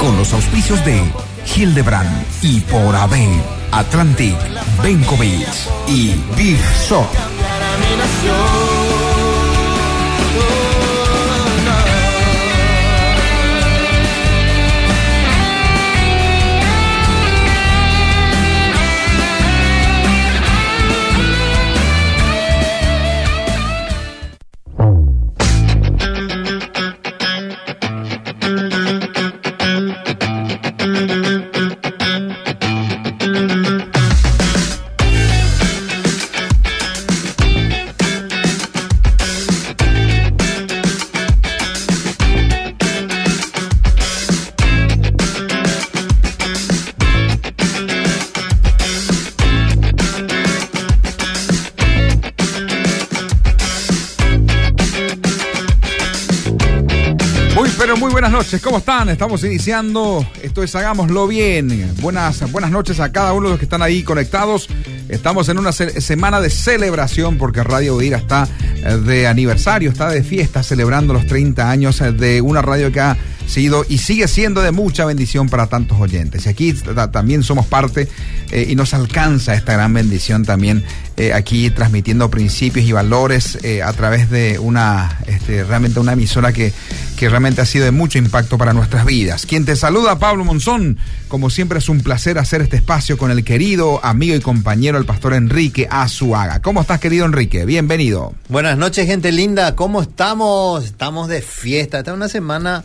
Con 0.00 0.16
los 0.16 0.32
auspicios 0.32 0.84
de 0.84 1.02
Hildebrand 1.56 2.24
y 2.42 2.60
por 2.60 2.94
AB, 2.94 3.14
Atlantic, 3.72 4.36
Benkovic 4.82 5.48
y 5.88 6.14
Big 6.36 6.60
Shop. 6.88 7.06
¿Cómo 58.68 58.78
están? 58.80 59.08
Estamos 59.08 59.42
iniciando, 59.44 60.26
esto 60.42 60.62
es 60.62 60.74
Hagámoslo 60.74 61.26
Bien. 61.26 61.90
Buenas, 62.02 62.52
buenas 62.52 62.70
noches 62.70 63.00
a 63.00 63.10
cada 63.10 63.32
uno 63.32 63.46
de 63.46 63.50
los 63.52 63.58
que 63.58 63.64
están 63.64 63.80
ahí 63.80 64.02
conectados. 64.02 64.68
Estamos 65.08 65.48
en 65.48 65.56
una 65.58 65.72
semana 65.72 66.42
de 66.42 66.50
celebración 66.50 67.38
porque 67.38 67.62
Radio 67.62 67.94
Udira 67.94 68.18
está 68.18 68.46
eh, 68.84 68.96
de 68.96 69.26
aniversario, 69.26 69.88
está 69.90 70.10
de 70.10 70.22
fiesta 70.22 70.62
celebrando 70.62 71.14
los 71.14 71.26
30 71.26 71.70
años 71.70 71.98
eh, 72.02 72.12
de 72.12 72.42
una 72.42 72.60
radio 72.60 72.92
que 72.92 73.00
ha 73.00 73.16
sido 73.46 73.86
y 73.88 73.96
sigue 73.96 74.28
siendo 74.28 74.60
de 74.60 74.70
mucha 74.70 75.06
bendición 75.06 75.48
para 75.48 75.68
tantos 75.68 75.98
oyentes. 75.98 76.44
Y 76.44 76.50
aquí 76.50 76.74
ta- 76.74 77.10
también 77.10 77.42
somos 77.42 77.64
parte 77.64 78.06
eh, 78.50 78.66
y 78.68 78.76
nos 78.76 78.92
alcanza 78.92 79.54
esta 79.54 79.72
gran 79.72 79.94
bendición 79.94 80.44
también 80.44 80.84
aquí 81.34 81.68
transmitiendo 81.70 82.30
principios 82.30 82.86
y 82.86 82.92
valores 82.92 83.58
a 83.84 83.92
través 83.92 84.30
de 84.30 84.60
una, 84.60 85.18
este, 85.26 85.64
realmente 85.64 85.98
una 85.98 86.12
emisora 86.12 86.52
que, 86.52 86.72
que 87.18 87.28
realmente 87.28 87.60
ha 87.60 87.66
sido 87.66 87.84
de 87.84 87.90
mucho 87.90 88.16
impacto 88.18 88.56
para 88.58 88.72
nuestras 88.72 89.04
vidas. 89.04 89.44
Quien 89.44 89.64
te 89.64 89.74
saluda, 89.74 90.20
Pablo 90.20 90.44
Monzón. 90.44 90.98
Como 91.26 91.50
siempre 91.50 91.80
es 91.80 91.88
un 91.88 92.00
placer 92.00 92.38
hacer 92.38 92.62
este 92.62 92.76
espacio 92.76 93.18
con 93.18 93.32
el 93.32 93.42
querido 93.42 93.98
amigo 94.04 94.36
y 94.36 94.40
compañero, 94.40 94.98
el 94.98 95.04
pastor 95.04 95.34
Enrique 95.34 95.88
Azuaga. 95.90 96.62
¿Cómo 96.62 96.80
estás, 96.80 97.00
querido 97.00 97.26
Enrique? 97.26 97.64
Bienvenido. 97.64 98.34
Buenas 98.48 98.78
noches, 98.78 99.06
gente 99.06 99.32
linda. 99.32 99.74
¿Cómo 99.74 100.00
estamos? 100.00 100.84
Estamos 100.84 101.26
de 101.26 101.42
fiesta. 101.42 101.98
Esta 101.98 102.12
es 102.12 102.16
una 102.16 102.28
semana 102.28 102.84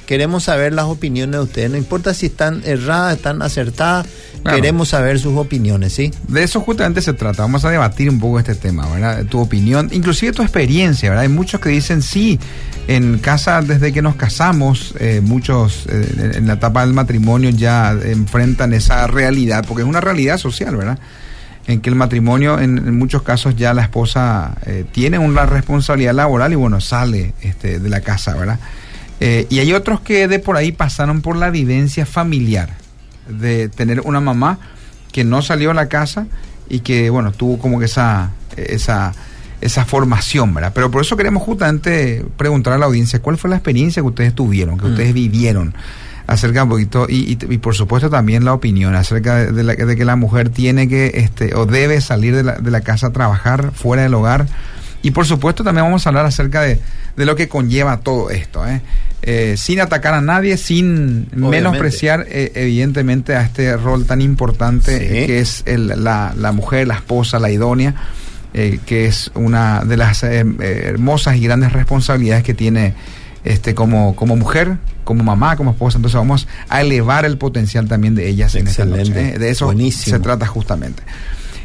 Queremos 0.06 0.44
saber 0.44 0.72
las 0.72 0.86
opiniones 0.86 1.32
de 1.32 1.40
ustedes. 1.40 1.70
No 1.70 1.76
importa 1.76 2.12
si 2.12 2.26
están 2.26 2.62
erradas, 2.64 3.16
están 3.16 3.40
acertadas. 3.40 4.06
Claro. 4.42 4.56
Queremos 4.56 4.88
saber 4.88 5.18
sus 5.20 5.38
opiniones, 5.38 5.92
¿sí? 5.92 6.12
De 6.26 6.42
eso 6.42 6.60
justamente 6.60 7.00
se 7.00 7.12
trata. 7.12 7.42
Vamos 7.42 7.64
a 7.64 7.70
debatir 7.70 8.10
un 8.10 8.18
poco 8.18 8.38
este 8.40 8.56
tema, 8.56 8.86
¿verdad? 8.90 9.24
Tu 9.26 9.38
opinión, 9.38 9.88
inclusive 9.92 10.32
tu 10.32 10.42
experiencia, 10.42 11.08
¿verdad? 11.10 11.22
Hay 11.22 11.28
muchos 11.28 11.60
que 11.60 11.68
dicen 11.68 12.02
sí, 12.02 12.38
en 12.88 13.18
casa 13.18 13.62
desde 13.62 13.92
que 13.92 14.02
nos 14.02 14.16
casamos, 14.16 14.94
eh, 14.98 15.20
muchos 15.22 15.86
eh, 15.88 16.32
en 16.34 16.48
la 16.48 16.54
etapa 16.54 16.84
del 16.84 16.94
matrimonio 16.94 17.50
ya 17.50 17.92
enfrentan 17.92 18.74
esa 18.74 19.06
realidad, 19.06 19.64
porque 19.66 19.82
es 19.82 19.88
una 19.88 20.00
realidad 20.00 20.36
social, 20.36 20.76
¿verdad? 20.76 20.98
En 21.66 21.80
que 21.80 21.90
el 21.90 21.96
matrimonio, 21.96 22.58
en, 22.58 22.78
en 22.78 22.98
muchos 22.98 23.22
casos 23.22 23.54
ya 23.54 23.72
la 23.72 23.82
esposa 23.82 24.56
eh, 24.66 24.84
tiene 24.90 25.18
una 25.18 25.46
responsabilidad 25.46 26.12
laboral 26.14 26.52
y 26.52 26.56
bueno, 26.56 26.80
sale 26.80 27.34
este, 27.40 27.78
de 27.78 27.88
la 27.88 28.00
casa, 28.00 28.34
¿verdad? 28.34 28.58
Eh, 29.20 29.46
y 29.48 29.60
hay 29.60 29.72
otros 29.72 30.00
que 30.00 30.26
de 30.26 30.40
por 30.40 30.56
ahí 30.56 30.72
pasaron 30.72 31.20
por 31.22 31.36
la 31.36 31.50
vivencia 31.50 32.04
familiar, 32.04 32.70
de 33.28 33.68
tener 33.68 34.00
una 34.00 34.20
mamá 34.20 34.58
que 35.12 35.22
no 35.22 35.40
salió 35.42 35.70
a 35.70 35.74
la 35.74 35.88
casa 35.88 36.26
y 36.68 36.80
que, 36.80 37.10
bueno, 37.10 37.30
tuvo 37.30 37.58
como 37.58 37.78
que 37.78 37.84
esa, 37.84 38.30
esa, 38.56 39.12
esa 39.60 39.84
formación, 39.84 40.52
¿verdad? 40.54 40.72
Pero 40.74 40.90
por 40.90 41.02
eso 41.02 41.16
queremos 41.16 41.44
justamente 41.44 42.24
preguntar 42.36 42.72
a 42.72 42.78
la 42.78 42.86
audiencia 42.86 43.20
cuál 43.20 43.38
fue 43.38 43.50
la 43.50 43.56
experiencia 43.56 44.02
que 44.02 44.08
ustedes 44.08 44.34
tuvieron, 44.34 44.78
que 44.78 44.86
Mm. 44.86 44.90
ustedes 44.90 45.14
vivieron 45.14 45.74
acerca 46.26 46.62
un 46.64 46.68
poquito 46.70 47.06
y, 47.08 47.32
y, 47.32 47.38
y 47.54 47.58
por 47.58 47.74
supuesto 47.74 48.08
también 48.10 48.44
la 48.44 48.52
opinión 48.54 48.94
acerca 48.94 49.36
de, 49.36 49.52
de 49.52 49.62
la- 49.64 49.74
de 49.74 49.96
que 49.96 50.04
la 50.04 50.16
mujer 50.16 50.48
tiene 50.50 50.88
que 50.88 51.12
este 51.14 51.54
o 51.54 51.66
debe 51.66 52.00
salir 52.00 52.34
de 52.36 52.42
la, 52.44 52.52
de 52.56 52.70
la 52.70 52.80
casa 52.80 53.08
a 53.08 53.10
trabajar 53.12 53.72
fuera 53.74 54.02
del 54.04 54.14
hogar 54.14 54.46
y 55.02 55.10
por 55.10 55.26
supuesto 55.26 55.64
también 55.64 55.84
vamos 55.86 56.06
a 56.06 56.10
hablar 56.10 56.24
acerca 56.26 56.62
de, 56.62 56.80
de 57.16 57.26
lo 57.26 57.34
que 57.34 57.48
conlleva 57.48 57.98
todo 58.00 58.30
esto 58.30 58.66
¿eh? 58.66 58.80
Eh, 59.24 59.54
sin 59.56 59.80
atacar 59.80 60.14
a 60.14 60.20
nadie 60.20 60.56
sin 60.56 61.26
Obviamente. 61.32 61.36
menospreciar 61.48 62.26
eh, 62.28 62.52
evidentemente 62.56 63.34
a 63.36 63.42
este 63.42 63.76
rol 63.76 64.04
tan 64.06 64.20
importante 64.20 64.98
Sí. 64.98 65.26
que 65.26 65.38
es 65.40 65.62
el- 65.66 66.04
la, 66.04 66.34
la 66.36 66.52
mujer 66.52 66.86
la 66.88 66.94
esposa 66.94 67.38
la 67.40 67.50
idónea 67.50 67.94
eh, 68.54 68.78
que 68.86 69.06
es 69.06 69.30
una 69.34 69.82
de 69.84 69.96
las 69.96 70.22
eh, 70.24 70.44
hermosas 70.60 71.36
y 71.36 71.40
grandes 71.40 71.72
responsabilidades 71.72 72.44
que 72.44 72.54
tiene 72.54 72.94
este, 73.44 73.74
como, 73.74 74.14
como 74.16 74.36
mujer, 74.36 74.78
como 75.04 75.22
mamá, 75.24 75.56
como 75.56 75.72
esposa. 75.72 75.98
Entonces 75.98 76.18
vamos 76.18 76.46
a 76.68 76.80
elevar 76.80 77.24
el 77.24 77.38
potencial 77.38 77.88
también 77.88 78.14
de 78.14 78.28
ellas 78.28 78.54
en 78.54 78.68
esta 78.68 78.84
noche. 78.84 79.00
Excelente. 79.02 79.36
¿eh? 79.36 79.38
De 79.38 79.50
eso 79.50 79.66
Buenísimo. 79.66 80.16
se 80.16 80.22
trata 80.22 80.46
justamente. 80.46 81.02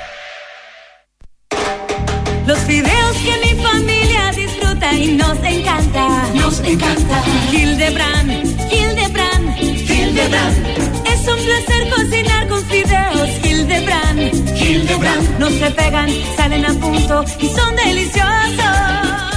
Los 2.45 2.59
fideos 2.59 3.17
que 3.17 3.53
mi 3.53 3.61
familia 3.61 4.31
disfruta 4.35 4.93
y 4.93 5.13
nos 5.13 5.37
encanta. 5.43 6.07
Nos 6.33 6.59
encanta. 6.61 7.23
Hildebrand, 7.51 8.31
Hildebrand, 8.71 9.57
Hildebrand. 9.59 10.67
Es 11.05 11.27
un 11.27 11.37
placer 11.45 11.89
cocinar 11.89 12.47
con 12.47 12.65
fideos 12.65 13.29
Hildebrand. 13.43 14.19
Hildebrand. 14.57 15.39
No 15.39 15.49
se 15.49 15.71
pegan, 15.71 16.09
salen 16.35 16.65
a 16.65 16.73
punto 16.73 17.23
y 17.39 17.47
son 17.47 17.75
deliciosos. 17.75 18.90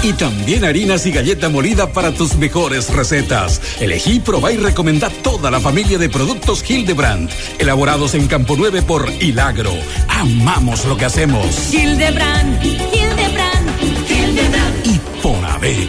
Y 0.04 0.12
también 0.12 0.66
harinas 0.66 1.06
y 1.06 1.12
galleta 1.12 1.48
molida 1.48 1.90
para 1.94 2.12
tus 2.12 2.36
mejores 2.36 2.90
recetas. 2.90 3.58
Elegí, 3.80 4.20
probá 4.20 4.52
y 4.52 4.58
recomendá 4.58 5.08
toda 5.08 5.50
la 5.50 5.60
familia 5.60 5.96
de 5.96 6.10
productos 6.10 6.62
Hildebrand, 6.68 7.30
elaborados 7.58 8.14
en 8.14 8.26
Campo 8.26 8.54
9 8.54 8.82
por 8.82 9.10
Hilagro. 9.18 9.72
Amamos 10.08 10.84
lo 10.84 10.98
que 10.98 11.06
hacemos. 11.06 11.72
Hildebrand, 11.72 12.62
Hildebrand, 12.62 14.10
Hildebrand. 14.10 14.86
Y 14.86 15.00
por 15.22 15.42
haber. 15.42 15.88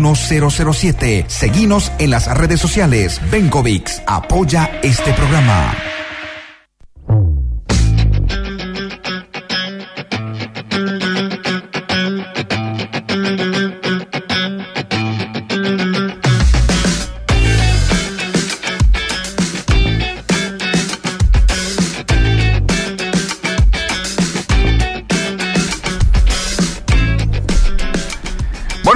007. 0.00 1.26
Seguinos 1.28 1.92
en 1.98 2.10
las 2.10 2.26
redes 2.36 2.60
sociales. 2.60 3.20
Bencovix 3.30 4.02
apoya 4.06 4.70
este 4.82 5.12
programa. 5.12 5.74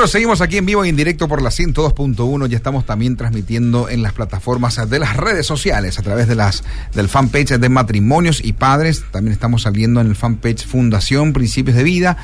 Seguimos 0.07 0.41
aquí 0.41 0.57
en 0.57 0.67
vivo 0.67 0.85
y 0.85 0.89
en 0.89 0.97
directo 0.97 1.27
por 1.27 1.43
la 1.43 1.51
102.1. 1.51 2.47
Ya 2.47 2.57
estamos 2.57 2.87
también 2.87 3.17
transmitiendo 3.17 3.89
en 3.89 4.03
las 4.03 4.13
plataformas 4.13 4.89
de 4.89 4.99
las 4.99 5.17
redes 5.17 5.47
sociales 5.47 5.99
a 5.99 6.03
través 6.03 6.29
de 6.29 6.35
las 6.37 6.63
del 6.95 7.09
fanpage 7.09 7.59
de 7.59 7.69
matrimonios 7.69 8.45
y 8.45 8.53
padres. 8.53 9.05
También 9.11 9.33
estamos 9.33 9.63
saliendo 9.63 10.01
en 10.01 10.07
el 10.07 10.15
fanpage 10.15 10.65
Fundación 10.65 11.33
Principios 11.33 11.77
de 11.77 11.83
Vida. 11.83 12.17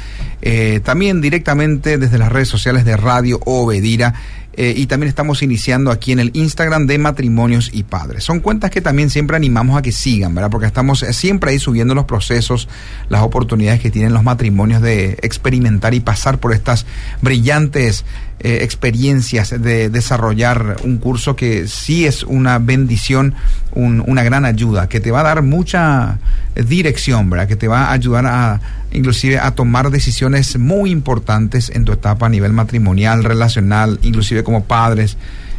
Eh, 0.43 0.81
también 0.85 1.21
directamente 1.21 1.99
desde 1.99 2.19
las 2.19 2.31
redes 2.31 2.49
sociales 2.49 2.85
de 2.85 2.97
Radio 2.97 3.41
Obedira. 3.45 4.15
Eh, 4.55 4.75
y 4.77 4.87
también 4.87 5.09
estamos 5.09 5.43
iniciando 5.43 5.91
aquí 5.91 6.13
en 6.13 6.21
el 6.21 6.31
Instagram 6.35 6.87
de 6.87 6.99
Matrimonios 6.99 7.71
y 7.73 7.85
Padres. 7.85 8.25
Son 8.25 8.41
cuentas 8.41 8.71
que 8.71 8.81
también 8.81 9.09
siempre 9.09 9.37
animamos 9.37 9.79
a 9.79 9.83
que 9.83 9.93
sigan, 9.93 10.35
¿verdad? 10.35 10.51
Porque 10.51 10.67
estamos 10.67 11.03
eh, 11.03 11.13
siempre 11.13 11.51
ahí 11.51 11.59
subiendo 11.59 11.95
los 11.95 12.05
procesos, 12.05 12.69
las 13.09 13.23
oportunidades 13.23 13.81
que 13.81 13.91
tienen 13.91 14.13
los 14.13 14.23
matrimonios 14.23 14.83
de 14.83 15.19
experimentar 15.23 15.95
y 15.95 16.01
pasar 16.01 16.39
por 16.39 16.53
estas 16.53 16.85
brillantes 17.23 18.05
eh, 18.45 18.59
experiencias 18.63 19.51
de 19.51 19.89
desarrollar 19.89 20.77
un 20.85 20.99
curso 20.99 21.37
que 21.37 21.69
sí 21.69 22.07
es 22.07 22.23
una 22.25 22.59
bendición, 22.59 23.35
un- 23.73 24.03
una 24.07 24.23
gran 24.23 24.45
ayuda, 24.45 24.89
que 24.89 25.01
te 25.01 25.11
va 25.11 25.21
a 25.21 25.23
dar 25.25 25.43
mucha 25.43 26.19
dirección, 26.57 27.31
¿verdad? 27.31 27.47
Que 27.49 27.57
te 27.57 27.69
va 27.69 27.87
a 27.87 27.93
ayudar 27.93 28.27
a 28.27 28.61
inclusive 28.93 29.39
a 29.39 29.53
tomar 29.53 29.91
decisiones 29.91 30.59
muy 30.59 30.91
importantes 30.91 31.71
en 31.71 31.85
tu 31.85 31.93
etapa 31.93 32.27
a 32.27 32.29
nivel 32.29 32.53
matrimonial, 32.53 33.25
relacional, 33.25 33.99
inclusive 34.03 34.43
como 34.45 34.65
padres. 34.65 35.17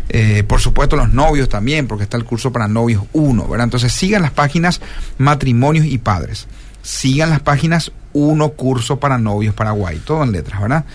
Eh, 0.10 0.44
por 0.46 0.60
supuesto 0.60 0.96
los 0.98 1.14
novios 1.14 1.50
también, 1.50 1.88
porque 1.88 2.04
está 2.04 2.18
el 2.18 2.26
curso 2.26 2.52
para 2.52 2.68
novios 2.68 3.04
1, 3.14 3.48
¿verdad? 3.48 3.64
Entonces 3.64 3.92
sigan 3.94 4.22
las 4.22 4.32
páginas 4.32 4.82
matrimonios 5.18 5.86
y 5.86 5.98
padres. 5.98 6.48
Sigan 6.84 7.30
las 7.30 7.40
páginas 7.40 7.92
1 8.12 8.50
curso 8.50 9.00
para 9.00 9.18
novios 9.18 9.56
Paraguay, 9.56 10.00
todo 10.06 10.22
en 10.24 10.34
letras, 10.34 10.62
¿verdad? 10.62 10.86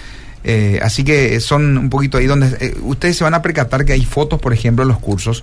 Eh, 0.44 0.78
así 0.82 1.04
que 1.04 1.40
son 1.40 1.76
un 1.76 1.90
poquito 1.90 2.18
ahí 2.18 2.26
donde 2.26 2.46
eh, 2.60 2.76
ustedes 2.82 3.16
se 3.16 3.24
van 3.24 3.34
a 3.34 3.42
percatar 3.42 3.84
que 3.84 3.92
hay 3.92 4.04
fotos, 4.04 4.40
por 4.40 4.52
ejemplo, 4.52 4.82
en 4.82 4.88
los 4.88 4.98
cursos 4.98 5.42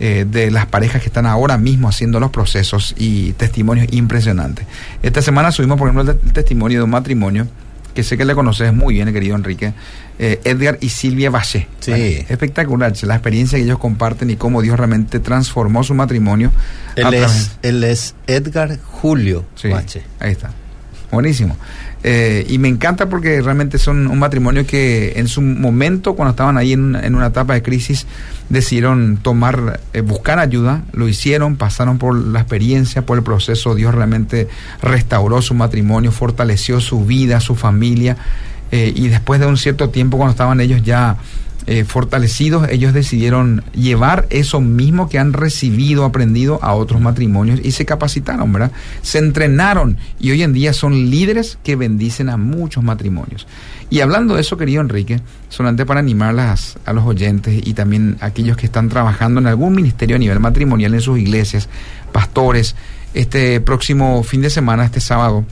eh, 0.00 0.26
de 0.28 0.50
las 0.50 0.66
parejas 0.66 1.00
que 1.00 1.06
están 1.08 1.26
ahora 1.26 1.56
mismo 1.58 1.88
haciendo 1.88 2.18
los 2.20 2.30
procesos 2.30 2.94
y 2.98 3.32
testimonios 3.34 3.86
impresionantes. 3.92 4.66
Esta 5.02 5.22
semana 5.22 5.52
subimos, 5.52 5.78
por 5.78 5.88
ejemplo, 5.88 6.10
el, 6.12 6.18
te- 6.18 6.26
el 6.26 6.32
testimonio 6.32 6.78
de 6.80 6.84
un 6.84 6.90
matrimonio 6.90 7.46
que 7.94 8.02
sé 8.02 8.16
que 8.16 8.24
le 8.24 8.34
conoces 8.34 8.72
muy 8.72 8.94
bien, 8.94 9.12
querido 9.12 9.36
Enrique, 9.36 9.74
eh, 10.18 10.40
Edgar 10.44 10.78
y 10.80 10.88
Silvia 10.88 11.28
Baché. 11.30 11.68
Sí. 11.80 11.92
espectacular, 12.30 12.92
la 13.02 13.14
experiencia 13.16 13.58
que 13.58 13.64
ellos 13.64 13.78
comparten 13.78 14.30
y 14.30 14.36
cómo 14.36 14.62
Dios 14.62 14.78
realmente 14.78 15.20
transformó 15.20 15.84
su 15.84 15.92
matrimonio. 15.94 16.50
Él 16.96 17.04
es, 17.14 17.50
él 17.62 17.84
es 17.84 18.14
Edgar 18.26 18.78
Julio 18.82 19.44
Sí, 19.56 19.68
ahí 20.20 20.32
está. 20.32 20.50
Buenísimo. 21.10 21.56
Eh, 22.04 22.44
y 22.48 22.58
me 22.58 22.66
encanta 22.66 23.08
porque 23.08 23.40
realmente 23.42 23.78
son 23.78 24.08
un 24.08 24.18
matrimonio 24.18 24.66
que 24.66 25.12
en 25.16 25.28
su 25.28 25.40
momento, 25.40 26.14
cuando 26.14 26.30
estaban 26.30 26.58
ahí 26.58 26.72
en, 26.72 26.82
una- 26.82 27.00
en 27.06 27.14
una 27.14 27.26
etapa 27.28 27.54
de 27.54 27.62
crisis, 27.62 28.06
decidieron 28.48 29.18
tomar, 29.22 29.80
eh, 29.92 30.00
buscar 30.00 30.40
ayuda, 30.40 30.82
lo 30.92 31.06
hicieron, 31.08 31.56
pasaron 31.56 31.98
por 31.98 32.16
la 32.16 32.40
experiencia, 32.40 33.02
por 33.06 33.18
el 33.18 33.24
proceso, 33.24 33.74
Dios 33.76 33.94
realmente 33.94 34.48
restauró 34.82 35.40
su 35.42 35.54
matrimonio, 35.54 36.10
fortaleció 36.10 36.80
su 36.80 37.04
vida, 37.04 37.38
su 37.40 37.54
familia, 37.54 38.16
eh, 38.72 38.92
y 38.96 39.06
después 39.08 39.38
de 39.38 39.46
un 39.46 39.56
cierto 39.56 39.90
tiempo, 39.90 40.16
cuando 40.16 40.32
estaban 40.32 40.60
ellos 40.60 40.82
ya 40.82 41.16
eh, 41.66 41.84
fortalecidos, 41.84 42.68
ellos 42.70 42.92
decidieron 42.92 43.62
llevar 43.72 44.26
eso 44.30 44.60
mismo 44.60 45.08
que 45.08 45.18
han 45.18 45.32
recibido, 45.32 46.04
aprendido 46.04 46.58
a 46.62 46.74
otros 46.74 47.00
matrimonios 47.00 47.60
y 47.62 47.70
se 47.72 47.84
capacitaron, 47.84 48.52
¿verdad? 48.52 48.72
Se 49.02 49.18
entrenaron 49.18 49.96
y 50.18 50.30
hoy 50.32 50.42
en 50.42 50.52
día 50.52 50.72
son 50.72 50.92
líderes 51.10 51.58
que 51.62 51.76
bendicen 51.76 52.28
a 52.28 52.36
muchos 52.36 52.82
matrimonios. 52.82 53.46
Y 53.90 54.00
hablando 54.00 54.34
de 54.34 54.40
eso, 54.40 54.56
querido 54.56 54.80
Enrique, 54.80 55.20
solamente 55.50 55.84
para 55.86 56.00
animar 56.00 56.30
a 56.30 56.32
las- 56.32 56.78
a 56.86 56.92
los 56.92 57.04
oyentes 57.06 57.60
y 57.64 57.74
también 57.74 58.16
a 58.20 58.26
aquellos 58.26 58.56
que 58.56 58.66
están 58.66 58.88
trabajando 58.88 59.40
en 59.40 59.46
algún 59.46 59.74
ministerio 59.74 60.16
a 60.16 60.18
nivel 60.18 60.40
matrimonial 60.40 60.94
en 60.94 61.00
sus 61.00 61.18
iglesias, 61.18 61.68
pastores, 62.10 62.74
este 63.14 63.60
próximo 63.60 64.22
fin 64.22 64.40
de 64.40 64.50
semana, 64.50 64.84
este 64.84 65.00
sábado, 65.00 65.44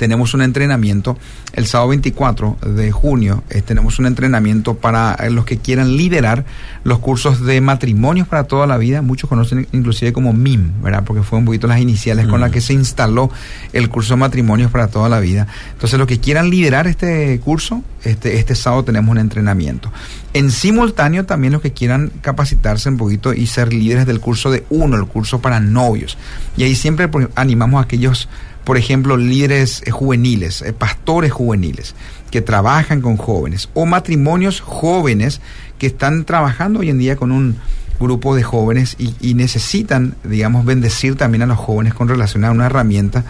tenemos 0.00 0.32
un 0.32 0.40
entrenamiento 0.40 1.18
el 1.52 1.66
sábado 1.66 1.90
24 1.90 2.56
de 2.74 2.90
junio. 2.90 3.44
eh, 3.50 3.60
tenemos 3.60 3.98
un 3.98 4.06
entrenamiento 4.06 4.74
para 4.78 5.14
eh, 5.20 5.28
los 5.28 5.44
que 5.44 5.58
quieran 5.58 5.94
liderar 5.98 6.46
los 6.84 7.00
cursos 7.00 7.44
de 7.44 7.60
matrimonios 7.60 8.26
para 8.26 8.44
toda 8.44 8.66
la 8.66 8.78
vida. 8.78 9.02
Muchos 9.02 9.28
conocen 9.28 9.68
inclusive 9.72 10.14
como 10.14 10.32
MIM, 10.32 10.80
¿verdad? 10.82 11.04
Porque 11.04 11.22
fue 11.22 11.38
un 11.38 11.44
poquito 11.44 11.66
las 11.66 11.80
iniciales 11.80 12.26
con 12.28 12.40
las 12.40 12.50
que 12.50 12.62
se 12.62 12.72
instaló 12.72 13.30
el 13.74 13.90
curso 13.90 14.14
de 14.14 14.20
matrimonios 14.20 14.70
para 14.70 14.88
toda 14.88 15.10
la 15.10 15.20
vida. 15.20 15.46
Entonces, 15.74 15.98
los 15.98 16.08
que 16.08 16.18
quieran 16.18 16.48
liderar 16.48 16.86
este 16.86 17.38
curso, 17.40 17.82
este, 18.02 18.38
este 18.38 18.54
sábado 18.54 18.84
tenemos 18.84 19.10
un 19.10 19.18
entrenamiento. 19.18 19.92
En 20.32 20.50
simultáneo, 20.50 21.26
también 21.26 21.52
los 21.52 21.60
que 21.60 21.72
quieran 21.72 22.10
capacitarse 22.22 22.88
un 22.88 22.96
poquito 22.96 23.34
y 23.34 23.46
ser 23.46 23.70
líderes 23.70 24.06
del 24.06 24.20
curso 24.20 24.50
de 24.50 24.64
uno, 24.70 24.96
el 24.96 25.04
curso 25.04 25.42
para 25.42 25.60
novios. 25.60 26.16
Y 26.56 26.62
ahí 26.62 26.74
siempre 26.74 27.06
por- 27.08 27.30
animamos 27.34 27.80
a 27.80 27.84
aquellos, 27.84 28.28
por 28.64 28.76
ejemplo, 28.76 29.16
líderes 29.16 29.82
eh, 29.86 29.90
juveniles, 29.90 30.62
eh, 30.62 30.72
pastores 30.72 31.32
juveniles, 31.32 31.94
que 32.30 32.40
trabajan 32.40 33.00
con 33.00 33.16
jóvenes, 33.16 33.68
o 33.74 33.86
matrimonios 33.86 34.60
jóvenes 34.60 35.40
que 35.78 35.86
están 35.86 36.24
trabajando 36.24 36.80
hoy 36.80 36.90
en 36.90 36.98
día 36.98 37.16
con 37.16 37.32
un 37.32 37.56
grupo 37.98 38.34
de 38.34 38.42
jóvenes 38.42 38.96
y, 38.98 39.34
necesitan, 39.34 40.14
digamos, 40.24 40.64
bendecir 40.64 41.16
también 41.16 41.42
a 41.42 41.46
los 41.46 41.58
jóvenes 41.58 41.92
con 41.92 42.08
relación 42.08 42.44
a 42.44 42.50
una 42.50 42.66
herramienta 42.66 43.24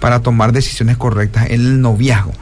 para 0.00 0.20
tomar 0.20 0.52
decisiones 0.52 0.96
correctas 0.96 1.46
en 1.46 1.60
el 1.60 1.80
noviazgo. 1.80 2.32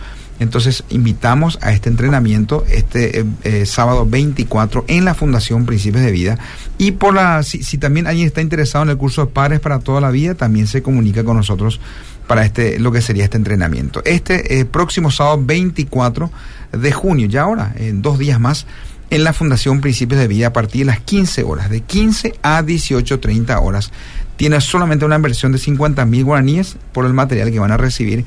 Entonces 0.40 0.82
invitamos 0.88 1.58
a 1.62 1.72
este 1.72 1.88
entrenamiento 1.88 2.64
este 2.68 3.24
eh, 3.44 3.66
sábado 3.66 4.04
24 4.04 4.84
en 4.88 5.04
la 5.04 5.14
Fundación 5.14 5.64
Principios 5.64 6.02
de 6.02 6.10
Vida 6.10 6.38
y 6.76 6.92
por 6.92 7.14
la 7.14 7.44
si, 7.44 7.62
si 7.62 7.78
también 7.78 8.08
alguien 8.08 8.26
está 8.26 8.40
interesado 8.40 8.82
en 8.82 8.90
el 8.90 8.96
curso 8.96 9.26
de 9.26 9.32
Padres 9.32 9.60
para 9.60 9.78
toda 9.78 10.00
la 10.00 10.10
vida 10.10 10.34
también 10.34 10.66
se 10.66 10.82
comunica 10.82 11.22
con 11.22 11.36
nosotros 11.36 11.80
para 12.26 12.44
este 12.44 12.78
lo 12.78 12.92
que 12.92 13.00
sería 13.00 13.24
este 13.24 13.36
entrenamiento. 13.36 14.02
Este 14.04 14.58
eh, 14.58 14.64
próximo 14.64 15.10
sábado 15.10 15.40
24 15.42 16.30
de 16.72 16.92
junio, 16.92 17.26
ya 17.26 17.42
ahora 17.42 17.72
en 17.76 18.02
dos 18.02 18.18
días 18.18 18.40
más 18.40 18.66
en 19.10 19.24
la 19.24 19.32
Fundación 19.32 19.80
Principios 19.80 20.20
de 20.20 20.28
Vida 20.28 20.48
a 20.48 20.52
partir 20.52 20.80
de 20.80 20.86
las 20.86 21.00
15 21.00 21.44
horas, 21.44 21.70
de 21.70 21.82
15 21.82 22.34
a 22.42 22.62
18.30 22.62 23.62
horas. 23.62 23.92
Tiene 24.36 24.60
solamente 24.60 25.04
una 25.04 25.16
inversión 25.16 25.52
de 25.52 25.58
50 25.58 26.04
mil 26.06 26.24
guaraníes 26.24 26.76
por 26.92 27.06
el 27.06 27.12
material 27.12 27.52
que 27.52 27.60
van 27.60 27.70
a 27.70 27.76
recibir 27.76 28.24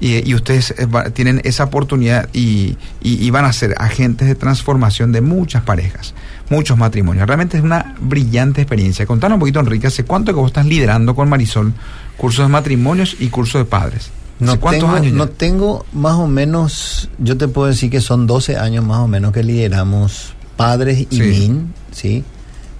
y, 0.00 0.28
y 0.28 0.34
ustedes 0.34 0.72
eh, 0.78 0.86
tienen 1.14 1.40
esa 1.44 1.64
oportunidad 1.64 2.28
y, 2.32 2.76
y- 3.02 3.24
y 3.24 3.30
van 3.30 3.44
a 3.44 3.52
ser 3.52 3.74
agentes 3.78 4.28
de 4.28 4.34
transformación 4.34 5.12
de 5.12 5.20
muchas 5.20 5.62
parejas, 5.62 6.14
muchos 6.50 6.76
matrimonios. 6.76 7.26
Realmente 7.26 7.56
es 7.56 7.62
una 7.64 7.94
brillante 8.00 8.60
experiencia. 8.62 9.06
Contanos 9.06 9.36
un 9.36 9.40
poquito, 9.40 9.60
Enrique, 9.60 9.86
¿hace 9.86 10.04
cuánto 10.04 10.32
que 10.32 10.38
vos 10.40 10.48
estás 10.50 10.66
liderando 10.66 11.14
con 11.14 11.28
Marisol 11.28 11.72
cursos 12.16 12.44
de 12.46 12.52
matrimonios 12.52 13.16
y 13.18 13.28
cursos 13.28 13.60
de 13.60 13.64
padres? 13.64 14.10
No 14.38 14.52
¿Hace 14.52 14.60
cuántos 14.60 14.82
tengo, 14.84 14.94
años 14.96 15.12
ya? 15.12 15.18
no 15.18 15.28
tengo 15.28 15.86
más 15.94 16.14
o 16.16 16.26
menos, 16.26 17.08
yo 17.18 17.38
te 17.38 17.48
puedo 17.48 17.68
decir 17.68 17.90
que 17.90 18.02
son 18.02 18.26
12 18.26 18.58
años 18.58 18.84
más 18.84 18.98
o 18.98 19.08
menos 19.08 19.32
que 19.32 19.42
lideramos 19.42 20.34
Padres 20.58 21.06
y 21.10 21.16
Sí. 21.16 21.22
MIN, 21.22 21.72
¿sí? 21.92 22.24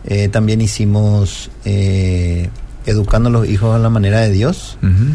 Eh, 0.05 0.29
también 0.29 0.61
hicimos 0.61 1.51
eh, 1.65 2.51
Educando 2.87 3.29
a 3.31 3.33
los 3.33 3.49
Hijos 3.49 3.75
a 3.75 3.79
la 3.79 3.89
Manera 3.91 4.21
de 4.21 4.31
Dios, 4.31 4.79
Ujú. 4.83 5.15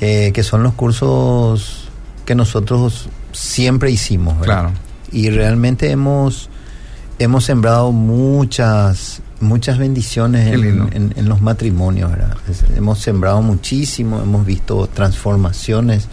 Eh, 0.00 0.30
que 0.32 0.42
son 0.42 0.62
los 0.62 0.74
cursos 0.74 1.88
que 2.24 2.34
nosotros 2.34 3.08
siempre 3.32 3.90
hicimos, 3.90 4.38
¿verdad? 4.40 4.60
Claro. 4.62 4.72
Y 5.12 5.30
realmente 5.30 5.90
hemos, 5.90 6.50
hemos 7.18 7.44
sembrado 7.44 7.92
muchas 7.92 9.22
muchas 9.40 9.78
bendiciones 9.78 10.52
en, 10.52 10.60
lindo. 10.60 10.88
en- 10.92 11.14
en 11.16 11.28
los 11.28 11.40
matrimonios, 11.40 12.10
¿verdad? 12.10 12.36
Es- 12.50 12.64
hemos 12.76 12.98
sembrado 12.98 13.40
muchísimo, 13.40 14.20
hemos 14.20 14.44
visto 14.44 14.88
transformaciones, 14.92 16.08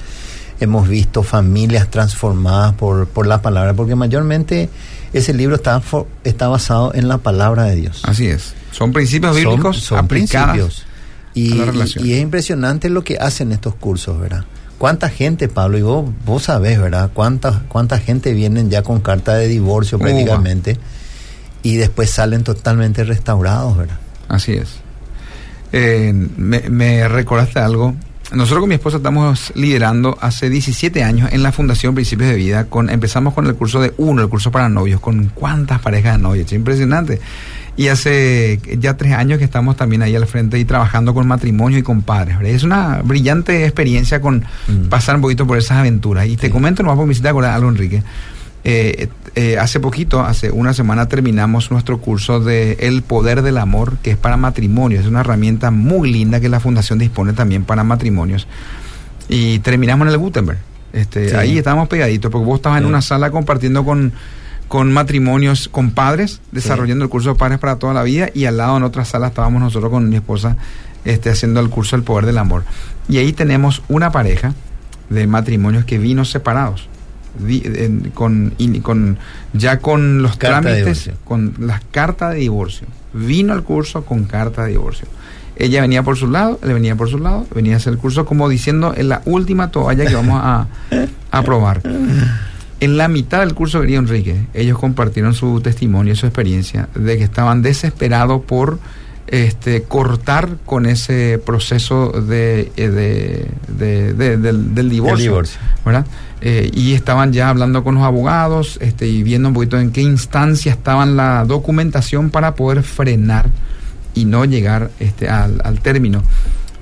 hemos 0.59 0.87
visto 0.87 1.23
familias 1.23 1.89
transformadas 1.89 2.75
por, 2.75 3.07
por 3.07 3.25
la 3.25 3.41
palabra, 3.41 3.73
porque 3.73 3.95
mayormente 3.95 4.69
ese 5.11 5.33
libro 5.33 5.55
está, 5.55 5.81
está 6.23 6.47
basado 6.49 6.93
en 6.93 7.07
la 7.07 7.17
palabra 7.17 7.63
de 7.63 7.75
Dios. 7.77 8.01
Así 8.03 8.27
es. 8.27 8.53
Son 8.71 8.93
principios 8.93 9.35
Son- 9.35 9.43
bíblicos 9.43 9.77
son 9.79 9.97
aplicados 9.99 10.51
principios. 10.51 10.84
Y, 11.35 11.51
a 11.51 11.55
la 11.55 11.63
y- 11.63 11.65
relación. 11.67 12.05
y 12.05 12.13
es 12.13 12.21
impresionante 12.21 12.89
lo 12.89 13.03
que 13.03 13.17
hacen 13.17 13.51
estos 13.51 13.75
cursos, 13.75 14.19
¿verdad? 14.19 14.45
¿Cuánta 14.79 15.09
gente, 15.09 15.47
Pablo? 15.47 15.77
Y 15.77 15.81
vos, 15.83 16.09
vos 16.25 16.43
sabés, 16.43 16.79
¿verdad? 16.81 17.11
¿Cuánta, 17.13 17.63
¿Cuánta 17.69 17.99
gente 17.99 18.33
vienen 18.33 18.69
ya 18.69 18.81
con 18.81 18.99
carta 19.01 19.35
de 19.35 19.47
divorcio 19.47 19.99
prácticamente? 19.99 20.77
Y 21.63 21.75
después 21.77 22.09
salen 22.09 22.43
totalmente 22.43 23.03
restaurados, 23.03 23.77
¿verdad? 23.77 23.97
Así 24.27 24.53
es. 24.53 24.69
Eh, 25.71 26.13
me, 26.37 26.61
me 26.69 27.07
recordaste 27.07 27.59
algo. 27.59 27.95
Nosotros 28.33 28.61
con 28.61 28.69
mi 28.69 28.75
esposa 28.75 28.97
estamos 28.97 29.53
liderando 29.55 30.17
hace 30.19 30.49
17 30.49 31.03
años 31.03 31.29
en 31.31 31.43
la 31.43 31.51
Fundación 31.51 31.93
Principios 31.95 32.29
de 32.29 32.35
Vida. 32.35 32.65
Con, 32.65 32.89
empezamos 32.89 33.33
con 33.33 33.45
el 33.47 33.55
curso 33.55 33.79
de 33.81 33.93
uno, 33.97 34.21
el 34.23 34.29
curso 34.29 34.51
para 34.51 34.67
novios, 34.67 34.99
con 34.99 35.29
cuántas 35.33 35.79
parejas 35.79 36.17
de 36.17 36.23
novios. 36.23 36.47
Es 36.47 36.53
impresionante. 36.53 37.19
Y 37.77 37.89
hace 37.89 38.59
ya 38.79 38.95
tres 38.95 39.11
años 39.13 39.37
que 39.37 39.43
estamos 39.43 39.75
también 39.75 40.01
ahí 40.01 40.15
al 40.15 40.25
frente 40.27 40.57
y 40.57 40.63
trabajando 40.65 41.13
con 41.13 41.27
matrimonio 41.27 41.77
y 41.77 41.83
con 41.83 42.03
padres. 42.03 42.37
¿verdad? 42.37 42.53
Es 42.53 42.63
una 42.63 43.01
brillante 43.03 43.65
experiencia 43.65 44.21
con 44.21 44.45
Mm. 44.67 44.87
pasar 44.89 45.15
un 45.15 45.21
poquito 45.21 45.45
por 45.45 45.57
esas 45.57 45.77
aventuras. 45.79 46.27
Y 46.27 46.37
te 46.37 46.49
comento 46.49 46.83
nomás 46.83 46.97
por 46.97 47.05
mi 47.07 47.13
cita 47.15 47.29
acordar 47.31 47.51
algo, 47.51 47.69
Enrique. 47.69 48.01
Eh, 48.67 49.09
eh, 49.35 49.57
hace 49.59 49.79
poquito, 49.79 50.21
hace 50.21 50.49
una 50.49 50.73
semana, 50.73 51.07
terminamos 51.07 51.69
nuestro 51.69 51.99
curso 51.99 52.39
de 52.39 52.77
El 52.79 53.03
Poder 53.03 53.41
del 53.43 53.57
Amor, 53.57 53.97
que 54.01 54.11
es 54.11 54.17
para 54.17 54.37
matrimonios. 54.37 55.01
Es 55.03 55.07
una 55.07 55.19
herramienta 55.19 55.69
muy 55.69 56.11
linda 56.11 56.39
que 56.39 56.49
la 56.49 56.59
Fundación 56.59 56.97
dispone 56.97 57.33
también 57.33 57.63
para 57.65 57.83
matrimonios. 57.83 58.47
Y 59.29 59.59
terminamos 59.59 60.07
en 60.07 60.13
el 60.13 60.17
Gutenberg. 60.17 60.57
Este, 60.93 61.29
Sí. 61.29 61.35
Ahí 61.35 61.57
estábamos 61.57 61.89
pegaditos, 61.89 62.31
porque 62.31 62.45
vos 62.45 62.55
estabas 62.55 62.79
en 62.79 62.85
una 62.87 63.01
sala 63.01 63.29
compartiendo 63.29 63.83
con, 63.83 64.13
con 64.67 64.91
matrimonios, 64.93 65.67
con 65.69 65.91
padres, 65.91 66.41
desarrollando 66.51 67.03
el 67.05 67.09
curso 67.09 67.29
de 67.29 67.35
padres 67.35 67.59
para 67.59 67.75
toda 67.77 67.93
la 67.93 68.03
vida, 68.03 68.29
y 68.33 68.45
al 68.45 68.57
lado 68.57 68.77
en 68.77 68.83
otra 68.83 69.05
sala 69.05 69.27
estábamos 69.27 69.61
nosotros 69.61 69.91
con 69.91 70.09
mi 70.09 70.15
esposa 70.15 70.57
este, 71.05 71.29
haciendo 71.29 71.59
el 71.59 71.69
curso 71.69 71.95
del 71.95 72.03
poder 72.03 72.25
del 72.25 72.37
amor. 72.39 72.63
Y 73.07 73.17
ahí 73.19 73.31
tenemos 73.33 73.83
una 73.87 74.11
pareja 74.11 74.53
de 75.09 75.27
matrimonios 75.27 75.85
que 75.85 75.97
vino 75.99 76.25
separados. 76.25 76.87
Di- 77.37 77.61
en- 77.65 78.11
con, 78.13 79.17
ya 79.53 79.79
con 79.79 80.21
los 80.21 80.37
Carta 80.37 80.61
trámites, 80.61 81.11
con 81.25 81.53
las 81.59 81.81
cartas 81.91 82.33
de 82.33 82.39
divorcio. 82.39 82.87
Vino 83.13 83.53
al 83.53 83.63
curso 83.63 84.03
con 84.05 84.23
carta 84.23 84.63
de 84.63 84.71
divorcio. 84.71 85.07
Ella 85.57 85.81
venía 85.81 86.01
por 86.03 86.17
su 86.17 86.27
lado, 86.29 86.59
él 86.63 86.73
venía 86.73 86.95
por 86.95 87.09
su 87.09 87.17
lado, 87.19 87.45
venía 87.53 87.75
a 87.75 87.77
hacer 87.77 87.93
el 87.93 87.99
curso 87.99 88.25
como 88.25 88.49
diciendo 88.49 88.93
en 88.97 89.09
la 89.09 89.21
última 89.25 89.69
toalla 89.71 90.05
que 90.05 90.15
vamos 90.15 90.39
a, 90.43 90.67
a 91.31 91.43
probar. 91.43 91.81
En 92.79 92.97
la 92.97 93.07
mitad 93.07 93.39
del 93.39 93.53
curso, 93.53 93.81
querido 93.81 93.99
Enrique, 93.99 94.47
ellos 94.53 94.77
compartieron 94.77 95.33
su 95.33 95.61
testimonio 95.61 96.13
y 96.13 96.15
su 96.15 96.25
experiencia 96.25 96.89
de 96.93 97.17
que 97.17 97.23
estaban 97.23 97.61
desesperados 97.61 98.41
por 98.43 98.79
este, 99.27 99.83
cortar 99.83 100.57
con 100.65 100.85
ese 100.85 101.39
proceso 101.43 102.09
de, 102.11 102.71
eh, 102.77 102.89
de- 102.89 103.47
de- 103.69 104.13
de- 104.13 104.37
del, 104.37 104.75
del 104.75 104.89
divorcio. 104.89 105.31
divorcio. 105.31 105.59
¿verdad? 105.85 106.05
Eh, 106.41 106.69
y 106.73 106.93
estaban 106.93 107.33
ya 107.33 107.49
hablando 107.49 107.83
con 107.83 107.95
los 107.95 108.03
abogados 108.03 108.77
este, 108.81 109.07
y 109.07 109.23
viendo 109.23 109.47
un 109.47 109.53
poquito 109.55 109.79
en 109.79 109.91
qué 109.91 110.01
instancia 110.01 110.71
estaban 110.71 111.15
la 111.15 111.43
documentación 111.45 112.29
para 112.29 112.53
poder 112.55 112.83
frenar 112.83 113.49
y 114.13 114.25
no 114.25 114.45
llegar 114.45 114.91
este, 114.99 115.27
al, 115.27 115.59
al 115.63 115.79
término 115.79 116.21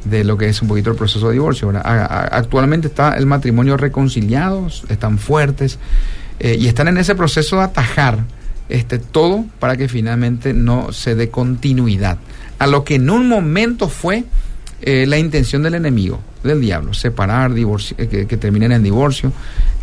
de 0.06 0.24
lo 0.24 0.38
que 0.38 0.48
es 0.50 0.62
un 0.62 0.68
poquito 0.68 0.90
el 0.92 0.96
proceso 0.98 1.28
de 1.28 1.34
divorcio. 1.34 1.72
A- 1.76 2.28
actualmente 2.32 2.88
está 2.88 3.14
el 3.18 3.26
matrimonio 3.26 3.78
reconciliado, 3.78 4.68
están 4.90 5.18
fuertes 5.18 5.80
eh, 6.40 6.58
y 6.60 6.68
están 6.68 6.88
en 6.88 6.98
ese 6.98 7.16
proceso 7.16 7.58
de 7.58 7.64
atajar 7.64 8.24
este, 8.70 8.98
todo 9.00 9.46
para 9.60 9.76
que 9.78 9.88
finalmente 9.88 10.54
no 10.54 10.92
se 10.92 11.16
dé 11.16 11.30
continuidad 11.30 12.18
a 12.60 12.68
lo 12.68 12.84
que 12.84 12.96
en 12.96 13.10
un 13.10 13.28
momento 13.28 13.90
fue 13.90 14.24
eh, 14.82 15.06
la 15.08 15.18
intención 15.18 15.64
del 15.64 15.76
enemigo, 15.76 16.22
del 16.44 16.60
diablo, 16.62 16.94
separar, 16.94 17.52
divorci- 17.52 17.96
eh, 17.98 18.08
que, 18.08 18.26
que 18.28 18.38
terminen 18.38 18.72
en 18.72 18.84
divorcio. 18.84 19.32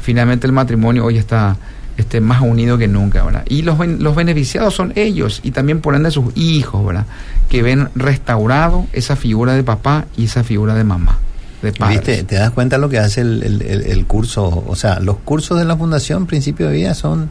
Finalmente 0.02 0.46
el 0.46 0.52
matrimonio 0.52 1.04
hoy 1.04 1.18
está 1.18 1.56
este, 2.00 2.20
más 2.20 2.42
unido 2.42 2.76
que 2.78 2.88
nunca, 2.88 3.22
¿verdad? 3.24 3.44
Y 3.48 3.62
los, 3.62 3.78
los 3.86 4.14
beneficiados 4.16 4.74
son 4.74 4.92
ellos 4.96 5.40
y 5.44 5.52
también 5.52 5.80
por 5.80 5.94
ende 5.94 6.10
sus 6.10 6.36
hijos, 6.36 6.84
¿verdad? 6.84 7.06
Que 7.48 7.62
ven 7.62 7.88
restaurado 7.94 8.86
esa 8.92 9.14
figura 9.16 9.54
de 9.54 9.62
papá 9.62 10.06
y 10.16 10.24
esa 10.24 10.42
figura 10.44 10.74
de 10.74 10.84
mamá, 10.84 11.18
de. 11.62 11.72
¿Viste? 11.90 12.22
¿Te 12.24 12.34
das 12.36 12.50
cuenta 12.50 12.78
lo 12.78 12.88
que 12.88 12.98
hace 12.98 13.20
el, 13.22 13.42
el- 13.42 13.62
el- 13.62 14.06
curso? 14.06 14.64
O 14.66 14.74
sea, 14.76 14.98
los 15.00 15.16
cursos 15.18 15.58
de 15.58 15.64
la 15.64 15.76
Fundación 15.76 16.26
Principio 16.26 16.66
de 16.68 16.72
Vida 16.74 16.94
son 16.94 17.30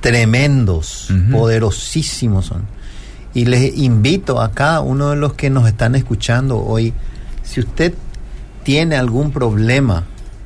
tremendos, 0.00 1.08
poderosísimos 1.32 2.46
son. 2.46 2.62
Y 3.32 3.46
les 3.46 3.76
invito 3.76 4.40
a 4.40 4.52
cada 4.52 4.80
uno 4.80 5.10
de 5.10 5.16
los 5.16 5.32
que 5.34 5.50
nos 5.50 5.66
están 5.66 5.94
escuchando 5.94 6.58
hoy, 6.58 6.92
si 7.42 7.60
usted 7.60 7.94
tiene 8.62 8.96
algún 8.96 9.30
problema, 9.32 10.04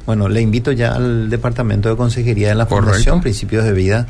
bueno, 0.08 0.26
le 0.30 0.40
invito 0.40 0.72
ya 0.72 0.94
al 0.94 1.28
Departamento 1.28 1.90
de 1.90 1.96
Consejería 1.96 2.48
de 2.48 2.54
la 2.54 2.64
Correcto. 2.64 2.86
Fundación 2.92 3.20
Principios 3.20 3.64
de 3.64 3.72
Vida, 3.74 4.06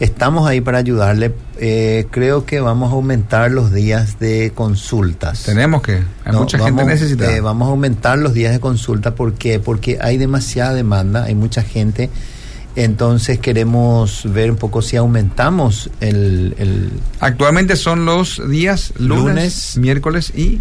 Estamos 0.00 0.48
ahí 0.48 0.60
para 0.60 0.78
ayudarle. 0.78 1.32
Eh, 1.60 2.06
creo 2.10 2.44
que 2.46 2.58
vamos 2.60 2.90
a 2.90 2.94
aumentar 2.96 3.50
los 3.52 3.72
días 3.72 4.18
de 4.18 4.50
consultas. 4.52 5.44
Tenemos 5.44 5.82
que. 5.82 5.92
Hay 6.24 6.32
No, 6.32 6.40
mucha 6.40 6.56
vamos, 6.58 6.70
gente 6.80 6.84
necesitada. 6.94 7.30
eh, 7.36 7.40
vamos 7.40 7.68
a 7.68 7.70
aumentar 7.70 8.18
los 8.18 8.32
días 8.34 8.52
de 8.52 8.58
consulta. 8.58 9.14
¿Por 9.14 9.34
qué? 9.34 9.60
Porque 9.60 9.98
hay 10.00 10.16
demasiada 10.16 10.72
demanda, 10.74 11.22
hay 11.24 11.36
mucha 11.36 11.62
gente. 11.62 12.10
Entonces 12.74 13.38
queremos 13.38 14.22
ver 14.32 14.50
un 14.50 14.56
poco 14.56 14.82
si 14.82 14.96
aumentamos 14.96 15.90
el, 16.00 16.54
el- 16.58 16.90
Actualmente 17.20 17.76
son 17.76 18.04
los 18.04 18.40
días 18.50 18.94
lunes, 18.98 19.24
Lunes 19.36 19.76
miércoles 19.78 20.32
y 20.34 20.58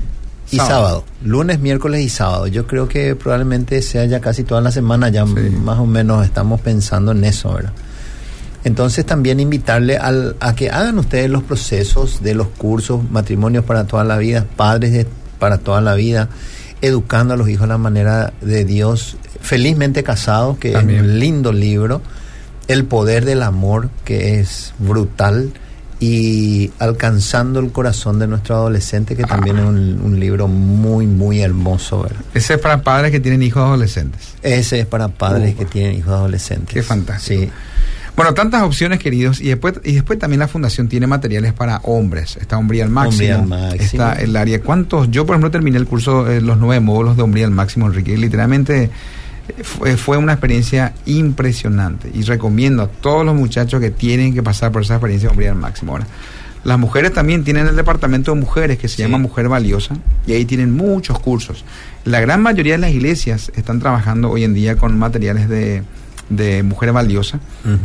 y 0.55 0.57
sábado. 0.57 1.03
Lunes, 1.23 1.59
miércoles 1.59 2.01
y 2.01 2.09
sábado. 2.09 2.47
Yo 2.47 2.65
creo 2.67 2.87
que 2.87 3.15
probablemente 3.15 3.81
sea 3.81 4.05
ya 4.05 4.19
casi 4.19 4.43
toda 4.43 4.61
la 4.61 4.71
semana, 4.71 5.09
ya 5.09 5.25
Sí. 5.25 5.31
más 5.63 5.79
o 5.79 5.85
menos 5.85 6.25
estamos 6.25 6.61
pensando 6.61 7.11
en 7.11 7.23
eso, 7.23 7.53
¿verdad? 7.53 7.73
Entonces 8.63 9.05
también 9.05 9.39
invitarle 9.39 9.97
al, 9.97 10.37
a 10.39 10.55
que 10.55 10.69
hagan 10.69 10.97
ustedes 10.97 11.29
los 11.29 11.43
procesos 11.43 12.23
de 12.23 12.33
los 12.33 12.47
cursos, 12.47 13.01
matrimonios 13.11 13.65
para 13.65 13.85
toda 13.85 14.03
la 14.05 14.17
vida, 14.17 14.45
padres 14.55 14.93
de- 14.93 15.07
para 15.37 15.57
toda 15.57 15.81
la 15.81 15.95
vida, 15.95 16.29
educando 16.81 17.33
a 17.33 17.37
los 17.37 17.49
hijos 17.49 17.63
de 17.63 17.67
la 17.73 17.77
manera 17.77 18.31
de 18.41 18.63
Dios, 18.63 19.17
felizmente 19.41 20.03
casados, 20.03 20.57
que 20.59 20.71
También. 20.71 20.99
es 20.99 21.05
un 21.11 21.19
lindo 21.19 21.51
libro, 21.51 22.01
El 22.69 22.85
poder 22.85 23.25
del 23.25 23.43
amor, 23.43 23.89
que 24.05 24.39
es 24.39 24.73
brutal, 24.79 25.51
y 25.99 26.71
alcanzando 26.79 27.59
el 27.59 27.71
corazón 27.71 28.19
de 28.19 28.27
nuestro 28.27 28.55
adolescente, 28.55 29.15
que 29.15 29.23
también 29.23 29.57
es 29.59 29.65
un, 29.65 30.01
un 30.03 30.19
libro 30.19 30.47
muy, 30.47 31.07
muy 31.07 31.41
hermoso. 31.41 32.03
¿verdad? 32.03 32.21
Ese 32.33 32.55
es 32.55 32.59
para 32.59 32.81
padres 32.81 33.11
que 33.11 33.19
tienen 33.19 33.43
hijos 33.43 33.63
adolescentes. 33.63 34.35
Ese 34.41 34.81
es 34.81 34.85
para 34.85 35.07
padres 35.07 35.55
que 35.55 35.65
tienen 35.65 35.97
hijos 35.97 36.13
adolescentes. 36.13 36.73
qué 36.73 36.83
fantástico. 36.83 37.43
Sí. 37.43 37.51
Bueno, 38.15 38.33
tantas 38.35 38.61
opciones, 38.61 38.99
queridos. 38.99 39.41
Y 39.41 39.47
después, 39.47 39.75
y 39.83 39.93
después 39.93 40.19
también 40.19 40.39
la 40.39 40.47
fundación 40.47 40.87
tiene 40.87 41.07
materiales 41.07 41.53
para 41.53 41.77
hombres. 41.83 42.37
Está 42.37 42.57
Hombría 42.57 42.83
al 42.83 42.91
Máximo. 42.91 43.39
Hombría 43.39 43.39
al 43.39 43.47
Máximo. 43.47 43.83
Está 43.83 44.13
el 44.21 44.35
área. 44.35 44.61
¿Cuántos? 44.61 45.09
Yo, 45.09 45.25
por 45.25 45.33
ejemplo, 45.33 45.49
terminé 45.49 45.77
el 45.77 45.87
curso, 45.87 46.29
eh, 46.29 46.39
los 46.39 46.57
nueve 46.57 46.79
módulos 46.79 47.17
de 47.17 47.23
Hombría 47.23 47.45
al 47.45 47.51
Máximo, 47.51 47.87
Enrique. 47.87 48.13
Y 48.13 48.17
literalmente 48.17 48.91
fue, 49.63 49.97
fue 49.97 50.17
una 50.17 50.33
experiencia 50.33 50.93
impresionante. 51.05 52.09
Y 52.13 52.21
recomiendo 52.23 52.83
a 52.83 52.87
todos 52.87 53.25
los 53.25 53.35
muchachos 53.35 53.79
que 53.81 53.91
tienen 53.91 54.33
que 54.33 54.43
pasar 54.43 54.71
por 54.71 54.81
esa 54.83 54.95
experiencia 54.95 55.29
Hombría 55.29 55.51
al 55.51 55.57
Máximo. 55.57 55.93
Ahora, 55.93 56.07
las 56.63 56.79
mujeres 56.79 57.11
también 57.13 57.43
tienen 57.43 57.67
el 57.67 57.75
departamento 57.75 58.33
de 58.33 58.39
mujeres 58.39 58.77
que 58.77 58.87
se 58.87 58.97
Sí. 58.97 59.01
llama 59.01 59.17
Mujer 59.17 59.49
Valiosa. 59.49 59.95
Y 60.25 60.31
ahí 60.33 60.45
tienen 60.45 60.71
muchos 60.73 61.19
cursos. 61.19 61.65
La 62.05 62.21
gran 62.21 62.41
mayoría 62.41 62.73
de 62.73 62.79
las 62.79 62.91
iglesias 62.91 63.51
están 63.55 63.79
trabajando 63.79 64.29
hoy 64.31 64.43
en 64.45 64.53
día 64.53 64.77
con 64.77 64.97
materiales 64.97 65.49
de, 65.49 65.83
de 66.29 66.63
Mujer 66.63 66.93
Valiosa 66.93 67.39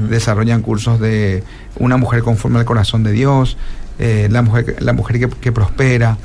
desarrollan 0.08 0.62
cursos 0.62 1.00
de 1.00 1.42
una 1.76 1.96
mujer 1.96 2.22
conforme 2.22 2.58
al 2.60 2.64
corazón 2.64 3.02
de 3.02 3.10
Dios, 3.12 3.56
eh, 3.98 4.28
la 4.30 4.42
mujer, 4.42 4.76
la 4.80 4.92
mujer 4.92 5.18
que, 5.18 5.28
que 5.28 5.50
prospera, 5.52 6.16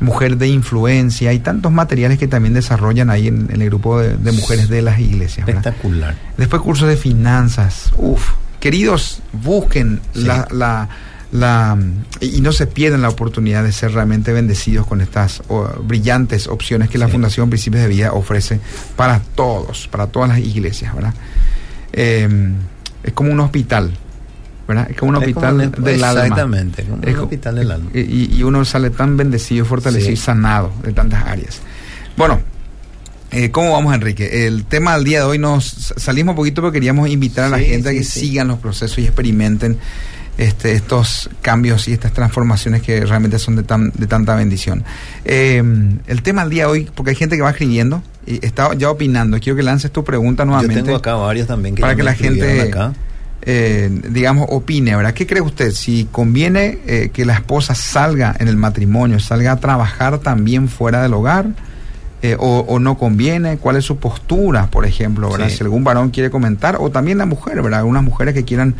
mujer 0.00 0.36
de 0.38 0.48
influencia, 0.48 1.30
hay 1.30 1.38
tantos 1.40 1.70
materiales 1.72 2.18
que 2.18 2.26
también 2.26 2.54
desarrollan 2.54 3.10
ahí 3.10 3.28
en, 3.28 3.48
en 3.52 3.60
el 3.62 3.68
grupo 3.68 4.00
de, 4.00 4.16
de 4.16 4.32
mujeres 4.32 4.68
de 4.68 4.82
las 4.82 4.98
iglesias. 4.98 5.46
¿verdad? 5.46 5.66
Espectacular. 5.66 6.16
Después 6.36 6.62
cursos 6.62 6.88
de 6.88 6.96
finanzas, 6.96 7.92
uf, 7.98 8.30
queridos, 8.60 9.20
busquen 9.32 10.00
Sí. 10.14 10.22
la, 10.24 10.48
la, 10.50 10.88
la- 11.32 11.78
y 12.20 12.36
y 12.38 12.40
no 12.40 12.50
se 12.52 12.66
pierdan 12.66 13.02
la 13.02 13.08
oportunidad 13.08 13.62
de 13.62 13.72
ser 13.72 13.92
realmente 13.92 14.32
bendecidos 14.32 14.86
con 14.86 15.00
estas 15.00 15.42
brillantes 15.84 16.46
opciones 16.48 16.88
que 16.90 16.98
la. 16.98 17.08
Fundación 17.08 17.50
Principios 17.50 17.82
de 17.82 17.88
Vida 17.88 18.12
ofrece 18.12 18.58
para 18.96 19.20
todos, 19.20 19.86
para 19.88 20.06
todas 20.08 20.28
las 20.30 20.38
iglesias, 20.38 20.94
¿verdad? 20.94 21.14
Eh, 21.92 22.28
es 23.02 23.12
como 23.12 23.32
un 23.32 23.40
hospital, 23.40 23.92
¿verdad? 24.70 24.90
Es 24.90 24.96
como 24.96 25.10
un 25.10 25.16
Es 25.16 25.20
hospital 25.28 25.50
como 25.50 25.76
un- 25.78 25.84
del 25.84 26.04
alma. 26.04 26.22
Exactamente, 26.22 26.84
como 26.84 27.02
Es 27.02 27.14
un 27.14 27.20
hospital 27.20 27.54
del 27.56 27.70
alma. 27.70 27.90
Y, 27.94 28.36
y 28.36 28.42
uno 28.42 28.64
sale 28.64 28.90
tan 28.90 29.16
bendecido, 29.16 29.64
fortalecido 29.64 30.08
Sí. 30.08 30.14
y 30.14 30.16
sanado 30.16 30.72
de 30.82 30.92
tantas 30.92 31.24
áreas. 31.26 31.60
Bueno, 32.16 32.40
eh, 33.32 33.50
¿cómo 33.50 33.72
vamos, 33.72 33.94
Enrique? 33.94 34.46
El 34.46 34.64
tema 34.64 34.94
del 34.96 35.04
día 35.04 35.18
de 35.20 35.24
hoy 35.26 35.38
nos 35.38 35.92
salimos 35.96 36.32
un 36.32 36.36
poquito 36.36 36.62
porque 36.62 36.76
queríamos 36.76 37.08
invitar 37.08 37.44
a 37.44 37.48
la 37.50 37.58
Sí, 37.58 37.64
gente 37.66 37.88
a 37.90 37.92
que 37.92 38.02
sí. 38.04 38.20
sigan 38.20 38.48
los 38.48 38.58
procesos 38.58 38.98
y 38.98 39.04
experimenten 39.04 39.78
este, 40.38 40.72
estos 40.72 41.28
cambios 41.42 41.86
y 41.88 41.92
estas 41.92 42.12
transformaciones 42.14 42.80
que 42.82 43.04
realmente 43.04 43.38
son 43.38 43.56
de, 43.56 43.62
tan, 43.62 43.92
de 43.94 44.06
tanta 44.06 44.34
bendición. 44.34 44.84
Eh, 45.24 45.62
el 46.06 46.22
tema 46.22 46.42
del 46.42 46.50
día 46.50 46.64
de 46.64 46.70
hoy, 46.72 46.90
porque 46.94 47.10
hay 47.10 47.16
gente 47.16 47.36
que 47.36 47.42
va 47.42 47.50
escribiendo 47.50 48.02
y 48.26 48.44
está 48.44 48.72
ya 48.74 48.90
opinando. 48.90 49.38
Quiero 49.38 49.56
que 49.56 49.62
lances 49.62 49.90
tu 49.92 50.02
pregunta 50.02 50.44
nuevamente 50.46 50.76
Yo 50.76 50.84
tengo 50.84 50.96
acá 50.96 51.14
varios 51.14 51.46
también 51.46 51.74
que 51.74 51.82
para 51.82 51.92
ya 51.92 51.96
que 51.98 52.02
la 52.04 52.14
gente, 52.14 52.60
acá. 52.62 52.94
Eh, 53.42 53.90
digamos, 54.10 54.46
opine, 54.50 54.96
¿verdad? 54.96 55.14
¿Qué 55.14 55.26
cree 55.26 55.40
usted? 55.40 55.72
Si 55.72 56.06
conviene 56.10 56.78
eh, 56.86 57.10
que 57.12 57.24
la 57.24 57.34
esposa 57.34 57.74
salga 57.74 58.34
en 58.38 58.48
el 58.48 58.56
matrimonio, 58.56 59.18
salga 59.18 59.52
a 59.52 59.60
trabajar 59.60 60.18
también 60.18 60.68
fuera 60.68 61.02
del 61.02 61.14
hogar, 61.14 61.46
eh, 62.22 62.36
o, 62.38 62.66
o 62.68 62.78
no 62.78 62.98
conviene, 62.98 63.56
cuál 63.56 63.76
es 63.76 63.84
su 63.86 63.96
postura, 63.96 64.66
por 64.66 64.84
ejemplo, 64.84 65.30
¿verdad? 65.30 65.48
Sí. 65.48 65.56
Si 65.56 65.64
algún 65.64 65.84
varón 65.84 66.10
quiere 66.10 66.30
comentar, 66.30 66.76
o 66.78 66.90
también 66.90 67.16
la 67.16 67.24
mujer, 67.24 67.62
¿verdad? 67.62 67.80
Algunas 67.80 68.02
mujeres 68.02 68.34
que 68.34 68.44
quieran 68.44 68.74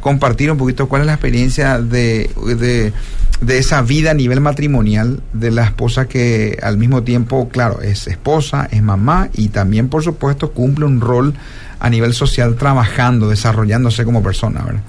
compartir 0.00 0.50
un 0.50 0.56
poquito 0.56 0.88
cuál 0.88 1.02
es 1.02 1.06
la 1.06 1.14
experiencia 1.14 1.78
de, 1.78 2.30
de, 2.58 2.92
de 3.40 3.58
esa 3.58 3.82
vida 3.82 4.12
a 4.12 4.14
nivel 4.14 4.40
matrimonial 4.40 5.20
de 5.32 5.50
la 5.50 5.64
esposa 5.64 6.06
que 6.06 6.58
al 6.62 6.78
mismo 6.78 7.02
tiempo, 7.02 7.48
claro, 7.48 7.82
es 7.82 8.06
esposa, 8.06 8.68
es 8.70 8.82
mamá 8.82 9.28
y 9.34 9.48
también, 9.48 9.88
por 9.88 10.02
supuesto, 10.02 10.52
cumple 10.52 10.86
un 10.86 11.00
rol 11.00 11.34
a 11.80 11.90
nivel 11.90 12.12
social 12.14 12.56
trabajando, 12.56 13.28
desarrollándose 13.28 14.04
como 14.04 14.22
persona, 14.22 14.62
¿verdad? 14.64 14.80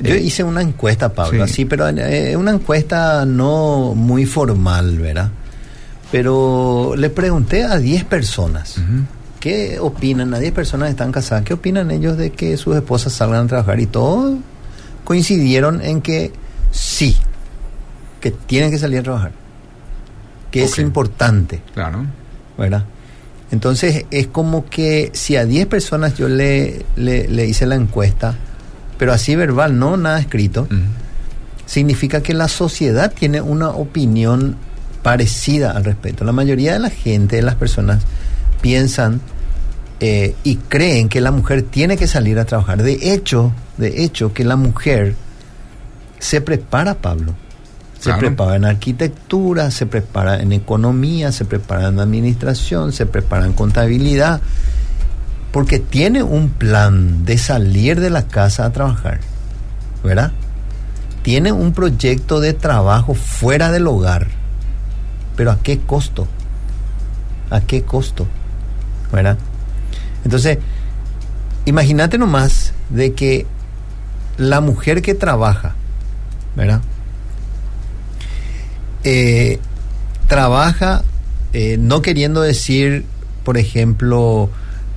Yo 0.00 0.14
Eh, 0.14 0.20
hice 0.22 0.42
una 0.42 0.60
encuesta, 0.62 1.12
Pablo, 1.12 1.46
sí. 1.46 1.64
pero 1.64 1.88
eh, 1.88 2.36
una 2.36 2.50
encuesta 2.50 3.24
no 3.24 3.94
muy 3.94 4.26
formal, 4.26 4.98
¿verdad? 4.98 5.30
Pero 6.10 6.94
le 6.96 7.10
pregunté 7.10 7.64
a 7.64 7.78
10 7.78 8.04
personas. 8.04 8.78
ujú. 8.78 9.04
¿Qué 9.40 9.78
opinan? 9.78 10.32
A 10.32 10.38
10 10.38 10.52
personas 10.52 10.86
que 10.86 10.90
están 10.92 11.12
casadas. 11.12 11.44
¿Qué 11.44 11.52
opinan 11.54 11.90
ellos 11.90 12.16
de 12.16 12.30
que 12.32 12.56
sus 12.56 12.74
esposas 12.76 13.12
salgan 13.12 13.44
a 13.44 13.46
trabajar? 13.48 13.78
Y 13.78 13.86
todos 13.86 14.36
coincidieron 15.04 15.82
en 15.82 16.00
que 16.00 16.32
sí, 16.70 17.16
que 18.20 18.30
tienen 18.30 18.70
que 18.70 18.78
salir 18.78 19.00
a 19.00 19.02
trabajar. 19.02 19.32
Que 20.50 20.64
es 20.64 20.78
importante, 20.78 21.60
Claro. 21.74 22.06
¿verdad? 22.56 22.84
Entonces 23.50 24.06
es 24.10 24.26
como 24.26 24.66
que 24.66 25.10
si 25.12 25.36
a 25.36 25.44
10 25.44 25.66
personas 25.66 26.16
yo 26.16 26.28
le, 26.28 26.84
le, 26.96 27.28
le 27.28 27.46
hice 27.46 27.66
la 27.66 27.74
encuesta, 27.74 28.36
pero 28.98 29.12
así 29.12 29.36
verbal, 29.36 29.78
no 29.78 29.96
nada 29.96 30.18
escrito, 30.18 30.66
significa 31.66 32.22
que 32.22 32.34
la 32.34 32.48
sociedad 32.48 33.12
tiene 33.12 33.40
una 33.40 33.70
opinión 33.70 34.56
parecida 35.02 35.72
al 35.72 35.84
respecto. 35.84 36.24
La 36.24 36.32
mayoría 36.32 36.72
de 36.72 36.78
la 36.78 36.90
gente, 36.90 37.36
de 37.36 37.42
las 37.42 37.56
personas, 37.56 38.02
piensan 38.60 39.20
eh, 40.00 40.34
y 40.42 40.56
creen 40.56 41.08
que 41.08 41.20
la 41.20 41.30
mujer 41.30 41.62
tiene 41.62 41.96
que 41.96 42.06
salir 42.06 42.38
a 42.38 42.44
trabajar. 42.44 42.82
De 42.82 43.12
hecho, 43.12 43.52
de 43.76 44.04
hecho, 44.04 44.32
que 44.32 44.44
la 44.44 44.56
mujer 44.56 45.14
se 46.18 46.40
prepara, 46.40 46.94
Pablo. 46.94 47.34
Se 48.04 48.10
Claro. 48.10 48.20
prepara 48.20 48.56
en 48.56 48.66
arquitectura, 48.66 49.70
se 49.70 49.86
prepara 49.86 50.42
en 50.42 50.52
economía, 50.52 51.32
se 51.32 51.46
prepara 51.46 51.88
en 51.88 51.98
administración, 51.98 52.92
se 52.92 53.06
prepara 53.06 53.46
en 53.46 53.54
contabilidad, 53.54 54.42
porque 55.52 55.78
tiene 55.78 56.22
un 56.22 56.50
plan 56.50 57.24
de 57.24 57.38
salir 57.38 58.00
de 58.00 58.10
la 58.10 58.26
casa 58.26 58.66
a 58.66 58.72
trabajar, 58.72 59.20
¿verdad? 60.02 60.32
Tiene 61.22 61.50
un 61.52 61.72
proyecto 61.72 62.40
de 62.40 62.52
trabajo 62.52 63.14
fuera 63.14 63.70
del 63.72 63.86
hogar, 63.86 64.26
pero 65.34 65.50
¿a 65.50 65.58
qué 65.60 65.78
costo? 65.78 66.26
¿A 67.48 67.62
qué 67.62 67.84
costo? 67.84 68.26
¿Verdad? 69.10 69.38
Entonces, 70.24 70.58
imagínate 71.64 72.18
nomás 72.18 72.74
de 72.90 73.14
que 73.14 73.46
la 74.36 74.60
mujer 74.60 75.00
que 75.00 75.14
trabaja, 75.14 75.74
¿verdad? 76.54 76.82
Eh, 79.04 79.58
trabaja 80.28 81.04
eh, 81.54 81.76
no 81.78 82.02
queriendo 82.02 82.40
decir, 82.40 83.04
por 83.44 83.58
ejemplo, 83.58 84.50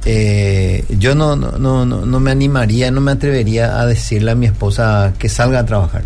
eh, 0.06 0.84
yo 0.98 1.14
no, 1.14 1.36
no, 1.36 1.52
no, 1.52 1.86
no, 1.86 2.04
no 2.04 2.20
me 2.20 2.32
animaría, 2.32 2.90
no 2.90 3.00
me 3.00 3.12
atrevería 3.12 3.80
a 3.80 3.86
decirle 3.86 4.32
a 4.32 4.36
mi 4.36 4.48
esposa 4.48 5.14
que 5.20 5.30
salga 5.30 5.60
a 5.60 5.66
trabajar. 5.68 6.04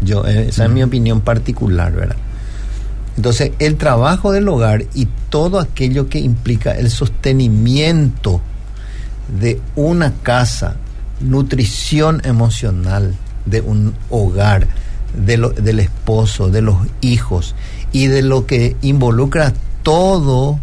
Yo, 0.00 0.24
esa 0.24 0.64
es 0.64 0.70
mi 0.70 0.82
opinión 0.82 1.20
particular, 1.20 1.92
¿verdad? 1.92 2.16
Entonces, 3.18 3.52
el 3.58 3.76
trabajo 3.76 4.32
del 4.32 4.48
hogar 4.48 4.84
y 4.94 5.06
todo 5.28 5.60
aquello 5.60 6.08
que 6.08 6.18
implica 6.18 6.72
el 6.72 6.90
sostenimiento 6.90 8.40
de 9.38 9.60
una 9.76 10.14
casa, 10.22 10.76
nutrición 11.20 12.22
emocional 12.24 13.14
de 13.44 13.60
un 13.60 13.94
hogar, 14.08 14.66
de 15.14 15.36
lo- 15.36 15.50
del 15.50 15.80
esposo, 15.80 16.48
de 16.50 16.62
los 16.62 16.76
hijos 17.00 17.54
y 17.92 18.06
de 18.06 18.22
lo 18.22 18.46
que 18.46 18.76
involucra 18.82 19.52
todo, 19.82 20.60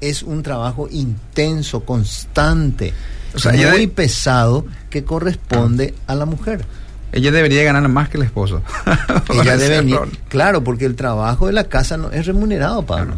es 0.00 0.22
un 0.22 0.42
trabajo 0.42 0.88
intenso, 0.90 1.80
constante, 1.84 2.92
O 3.34 3.38
sea, 3.38 3.54
ya 3.54 3.70
muy 3.70 3.80
de- 3.80 3.88
pesado 3.88 4.66
que 4.90 5.04
corresponde 5.04 5.94
a 6.06 6.14
la 6.14 6.26
mujer. 6.26 6.64
Ella 7.12 7.30
debería 7.30 7.62
ganar 7.62 7.88
más 7.88 8.08
que 8.10 8.18
el 8.18 8.24
esposo. 8.24 8.62
Ella 9.32 9.56
debe 9.56 9.78
venir. 9.78 9.98
Claro, 10.28 10.62
porque 10.64 10.84
el 10.84 10.96
trabajo 10.96 11.46
de 11.46 11.52
la 11.54 11.64
casa 11.64 11.96
no 11.96 12.10
es 12.10 12.26
remunerado, 12.26 12.84
Pablo. 12.84 13.14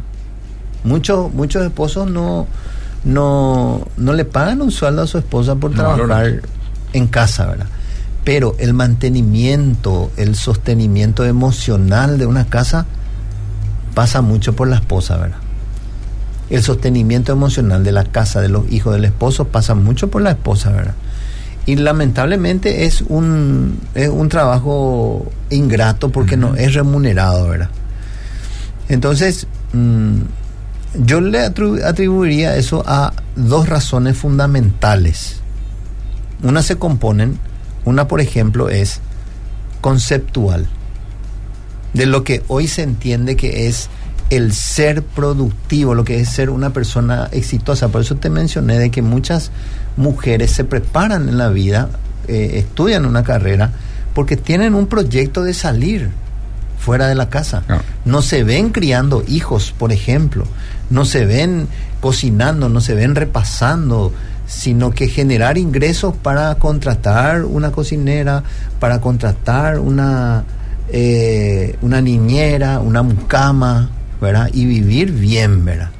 Muchos, 0.84 1.32
muchos 1.34 1.64
esposos 1.64 2.08
no, 2.08 2.46
no, 3.04 3.86
no 3.96 4.12
le 4.12 4.24
pagan 4.24 4.62
un 4.62 4.70
sueldo 4.70 5.02
a 5.02 5.06
su 5.06 5.18
esposa 5.18 5.56
por 5.56 5.72
No, 5.74 5.94
trabajar 5.96 6.42
en 6.92 7.06
casa, 7.08 7.46
¿verdad? 7.46 7.66
Pero 8.28 8.54
el 8.58 8.74
mantenimiento, 8.74 10.12
el 10.18 10.34
sostenimiento 10.34 11.24
emocional 11.24 12.18
de 12.18 12.26
una 12.26 12.44
casa 12.44 12.84
pasa 13.94 14.20
mucho 14.20 14.54
por 14.54 14.68
la 14.68 14.76
esposa, 14.76 15.16
¿verdad? 15.16 15.38
El 16.50 16.62
sostenimiento 16.62 17.32
emocional 17.32 17.84
de 17.84 17.92
la 17.92 18.04
casa, 18.04 18.42
de 18.42 18.50
los 18.50 18.70
hijos 18.70 18.92
del 18.92 19.06
esposo, 19.06 19.46
pasa 19.46 19.74
mucho 19.74 20.10
por 20.10 20.20
la 20.20 20.32
esposa, 20.32 20.70
¿verdad? 20.72 20.92
Y 21.64 21.76
lamentablemente 21.76 22.84
es 22.84 23.00
un, 23.00 23.80
es 23.94 24.10
un 24.10 24.28
trabajo 24.28 25.32
ingrato 25.48 26.10
porque 26.10 26.36
no 26.36 26.54
es 26.54 26.74
remunerado, 26.74 27.48
¿verdad? 27.48 27.70
Entonces, 28.90 29.46
mm, 29.72 30.18
yo 31.02 31.22
le 31.22 31.46
atribuiría 31.46 32.56
eso 32.56 32.84
a 32.86 33.14
dos 33.36 33.70
razones 33.70 34.18
fundamentales. 34.18 35.40
Una 36.42 36.60
se 36.60 36.76
componen, 36.76 37.38
una 37.88 38.08
por 38.08 38.20
ejemplo 38.20 38.68
es 38.68 39.00
conceptual, 39.80 40.66
de 41.94 42.06
lo 42.06 42.22
que 42.24 42.42
hoy 42.48 42.68
se 42.68 42.82
entiende 42.82 43.36
que 43.36 43.66
es 43.66 43.88
el 44.30 44.52
ser 44.52 45.02
productivo, 45.02 45.94
lo 45.94 46.04
que 46.04 46.20
es 46.20 46.28
ser 46.28 46.50
una 46.50 46.70
persona 46.70 47.28
exitosa. 47.32 47.88
Por 47.88 48.02
eso 48.02 48.16
te 48.16 48.28
mencioné 48.28 48.78
de 48.78 48.90
que 48.90 49.00
muchas 49.00 49.50
mujeres 49.96 50.50
se 50.50 50.64
preparan 50.64 51.28
en 51.28 51.38
la 51.38 51.48
vida, 51.48 51.88
eh, 52.26 52.52
estudian 52.54 53.06
una 53.06 53.22
carrera, 53.22 53.72
porque 54.14 54.36
tienen 54.36 54.74
un 54.74 54.86
proyecto 54.86 55.42
de 55.42 55.54
salir 55.54 56.10
fuera 56.78 57.06
de 57.06 57.14
la 57.14 57.30
casa. 57.30 57.62
Claro. 57.66 57.82
No 58.04 58.20
se 58.20 58.44
ven 58.44 58.70
criando 58.70 59.24
hijos, 59.26 59.74
por 59.76 59.92
ejemplo, 59.92 60.44
no 60.90 61.04
se 61.04 61.24
ven 61.24 61.68
cocinando, 62.00 62.68
no 62.68 62.80
se 62.80 62.94
ven 62.94 63.14
repasando, 63.14 64.12
sino 64.48 64.90
que 64.92 65.08
generar 65.08 65.58
ingresos 65.58 66.16
para 66.16 66.54
contratar 66.54 67.44
una 67.44 67.70
cocinera, 67.70 68.42
para 68.80 68.98
contratar 68.98 69.78
una, 69.78 70.42
eh, 70.88 71.76
una 71.82 72.00
niñera, 72.00 72.80
una 72.80 73.02
mucama, 73.02 73.90
¿verdad? 74.22 74.48
Y 74.52 74.64
vivir 74.64 75.12
bien, 75.12 75.66
¿verdad? 75.66 75.90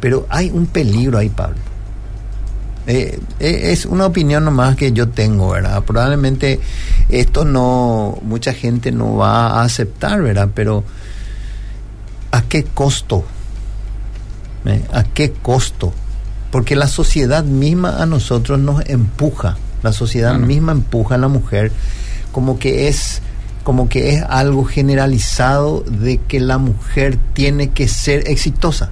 Pero 0.00 0.26
hay 0.30 0.50
un 0.50 0.66
peligro 0.66 1.18
ahí, 1.18 1.28
Pablo. 1.28 1.58
Eh, 2.86 3.20
eh, 3.38 3.60
es 3.64 3.84
una 3.84 4.06
opinión 4.06 4.46
nomás 4.46 4.74
que 4.74 4.92
yo 4.92 5.10
tengo, 5.10 5.50
¿verdad? 5.50 5.82
Probablemente 5.84 6.58
esto 7.10 7.44
no, 7.44 8.18
mucha 8.22 8.54
gente 8.54 8.90
no 8.90 9.16
va 9.16 9.48
a 9.48 9.64
aceptar, 9.64 10.22
¿verdad? 10.22 10.48
Pero 10.54 10.82
¿a 12.32 12.40
qué 12.40 12.64
costo? 12.64 13.22
¿A 14.94 15.04
qué 15.04 15.32
costo? 15.32 15.92
Porque 16.50 16.74
la 16.76 16.88
sociedad 16.88 17.44
misma 17.44 18.02
a 18.02 18.06
nosotros 18.06 18.58
nos 18.58 18.84
empuja, 18.86 19.56
la 19.82 19.92
sociedad 19.92 20.30
Claro. 20.32 20.46
misma 20.46 20.72
empuja 20.72 21.14
a 21.14 21.18
la 21.18 21.28
mujer 21.28 21.72
como 22.32 22.58
que 22.58 22.88
es 22.88 23.22
como 23.64 23.88
que 23.88 24.14
es 24.14 24.22
algo 24.28 24.64
generalizado 24.64 25.84
de 25.86 26.16
que 26.18 26.40
la 26.40 26.56
mujer 26.58 27.18
tiene 27.34 27.70
que 27.70 27.88
ser 27.88 28.26
exitosa, 28.26 28.90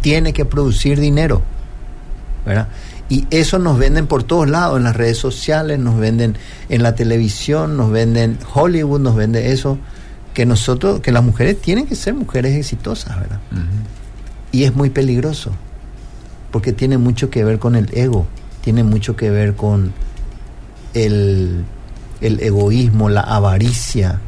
tiene 0.00 0.32
que 0.32 0.44
producir 0.46 0.98
dinero, 0.98 1.42
¿verdad? 2.46 2.68
Y 3.08 3.26
eso 3.30 3.58
nos 3.58 3.78
venden 3.78 4.06
por 4.06 4.24
todos 4.24 4.48
lados, 4.48 4.78
en 4.78 4.84
las 4.84 4.96
redes 4.96 5.18
sociales, 5.18 5.78
nos 5.78 5.98
venden 5.98 6.36
en 6.70 6.82
la 6.82 6.94
televisión, 6.94 7.76
nos 7.76 7.90
venden 7.92 8.38
Hollywood, 8.54 9.00
nos 9.00 9.14
vende 9.14 9.52
eso, 9.52 9.78
que 10.32 10.46
nosotros, 10.46 11.00
que 11.00 11.12
las 11.12 11.22
mujeres 11.22 11.60
tienen 11.60 11.86
que 11.86 11.94
ser 11.94 12.14
mujeres 12.14 12.56
exitosas, 12.56 13.20
¿verdad? 13.20 13.38
Y 14.50 14.64
es 14.64 14.74
muy 14.74 14.88
peligroso, 14.90 15.52
porque 16.56 16.72
tiene 16.72 16.96
mucho 16.96 17.28
que 17.28 17.44
ver 17.44 17.58
con 17.58 17.76
el 17.76 17.90
ego, 17.92 18.26
tiene 18.62 18.82
mucho 18.82 19.14
que 19.14 19.28
ver 19.28 19.56
con 19.56 19.92
el, 20.94 21.66
el 22.22 22.40
egoísmo, 22.40 23.10
la 23.10 23.20
avaricia, 23.20 24.20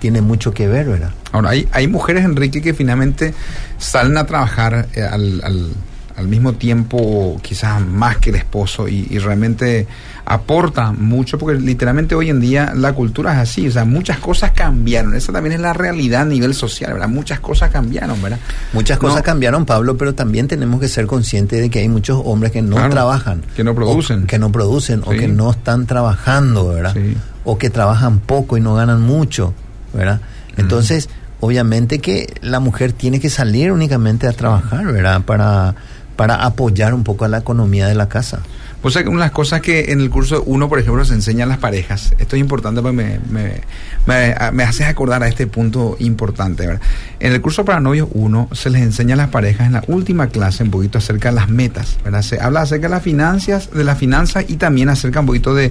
tiene 0.00 0.20
mucho 0.20 0.52
que 0.52 0.66
ver, 0.66 0.88
¿verdad? 0.88 1.12
Ahora, 1.30 1.50
hay, 1.50 1.68
hay 1.70 1.86
mujeres, 1.86 2.24
Enrique, 2.24 2.60
que 2.60 2.74
finalmente 2.74 3.32
salen 3.78 4.16
a 4.16 4.26
trabajar 4.26 4.88
eh, 4.92 5.02
al, 5.04 5.40
al- 5.44 6.26
mismo 6.26 6.54
tiempo, 6.54 7.38
quizás 7.42 7.80
más 7.80 8.16
que 8.16 8.30
el 8.30 8.36
esposo, 8.36 8.88
y 8.88 9.16
realmente 9.20 9.86
aporta 10.30 10.92
mucho, 10.92 11.38
porque 11.38 11.58
literalmente 11.58 12.14
hoy 12.14 12.28
en 12.28 12.38
día 12.38 12.74
la 12.76 12.92
cultura 12.92 13.32
es 13.32 13.38
así, 13.38 13.66
o 13.66 13.70
sea, 13.70 13.86
muchas 13.86 14.18
cosas 14.18 14.50
cambiaron. 14.52 15.14
Esa 15.14 15.32
también 15.32 15.54
es 15.54 15.60
la 15.60 15.72
realidad 15.72 16.22
a 16.22 16.24
nivel 16.26 16.52
social, 16.54 16.92
¿verdad? 16.92 17.08
Muchas 17.08 17.40
cosas 17.40 17.70
cambiaron, 17.70 18.20
¿verdad? 18.20 18.38
Muchas 18.74 18.98
cosas 18.98 19.22
cambiaron, 19.22 19.64
Pablo, 19.64 19.96
pero 19.96 20.14
también 20.14 20.46
tenemos 20.46 20.80
que 20.80 20.88
ser 20.88 21.06
conscientes 21.06 21.60
de 21.62 21.70
que 21.70 21.78
hay 21.78 21.88
muchos 21.88 22.20
hombres 22.24 22.52
que 22.52 22.60
no 22.60 22.76
Claro, 22.76 22.90
trabajan. 22.90 23.42
que 23.56 23.64
no 23.64 23.74
producen. 23.74 24.26
Que 24.26 24.38
no 24.38 24.52
producen, 24.52 25.02
o 25.06 25.10
que 25.10 25.28
no 25.28 25.50
están 25.50 25.86
trabajando, 25.86 26.68
¿verdad? 26.68 26.92
Sí. 26.94 27.16
O 27.44 27.56
que 27.56 27.70
trabajan 27.70 28.18
poco 28.20 28.58
y 28.58 28.60
no 28.60 28.74
ganan 28.74 29.00
mucho, 29.00 29.54
¿verdad? 29.94 30.20
Entonces, 30.58 31.08
obviamente 31.40 32.00
que 32.00 32.34
la 32.42 32.60
mujer 32.60 32.92
tiene 32.92 33.18
que 33.20 33.30
salir 33.30 33.72
únicamente 33.72 34.26
a 34.26 34.32
trabajar, 34.34 34.84
¿verdad? 34.92 35.22
Para, 35.22 35.74
para 36.18 36.34
apoyar 36.44 36.94
un 36.94 37.04
poco 37.04 37.26
a 37.26 37.28
la 37.28 37.38
economía 37.38 37.86
de 37.86 37.94
la 37.94 38.08
casa. 38.08 38.40
Pues 38.82 38.96
una 38.96 39.26
de 39.26 39.30
cosas 39.30 39.60
que 39.60 39.92
en 39.92 40.00
el 40.00 40.10
curso 40.10 40.42
uno, 40.46 40.68
por 40.68 40.80
ejemplo, 40.80 41.04
se 41.04 41.14
enseña 41.14 41.44
a 41.44 41.46
las 41.46 41.58
parejas. 41.58 42.12
Esto 42.18 42.34
es 42.34 42.40
importante 42.40 42.82
porque 42.82 42.96
me, 42.96 43.20
me, 43.30 43.60
me, 44.04 44.34
me 44.52 44.64
haces 44.64 44.88
acordar 44.88 45.22
a 45.22 45.28
este 45.28 45.46
punto 45.46 45.94
importante. 46.00 46.66
¿verdad? 46.66 46.82
En 47.20 47.32
el 47.32 47.40
curso 47.40 47.64
para 47.64 47.78
novios 47.78 48.08
1 48.10 48.48
se 48.50 48.68
les 48.68 48.82
enseña 48.82 49.14
a 49.14 49.16
las 49.16 49.28
parejas 49.28 49.68
en 49.68 49.74
la 49.74 49.84
última 49.86 50.26
clase 50.26 50.64
un 50.64 50.72
poquito 50.72 50.98
acerca 50.98 51.28
de 51.28 51.36
las 51.36 51.48
metas. 51.50 51.98
¿verdad? 52.02 52.22
Se 52.22 52.40
habla 52.40 52.62
acerca 52.62 52.88
de 52.88 52.94
las 52.94 53.02
finanzas, 53.04 53.70
de 53.70 53.84
las 53.84 53.96
finanzas 53.96 54.44
y 54.48 54.56
también 54.56 54.88
acerca 54.88 55.20
un 55.20 55.26
poquito 55.26 55.54
de, 55.54 55.70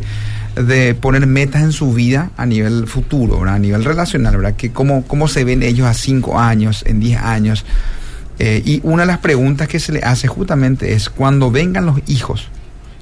de 0.56 0.96
poner 0.96 1.28
metas 1.28 1.62
en 1.62 1.74
su 1.74 1.92
vida 1.92 2.32
a 2.38 2.46
nivel 2.46 2.88
futuro, 2.88 3.44
a 3.44 3.60
nivel 3.60 3.84
relacional, 3.84 4.38
¿verdad? 4.38 4.56
Que 4.56 4.72
cómo, 4.72 5.04
cómo 5.04 5.28
se 5.28 5.44
ven 5.44 5.62
ellos 5.62 5.88
a 5.88 5.94
5 5.94 6.40
años, 6.40 6.86
en 6.88 7.02
10 7.02 7.20
años. 7.20 7.66
Eh, 8.40 8.62
y 8.64 8.82
una 8.84 9.04
de 9.04 9.08
las 9.08 9.18
preguntas 9.20 9.68
que 9.68 9.80
se 9.80 9.92
le 9.92 10.00
hace 10.02 10.28
justamente 10.28 10.94
es 10.94 11.10
cuando 11.10 11.50
vengan 11.50 11.86
los 11.86 12.00
hijos, 12.08 12.48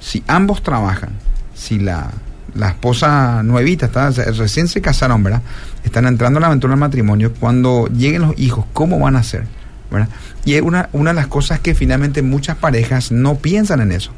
si 0.00 0.22
ambos 0.26 0.62
trabajan, 0.62 1.10
si 1.54 1.78
la, 1.78 2.10
la 2.54 2.68
esposa 2.68 3.42
nuevita, 3.42 3.86
está, 3.86 4.10
recién 4.10 4.68
se 4.68 4.80
casaron, 4.80 5.22
¿verdad? 5.22 5.42
Están 5.84 6.06
entrando 6.06 6.38
en 6.38 6.42
la 6.42 6.46
aventura 6.48 6.72
del 6.72 6.80
matrimonio, 6.80 7.32
cuando 7.38 7.86
lleguen 7.88 8.22
los 8.22 8.38
hijos, 8.38 8.64
¿cómo 8.72 8.98
van 8.98 9.16
a 9.16 9.22
ser? 9.22 9.44
¿verdad? 9.90 10.08
Y 10.44 10.54
es 10.54 10.62
una, 10.62 10.88
una 10.92 11.10
de 11.10 11.14
las 11.14 11.26
cosas 11.26 11.60
que 11.60 11.74
finalmente 11.74 12.22
muchas 12.22 12.56
parejas 12.56 13.12
no 13.12 13.36
piensan 13.36 13.80
en 13.80 13.92
eso. 13.92 14.10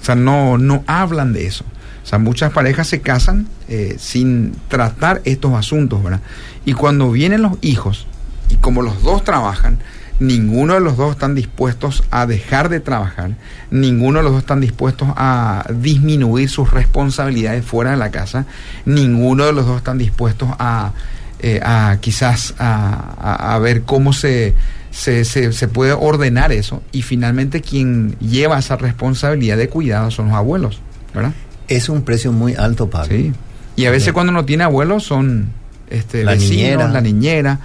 O 0.00 0.04
sea, 0.04 0.14
no, 0.14 0.58
no 0.58 0.84
hablan 0.86 1.32
de 1.32 1.46
eso. 1.46 1.64
O 2.02 2.06
sea, 2.06 2.18
muchas 2.18 2.52
parejas 2.52 2.88
se 2.88 3.00
casan 3.00 3.48
eh, 3.68 3.96
sin 3.98 4.54
tratar 4.68 5.22
estos 5.24 5.54
asuntos, 5.54 6.02
¿verdad? 6.02 6.20
Y 6.66 6.74
cuando 6.74 7.10
vienen 7.10 7.42
los 7.42 7.54
hijos, 7.62 8.06
y 8.50 8.56
como 8.56 8.82
los 8.82 9.02
dos 9.02 9.24
trabajan, 9.24 9.78
ninguno 10.20 10.74
de 10.74 10.80
los 10.80 10.96
dos 10.96 11.12
están 11.12 11.34
dispuestos 11.34 12.02
a 12.10 12.26
dejar 12.26 12.68
de 12.68 12.80
trabajar, 12.80 13.32
ninguno 13.70 14.18
de 14.18 14.22
los 14.24 14.32
dos 14.32 14.42
están 14.42 14.60
dispuestos 14.60 15.08
a 15.16 15.66
disminuir 15.74 16.48
sus 16.48 16.70
responsabilidades 16.70 17.64
fuera 17.64 17.90
de 17.92 17.96
la 17.96 18.10
casa, 18.10 18.46
ninguno 18.84 19.44
de 19.44 19.52
los 19.52 19.66
dos 19.66 19.78
están 19.78 19.98
dispuestos 19.98 20.48
a, 20.58 20.92
eh, 21.40 21.60
a 21.64 21.98
quizás 22.00 22.54
a, 22.58 23.14
a- 23.20 23.54
a 23.54 23.58
ver 23.58 23.82
cómo 23.82 24.12
se, 24.12 24.54
se, 24.90 25.24
se- 25.24 25.52
se 25.52 25.68
puede 25.68 25.92
ordenar 25.92 26.52
eso 26.52 26.82
y 26.92 27.02
finalmente 27.02 27.60
quien 27.60 28.16
lleva 28.20 28.58
esa 28.58 28.76
responsabilidad 28.76 29.56
de 29.56 29.68
cuidado 29.68 30.10
son 30.10 30.28
los 30.28 30.36
abuelos, 30.36 30.80
¿verdad? 31.12 31.32
Es 31.68 31.88
un 31.88 32.02
precio 32.02 32.30
muy 32.32 32.54
alto, 32.54 32.88
Pablo. 32.88 33.08
Sí. 33.14 33.32
Y 33.76 33.86
a 33.86 33.90
veces 33.90 34.12
cuando 34.12 34.32
no 34.32 34.44
tiene 34.44 34.62
abuelos 34.64 35.02
son 35.04 35.48
este, 35.90 36.22
La 36.24 36.32
vecinos, 36.32 36.50
niñera. 36.56 36.88
la 36.88 37.00
niñera. 37.00 37.58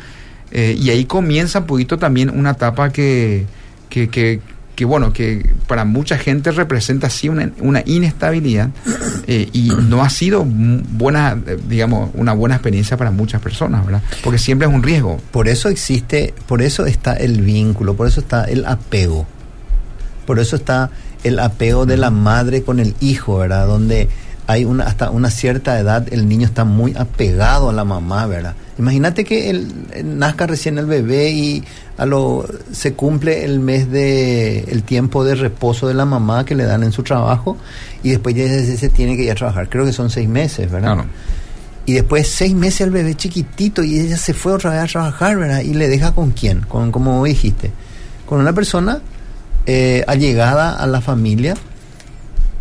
Eh, 0.52 0.76
y 0.80 0.90
ahí 0.90 1.06
comienza 1.06 1.60
un 1.60 1.66
poquito 1.66 1.98
también 1.98 2.30
una 2.30 2.52
etapa 2.52 2.92
que, 2.92 3.46
que, 3.90 4.10
que, 4.10 4.42
que, 4.76 4.86
bueno, 4.86 5.14
que 5.14 5.54
para 5.68 5.86
mucha 5.86 6.18
gente 6.18 6.52
representa 6.52 7.08
así 7.08 7.30
una, 7.30 7.52
una 7.60 7.84
inestabilidad 7.86 8.70
eh, 9.28 9.50
y 9.54 9.70
no 9.70 10.04
ha 10.04 10.10
sido 10.10 10.44
buena, 10.46 11.38
digamos, 11.68 12.10
una 12.14 12.34
buena 12.34 12.56
experiencia 12.56 12.98
para 12.98 13.12
muchas 13.12 13.42
personas, 13.42 13.86
¿verdad? 13.86 14.02
Porque 14.24 14.40
siempre 14.40 14.68
es 14.68 14.74
un 14.74 14.82
riesgo. 14.82 15.22
Por 15.32 15.48
eso 15.48 15.70
existe, 15.70 16.34
por 16.48 16.62
eso 16.62 16.86
está 16.86 17.14
el 17.14 17.42
vínculo, 17.42 17.96
por 17.96 18.08
eso 18.08 18.22
está 18.22 18.46
el 18.46 18.66
apego. 18.66 19.28
Por 20.26 20.40
eso 20.40 20.56
está 20.56 20.90
el 21.24 21.40
apego 21.40 21.86
de 21.86 21.98
la 21.98 22.12
madre 22.12 22.64
con 22.64 22.80
el 22.80 22.96
hijo, 23.02 23.40
¿verdad? 23.40 23.68
Donde 23.68 24.10
hay 24.52 24.66
una 24.66 24.86
hasta 24.86 25.12
una 25.12 25.30
cierta 25.30 25.78
edad 25.80 26.08
el 26.12 26.28
niño 26.28 26.48
está 26.48 26.64
muy 26.66 26.96
apegado 26.98 27.70
a 27.70 27.74
la 27.74 27.86
mamá, 27.86 28.26
¿verdad? 28.26 28.56
Imagínate 28.80 29.24
que 29.24 29.50
el, 29.52 29.68
el- 29.94 30.18
nazca 30.18 30.48
recién 30.48 30.80
el 30.80 30.88
bebé 30.88 31.30
y 31.30 31.64
a 31.98 32.06
lo 32.08 32.46
se 32.72 32.94
cumple 32.94 33.44
el 33.46 33.60
mes 33.60 33.92
de 33.92 34.62
el 34.72 34.82
tiempo 34.84 35.24
de 35.24 35.36
reposo 35.36 35.88
de 35.88 35.94
la 35.94 36.06
mamá 36.06 36.46
que 36.46 36.56
le 36.56 36.64
dan 36.66 36.82
en 36.84 36.92
su 36.92 37.04
trabajo 37.04 37.58
y 38.02 38.10
después 38.10 38.34
ya 38.36 38.48
se, 38.48 38.76
se 38.76 38.90
tiene 38.90 39.16
que 39.16 39.24
ir 39.26 39.32
a 39.32 39.36
trabajar. 39.36 39.70
Creo 39.70 39.86
que 39.86 39.94
son 39.94 40.10
seis 40.10 40.28
meses, 40.28 40.72
¿verdad? 40.72 40.94
Claro. 40.96 41.10
Y 41.86 41.94
después 41.94 42.28
seis 42.28 42.56
meses 42.56 42.82
el 42.82 42.90
bebé 42.92 43.14
chiquitito 43.16 43.84
y 43.84 44.00
ella 44.00 44.18
se 44.18 44.34
fue 44.34 44.54
otra 44.54 44.72
vez 44.72 44.80
a 44.82 44.88
trabajar, 44.88 45.38
¿verdad? 45.38 45.62
Y 45.62 45.74
le 45.76 45.88
deja 45.90 46.12
con 46.14 46.32
quién, 46.32 46.62
con 46.62 46.92
como 46.92 47.24
dijiste, 47.24 47.72
con 48.26 48.40
una 48.40 48.54
persona 48.54 49.00
eh, 49.68 50.04
allegada 50.08 50.76
a 50.76 50.88
la 50.88 51.02
familia. 51.02 51.54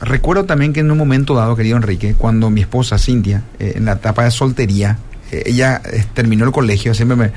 recuerdo 0.00 0.44
también 0.44 0.72
que 0.72 0.80
en 0.80 0.90
un 0.90 0.98
momento 0.98 1.34
dado, 1.34 1.56
querido 1.56 1.76
Enrique, 1.76 2.14
cuando 2.16 2.50
mi 2.50 2.60
esposa 2.60 2.98
Cintia, 2.98 3.42
eh, 3.58 3.74
en 3.76 3.84
la 3.84 3.92
etapa 3.92 4.24
de 4.24 4.30
soltería, 4.30 4.98
eh, 5.30 5.42
ella 5.46 5.82
terminó 6.14 6.44
el 6.44 6.52
colegio, 6.52 6.94
siempre 6.94 7.16
me, 7.16 7.32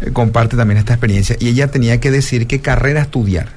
me 0.00 0.12
comparte 0.12 0.56
también 0.56 0.78
esta 0.78 0.94
experiencia, 0.94 1.36
y 1.38 1.48
ella 1.48 1.68
tenía 1.68 2.00
que 2.00 2.10
decir 2.10 2.46
qué 2.46 2.60
carrera 2.60 3.02
estudiar. 3.02 3.48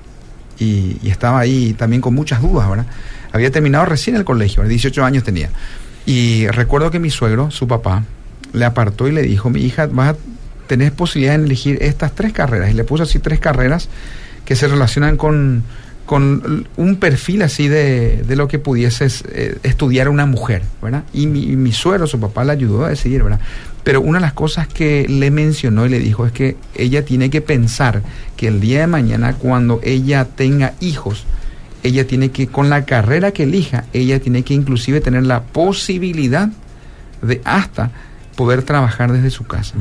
Y, 0.59 0.97
y 1.01 1.09
estaba 1.09 1.39
ahí 1.39 1.73
también 1.73 2.01
con 2.01 2.13
muchas 2.13 2.41
dudas, 2.41 2.69
¿verdad? 2.69 2.85
Había 3.31 3.51
terminado 3.51 3.85
recién 3.85 4.15
el 4.15 4.25
colegio, 4.25 4.63
18 4.63 5.03
años 5.03 5.23
tenía. 5.23 5.49
Y 6.05 6.47
recuerdo 6.47 6.91
que 6.91 6.99
mi 6.99 7.09
suegro, 7.09 7.51
su 7.51 7.67
papá, 7.67 8.03
le 8.53 8.65
apartó 8.65 9.07
y 9.07 9.11
le 9.11 9.21
dijo, 9.21 9.49
mi 9.49 9.61
hija, 9.61 9.87
vas 9.87 10.15
a 10.15 10.17
tener 10.67 10.93
posibilidad 10.93 11.37
de 11.37 11.45
elegir 11.45 11.77
estas 11.81 12.15
tres 12.15 12.33
carreras. 12.33 12.71
Y 12.71 12.73
le 12.73 12.83
puso 12.83 13.03
así 13.03 13.19
tres 13.19 13.39
carreras 13.39 13.89
que 14.45 14.55
se 14.55 14.67
relacionan 14.67 15.17
con, 15.17 15.63
con 16.05 16.67
un 16.75 16.95
perfil 16.95 17.43
así 17.43 17.67
de, 17.67 18.23
de 18.23 18.35
lo 18.35 18.47
que 18.47 18.57
pudiese 18.57 19.07
eh, 19.31 19.57
estudiar 19.61 20.09
una 20.09 20.25
mujer, 20.25 20.63
¿verdad? 20.81 21.03
Y 21.13 21.27
mi, 21.27 21.43
y 21.43 21.55
mi 21.55 21.71
suegro, 21.71 22.07
su 22.07 22.19
papá, 22.19 22.43
le 22.43 22.53
ayudó 22.53 22.85
a 22.85 22.89
decidir, 22.89 23.21
¿verdad? 23.21 23.39
Pero 23.83 24.01
una 24.01 24.17
de 24.17 24.23
las 24.25 24.33
cosas 24.33 24.67
que 24.67 25.05
le 25.07 25.31
mencionó 25.31 25.85
y 25.85 25.89
le 25.89 25.99
dijo 25.99 26.25
es 26.25 26.31
que 26.31 26.57
ella 26.75 27.05
tiene 27.05 27.29
que 27.29 27.41
pensar 27.41 28.01
que 28.37 28.47
el 28.47 28.59
día 28.59 28.81
de 28.81 28.87
mañana, 28.87 29.33
cuando 29.33 29.79
ella 29.83 30.25
tenga 30.25 30.73
hijos, 30.79 31.25
ella 31.83 32.05
tiene 32.05 32.31
que, 32.31 32.47
con 32.47 32.69
la 32.69 32.85
carrera 32.85 33.31
que 33.31 33.43
elija, 33.43 33.85
ella 33.93 34.19
tiene 34.19 34.43
que 34.43 34.53
inclusive 34.53 35.01
tener 35.01 35.25
la 35.25 35.43
posibilidad 35.43 36.49
de 37.21 37.41
hasta 37.45 37.91
poder 38.35 38.63
trabajar 38.63 39.11
desde 39.11 39.29
su 39.29 39.45
casa. 39.45 39.75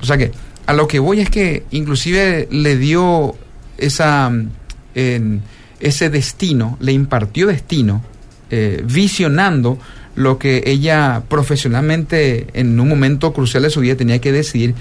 O 0.00 0.04
sea 0.04 0.16
que 0.16 0.32
a 0.66 0.72
lo 0.72 0.88
que 0.88 0.98
voy 0.98 1.20
es 1.20 1.30
que 1.30 1.64
inclusive 1.70 2.48
le 2.50 2.76
dio 2.76 3.36
esa 3.78 4.30
mm, 4.30 5.38
ese 5.82 6.10
destino, 6.10 6.78
le 6.80 6.92
impartió 6.92 7.48
destino, 7.48 8.02
eh, 8.50 8.82
visionando 8.86 9.78
lo 10.14 10.38
que 10.38 10.62
ella 10.66 11.22
profesionalmente 11.28 12.46
en 12.54 12.78
un 12.78 12.88
momento 12.88 13.32
crucial 13.32 13.64
de 13.64 13.70
su 13.70 13.80
vida 13.80 13.96
tenía 13.96 14.20
que 14.20 14.32
decidir, 14.32 14.74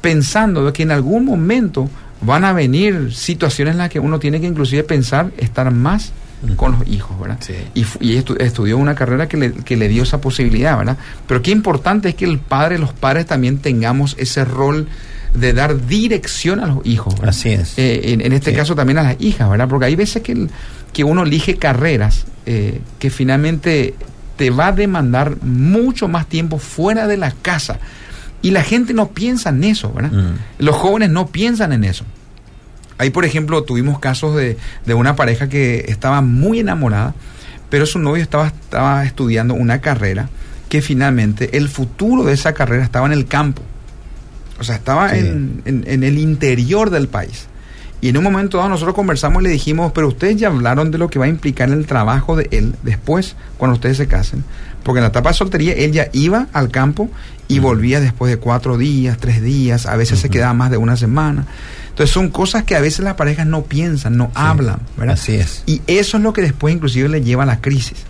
pensando 0.00 0.64
de 0.64 0.72
que 0.72 0.84
en 0.84 0.92
algún 0.92 1.24
momento 1.24 1.90
van 2.24 2.44
a 2.44 2.52
venir 2.52 3.12
situaciones 3.14 3.72
en 3.72 3.78
las 3.78 3.90
que 3.90 4.00
uno 4.00 4.18
tiene 4.18 4.40
que 4.40 4.46
inclusive 4.46 4.82
pensar 4.84 5.30
estar 5.38 5.70
más 5.70 6.12
con 6.56 6.72
los 6.72 6.86
hijos, 6.86 7.18
¿verdad? 7.18 7.38
Sí. 7.40 7.54
Y, 7.74 7.80
y 8.00 8.18
estu- 8.22 8.38
estudió 8.40 8.76
una 8.76 8.94
carrera 8.94 9.28
que 9.28 9.36
le, 9.38 9.52
que 9.52 9.76
le 9.76 9.88
dio 9.88 10.02
esa 10.02 10.20
posibilidad, 10.20 10.76
¿verdad? 10.76 10.98
Pero 11.26 11.40
qué 11.40 11.50
importante 11.50 12.10
es 12.10 12.14
que 12.14 12.26
el 12.26 12.38
padre, 12.38 12.78
los 12.78 12.92
padres 12.92 13.24
también 13.26 13.58
tengamos 13.58 14.14
ese 14.18 14.44
rol 14.44 14.86
de 15.32 15.52
dar 15.54 15.86
dirección 15.86 16.60
a 16.60 16.66
los 16.66 16.84
hijos, 16.84 17.14
¿verdad? 17.14 17.30
Así 17.30 17.48
es. 17.50 17.78
Eh, 17.78 18.12
en, 18.12 18.20
en 18.20 18.32
este 18.34 18.50
Sí. 18.50 18.56
caso 18.56 18.74
también 18.74 18.98
a 18.98 19.02
las 19.02 19.16
hijas, 19.20 19.48
¿verdad? 19.50 19.68
Porque 19.68 19.86
hay 19.86 19.96
veces 19.96 20.22
que, 20.22 20.32
el- 20.32 20.50
que 20.92 21.02
uno 21.02 21.22
elige 21.22 21.56
carreras 21.56 22.26
eh, 22.46 22.80
que 22.98 23.08
finalmente 23.10 23.94
te 24.36 24.50
va 24.50 24.66
a 24.68 24.72
demandar 24.72 25.36
mucho 25.42 26.08
más 26.08 26.26
tiempo 26.28 26.58
fuera 26.58 27.06
de 27.06 27.16
la 27.16 27.30
casa. 27.30 27.78
Y 28.44 28.50
la 28.50 28.62
gente 28.62 28.92
no 28.92 29.08
piensa 29.08 29.48
en 29.48 29.64
eso, 29.64 29.92
¿verdad? 29.92 30.12
Mm. 30.12 30.34
Los 30.64 30.76
jóvenes 30.76 31.08
no 31.10 31.28
piensan 31.28 31.72
en 31.72 31.82
eso. 31.84 32.04
Ahí, 32.98 33.10
por 33.10 33.24
ejemplo, 33.24 33.64
tuvimos 33.64 33.98
casos 33.98 34.36
de, 34.36 34.58
de 34.84 34.94
una 34.94 35.16
pareja 35.16 35.48
que 35.48 35.86
estaba 35.88 36.20
muy 36.20 36.60
enamorada, 36.60 37.14
pero 37.70 37.86
su 37.86 37.98
novio 37.98 38.22
estaba, 38.22 38.48
estaba 38.48 39.04
estudiando 39.04 39.54
una 39.54 39.80
carrera 39.80 40.28
que 40.68 40.82
finalmente 40.82 41.56
el 41.56 41.68
futuro 41.68 42.22
de 42.24 42.34
esa 42.34 42.52
carrera 42.52 42.84
estaba 42.84 43.06
en 43.06 43.12
el 43.12 43.26
campo. 43.26 43.62
O 44.60 44.64
sea, 44.64 44.76
estaba 44.76 45.10
Sí. 45.10 45.18
en, 45.20 45.62
en- 45.64 45.84
en 45.86 46.02
el 46.04 46.18
interior 46.18 46.90
del 46.90 47.08
país. 47.08 47.46
Y 48.04 48.10
en 48.10 48.18
un 48.18 48.24
momento 48.24 48.58
dado 48.58 48.68
nosotros 48.68 48.94
conversamos 48.94 49.40
y 49.40 49.46
le 49.46 49.50
dijimos, 49.50 49.92
pero 49.94 50.08
ustedes 50.08 50.36
ya 50.36 50.48
hablaron 50.48 50.90
de 50.90 50.98
lo 50.98 51.08
que 51.08 51.18
va 51.18 51.24
a 51.24 51.28
implicar 51.28 51.70
el 51.70 51.86
trabajo 51.86 52.36
de 52.36 52.48
él 52.50 52.74
después, 52.82 53.34
cuando 53.56 53.76
ustedes 53.76 53.96
se 53.96 54.06
casen. 54.06 54.44
Porque 54.82 54.98
en 54.98 55.04
la 55.04 55.08
etapa 55.08 55.30
de 55.30 55.36
soltería 55.36 55.72
él 55.72 55.92
ya 55.92 56.08
iba 56.12 56.48
al 56.52 56.70
campo 56.70 57.08
y 57.48 57.60
volvía 57.60 58.00
después 58.00 58.30
de 58.30 58.36
cuatro 58.36 58.76
días, 58.76 59.16
tres 59.16 59.42
días, 59.42 59.86
a 59.86 59.96
veces 59.96 60.18
se 60.18 60.28
quedaba 60.28 60.52
más 60.52 60.70
de 60.70 60.76
una 60.76 60.98
semana. 60.98 61.46
Entonces 61.88 62.12
son 62.12 62.28
cosas 62.28 62.64
que 62.64 62.76
a 62.76 62.80
veces 62.82 63.06
las 63.06 63.14
parejas 63.14 63.46
no 63.46 63.62
piensan, 63.62 64.18
no 64.18 64.30
hablan, 64.34 64.80
¿verdad? 64.98 65.14
Así 65.14 65.36
es. 65.36 65.62
Y 65.64 65.80
eso 65.86 66.18
es 66.18 66.22
lo 66.22 66.34
que 66.34 66.42
después 66.42 66.74
inclusive 66.74 67.08
le 67.08 67.22
lleva 67.22 67.44
a 67.44 67.46
la 67.46 67.62
crisis. 67.62 68.04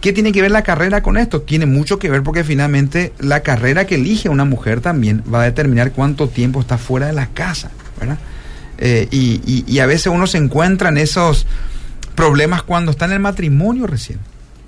¿Qué 0.00 0.12
tiene 0.12 0.32
que 0.32 0.42
ver 0.42 0.50
la 0.50 0.62
carrera 0.62 1.04
con 1.04 1.18
esto? 1.18 1.40
Tiene 1.40 1.66
mucho 1.66 2.00
que 2.00 2.10
ver 2.10 2.24
porque 2.24 2.42
finalmente 2.42 3.12
la 3.20 3.44
carrera 3.44 3.86
que 3.86 3.94
elige 3.94 4.28
una 4.28 4.44
mujer 4.44 4.80
también 4.80 5.22
va 5.32 5.42
a 5.42 5.44
determinar 5.44 5.92
cuánto 5.92 6.28
tiempo 6.28 6.60
está 6.60 6.78
fuera 6.78 7.06
de 7.06 7.12
la 7.12 7.28
casa, 7.28 7.70
¿verdad? 8.00 8.18
Eh, 8.78 9.08
y, 9.10 9.40
y- 9.46 9.64
y 9.66 9.78
a 9.80 9.86
veces 9.86 10.08
uno 10.08 10.26
se 10.26 10.38
encuentra 10.38 10.88
en 10.88 10.98
esos 10.98 11.46
problemas 12.14 12.62
cuando 12.62 12.90
está 12.90 13.04
en 13.06 13.12
el 13.12 13.20
matrimonio 13.20 13.86
recién. 13.86 14.18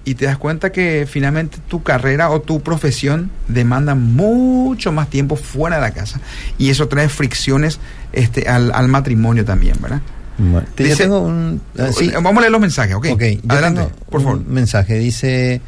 Y 0.04 0.14
te 0.14 0.26
das 0.26 0.38
cuenta 0.38 0.70
que 0.70 1.06
finalmente 1.10 1.58
tu 1.68 1.82
carrera 1.82 2.30
o 2.30 2.40
tu 2.40 2.60
profesión 2.60 3.30
demanda 3.48 3.96
mucho 3.96 4.92
más 4.92 5.10
tiempo 5.10 5.34
fuera 5.34 5.76
de 5.76 5.82
la 5.82 5.90
casa. 5.90 6.20
Y 6.58 6.70
eso 6.70 6.86
trae 6.86 7.08
fricciones 7.08 7.80
este, 8.12 8.48
al, 8.48 8.70
al 8.72 8.86
matrimonio 8.86 9.44
también, 9.44 9.76
¿verdad? 9.80 10.00
Bueno, 10.38 10.64
te- 10.76 10.84
yo 10.84 10.90
Dice- 10.90 11.02
tengo 11.02 11.20
un... 11.20 11.60
ah, 11.78 11.88
sí. 11.96 12.08
Vamos 12.14 12.36
a 12.36 12.40
leer 12.40 12.52
los 12.52 12.60
mensajes, 12.60 12.94
¿ok? 12.94 13.06
Ok, 13.12 13.22
yo 13.22 13.38
Adelante, 13.48 13.88
por 14.08 14.22
favor. 14.22 14.36
un 14.38 14.52
mensaje. 14.54 14.94
Dice, 14.98 15.60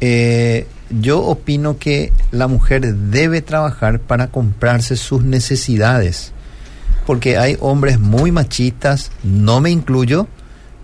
eh, 0.00 0.66
yo 1.00 1.20
opino 1.22 1.78
que 1.78 2.12
la 2.32 2.48
mujer 2.48 2.82
debe 2.94 3.42
trabajar 3.42 4.00
para 4.00 4.26
comprarse 4.28 4.96
sus 4.96 5.22
necesidades. 5.22 6.32
Porque 7.08 7.38
hay 7.38 7.56
hombres 7.60 7.98
muy 7.98 8.30
machistas, 8.32 9.10
no 9.24 9.60
me 9.62 9.70
incluyo, 9.70 10.28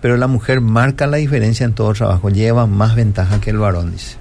pero 0.01 0.17
la 0.17 0.25
mujer 0.25 0.59
marca 0.59 1.05
la 1.05 1.17
diferencia 1.17 1.65
en 1.65 1.73
todo 1.73 1.93
trabajo, 1.93 2.29
lleva 2.31 2.65
más 2.65 2.95
ventaja 2.95 3.39
que 3.39 3.51
el 3.51 3.59
varón, 3.59 3.91
dice. 3.91 4.15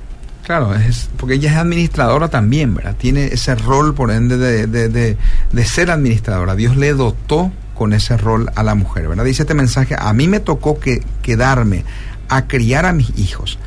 Claro, 0.44 0.74
es 0.74 1.08
porque 1.16 1.36
ella 1.36 1.50
es 1.52 1.56
administradora 1.56 2.28
también, 2.28 2.74
¿verdad? 2.74 2.94
Tiene 2.98 3.28
ese 3.28 3.54
rol, 3.54 3.94
por 3.94 4.10
ende, 4.10 4.36
de, 4.36 4.66
de- 4.66 4.90
de- 4.90 5.16
de 5.50 5.64
ser 5.64 5.90
administradora. 5.90 6.54
Dios 6.54 6.76
le 6.76 6.92
dotó 6.92 7.50
con 7.74 7.94
ese 7.94 8.18
rol 8.18 8.50
a 8.54 8.62
la 8.62 8.74
mujer, 8.74 9.08
¿verdad? 9.08 9.24
Dice 9.24 9.44
este 9.44 9.54
mensaje, 9.54 9.96
a 9.98 10.12
mí 10.12 10.28
me 10.28 10.40
tocó 10.40 10.78
que 10.78 11.02
quedarme 11.22 11.84
a 12.28 12.46
criar 12.46 12.84
a 12.84 12.92
mis 12.92 13.18
hijos, 13.18 13.58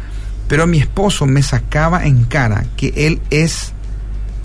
pero 0.48 0.68
mi 0.68 0.78
esposo 0.78 1.26
me 1.26 1.42
sacaba 1.42 2.06
en 2.06 2.24
cara 2.26 2.66
que 2.78 2.94
él 2.96 3.20
es 3.32 3.74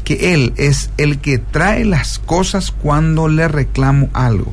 que 0.05 0.35
él 0.35 0.53
es 0.57 0.91
el 0.97 1.19
que 1.19 1.39
trae 1.39 1.85
las 1.85 2.19
cosas 2.19 2.71
cuando 2.71 3.29
le 3.29 3.49
reclamo 3.49 4.09
algo. 4.13 4.53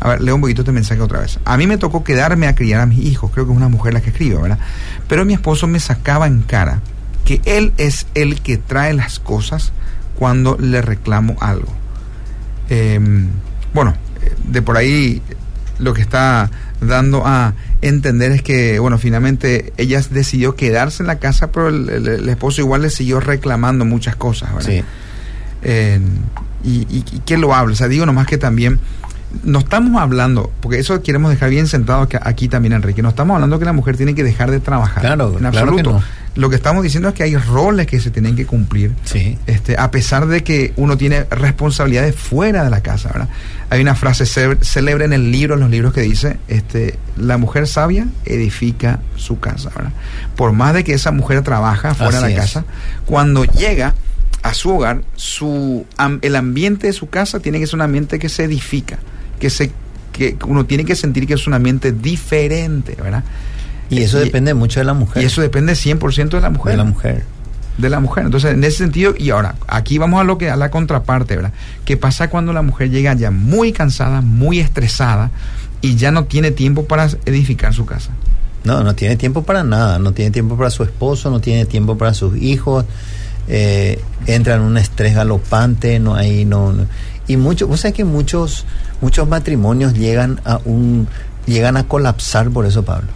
A 0.00 0.08
ver, 0.08 0.22
leo 0.22 0.34
un 0.34 0.40
poquito 0.40 0.62
este 0.62 0.72
mensaje 0.72 1.00
otra 1.00 1.20
vez. 1.20 1.38
A 1.44 1.56
mí 1.56 1.66
me 1.66 1.76
tocó 1.76 2.04
quedarme 2.04 2.46
a 2.46 2.54
criar 2.54 2.80
a 2.80 2.86
mis 2.86 3.00
hijos, 3.00 3.30
creo 3.32 3.46
que 3.46 3.52
es 3.52 3.56
una 3.56 3.68
mujer 3.68 3.92
la 3.92 4.00
que 4.00 4.10
escribe, 4.10 4.36
¿verdad? 4.36 4.58
Pero 5.08 5.24
mi 5.24 5.34
esposo 5.34 5.66
me 5.66 5.80
sacaba 5.80 6.26
en 6.26 6.42
cara 6.42 6.80
que 7.24 7.40
él 7.44 7.72
es 7.76 8.06
el 8.14 8.40
que 8.40 8.56
trae 8.56 8.94
las 8.94 9.18
cosas 9.18 9.72
cuando 10.18 10.56
le 10.58 10.80
reclamo 10.80 11.36
algo. 11.40 11.72
Eh, 12.70 12.98
bueno, 13.74 13.94
de 14.44 14.62
por 14.62 14.76
ahí 14.76 15.22
lo 15.78 15.94
que 15.94 16.02
está 16.02 16.50
dando 16.80 17.26
a 17.26 17.54
entender 17.82 18.30
es 18.32 18.42
que, 18.42 18.78
bueno, 18.78 18.98
finalmente 18.98 19.72
ella 19.76 20.00
decidió 20.10 20.54
quedarse 20.54 21.02
en 21.02 21.06
la 21.06 21.18
casa, 21.18 21.50
pero 21.52 21.68
el, 21.68 21.88
el- 21.88 22.08
el 22.08 22.28
esposo 22.28 22.60
igual 22.60 22.82
le 22.82 22.90
siguió 22.90 23.20
reclamando 23.20 23.84
muchas 23.84 24.16
cosas, 24.16 24.54
¿verdad? 24.54 24.70
Sí. 24.70 24.84
Eh, 25.62 26.00
y, 26.64 26.70
y, 26.90 27.04
y 27.12 27.20
que 27.20 27.36
lo 27.38 27.54
habla. 27.54 27.72
O 27.72 27.76
sea, 27.76 27.88
digo 27.88 28.04
nomás 28.06 28.26
que 28.26 28.38
también 28.38 28.80
no 29.44 29.60
estamos 29.60 30.00
hablando, 30.00 30.52
porque 30.60 30.78
eso 30.78 31.00
queremos 31.02 31.30
dejar 31.30 31.50
bien 31.50 31.66
sentado 31.66 32.08
aquí 32.22 32.48
también, 32.48 32.72
Enrique, 32.72 33.02
no 33.02 33.10
estamos 33.10 33.34
hablando 33.34 33.58
que 33.58 33.64
la 33.64 33.72
mujer 33.72 33.96
tiene 33.96 34.14
que 34.14 34.24
dejar 34.24 34.50
de 34.50 34.60
trabajar. 34.60 35.02
Claro, 35.02 35.32
en 35.32 35.38
claro 35.38 35.58
absoluto. 35.58 35.90
que 35.90 35.96
no. 35.98 36.20
Lo 36.36 36.48
que 36.48 36.54
estamos 36.56 36.84
diciendo 36.84 37.08
es 37.08 37.14
que 37.14 37.24
hay 37.24 37.36
roles 37.36 37.88
que 37.88 38.00
se 38.00 38.10
tienen 38.10 38.36
que 38.36 38.46
cumplir. 38.46 38.92
Sí. 39.04 39.36
Este, 39.46 39.76
a 39.76 39.90
pesar 39.90 40.26
de 40.26 40.44
que 40.44 40.72
uno 40.76 40.96
tiene 40.96 41.24
responsabilidades 41.24 42.14
fuera 42.14 42.62
de 42.62 42.70
la 42.70 42.82
casa, 42.82 43.08
¿verdad? 43.08 43.28
Hay 43.68 43.80
una 43.80 43.96
frase 43.96 44.26
célebre 44.26 45.04
en 45.04 45.12
el 45.12 45.32
libro, 45.32 45.54
en 45.54 45.60
los 45.60 45.70
libros 45.70 45.92
que 45.92 46.02
dice, 46.02 46.38
este, 46.46 46.98
la 47.16 47.36
mujer 47.36 47.66
sabia 47.66 48.06
edifica 48.24 49.00
su 49.16 49.40
casa, 49.40 49.70
¿verdad? 49.74 49.92
Por 50.36 50.52
más 50.52 50.74
de 50.74 50.84
que 50.84 50.92
esa 50.92 51.10
mujer 51.10 51.42
trabaja 51.42 51.94
fuera 51.94 52.18
Así 52.18 52.28
de 52.28 52.34
la 52.34 52.44
es. 52.44 52.52
casa, 52.52 52.64
cuando 53.06 53.44
llega 53.44 53.94
a 54.42 54.54
su 54.54 54.70
hogar, 54.70 55.02
su 55.16 55.84
el 56.22 56.36
ambiente 56.36 56.86
de 56.86 56.92
su 56.92 57.08
casa 57.08 57.40
tiene 57.40 57.58
que 57.58 57.66
ser 57.66 57.74
un 57.76 57.82
ambiente 57.82 58.18
que 58.18 58.28
se 58.28 58.44
edifica, 58.44 58.98
que 59.40 59.50
se 59.50 59.72
que 60.12 60.36
uno 60.46 60.66
tiene 60.66 60.84
que 60.84 60.94
sentir 60.94 61.26
que 61.26 61.34
es 61.34 61.46
un 61.46 61.54
ambiente 61.54 61.90
diferente, 61.92 62.96
¿verdad? 63.02 63.24
Y 63.88 64.02
eso 64.02 64.20
Y- 64.20 64.24
depende 64.24 64.54
mucho 64.54 64.78
de 64.80 64.84
la 64.84 64.94
mujer. 64.94 65.22
Y 65.22 65.26
eso 65.26 65.40
depende 65.40 65.74
100% 65.74 66.36
de 66.36 66.40
la 66.42 66.50
mujer 66.50 66.72
de 66.72 66.76
la 66.76 66.84
mujer. 66.84 67.24
de 67.78 67.88
la 67.88 67.98
mujer. 68.00 68.26
Entonces, 68.26 68.52
en 68.52 68.62
ese 68.62 68.78
sentido, 68.78 69.14
y 69.16 69.30
ahora, 69.30 69.54
aquí 69.66 69.96
vamos 69.98 70.20
a 70.20 70.24
lo 70.24 70.36
que 70.36 70.50
a 70.50 70.56
la 70.56 70.70
contraparte, 70.70 71.34
¿verdad? 71.36 71.52
¿Qué 71.86 71.96
pasa 71.96 72.28
cuando 72.28 72.52
la 72.52 72.60
mujer 72.62 72.90
llega 72.90 73.14
ya 73.14 73.30
muy 73.30 73.72
cansada, 73.72 74.20
muy 74.20 74.60
estresada 74.60 75.30
y 75.80 75.96
ya 75.96 76.10
no 76.10 76.24
tiene 76.24 76.50
tiempo 76.50 76.84
para 76.84 77.08
edificar 77.24 77.72
su 77.72 77.86
casa? 77.86 78.10
No, 78.64 78.82
no 78.84 78.94
tiene 78.94 79.16
tiempo 79.16 79.42
para 79.44 79.64
nada, 79.64 79.98
no 79.98 80.12
tiene 80.12 80.30
tiempo 80.30 80.56
para 80.58 80.68
su 80.70 80.82
esposo, 80.82 81.30
no 81.30 81.40
tiene 81.40 81.64
tiempo 81.64 81.96
para 81.96 82.12
sus 82.12 82.36
hijos, 82.36 82.84
eh, 83.48 83.98
entra 84.26 84.56
en 84.56 84.60
un 84.60 84.76
estrés 84.76 85.14
galopante, 85.14 85.98
no 85.98 86.14
hay, 86.14 86.44
no, 86.44 86.72
no. 86.72 86.84
y 87.26 87.36
muchos, 87.38 87.66
vos 87.68 87.80
sabés 87.80 87.94
que 87.94 88.04
muchos, 88.04 88.66
muchos 89.00 89.28
matrimonios 89.28 89.94
llegan 89.94 90.40
a 90.44 90.60
un, 90.64 91.08
llegan 91.46 91.76
a 91.76 91.84
colapsar 91.84 92.50
por 92.50 92.66
eso, 92.66 92.84
Pablo. 92.84 93.08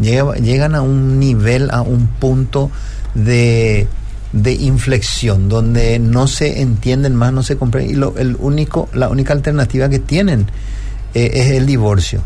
Llega- 0.00 0.34
llegan 0.36 0.74
a 0.74 0.82
un 0.82 1.18
nivel, 1.18 1.70
a 1.70 1.80
un 1.82 2.06
punto 2.06 2.70
de, 3.14 3.86
de 4.32 4.52
inflexión 4.54 5.48
donde 5.48 5.98
no 5.98 6.26
se 6.26 6.60
entienden 6.62 7.14
más, 7.16 7.32
no 7.32 7.42
se 7.42 7.56
comprenden 7.56 7.92
y 7.92 7.96
lo, 7.96 8.16
el 8.18 8.36
único, 8.38 8.88
la 8.94 9.08
única 9.08 9.32
alternativa 9.32 9.88
que 9.88 9.98
tienen 9.98 10.46
eh, 11.14 11.30
es 11.34 11.50
el 11.52 11.66
divorcio, 11.66 12.22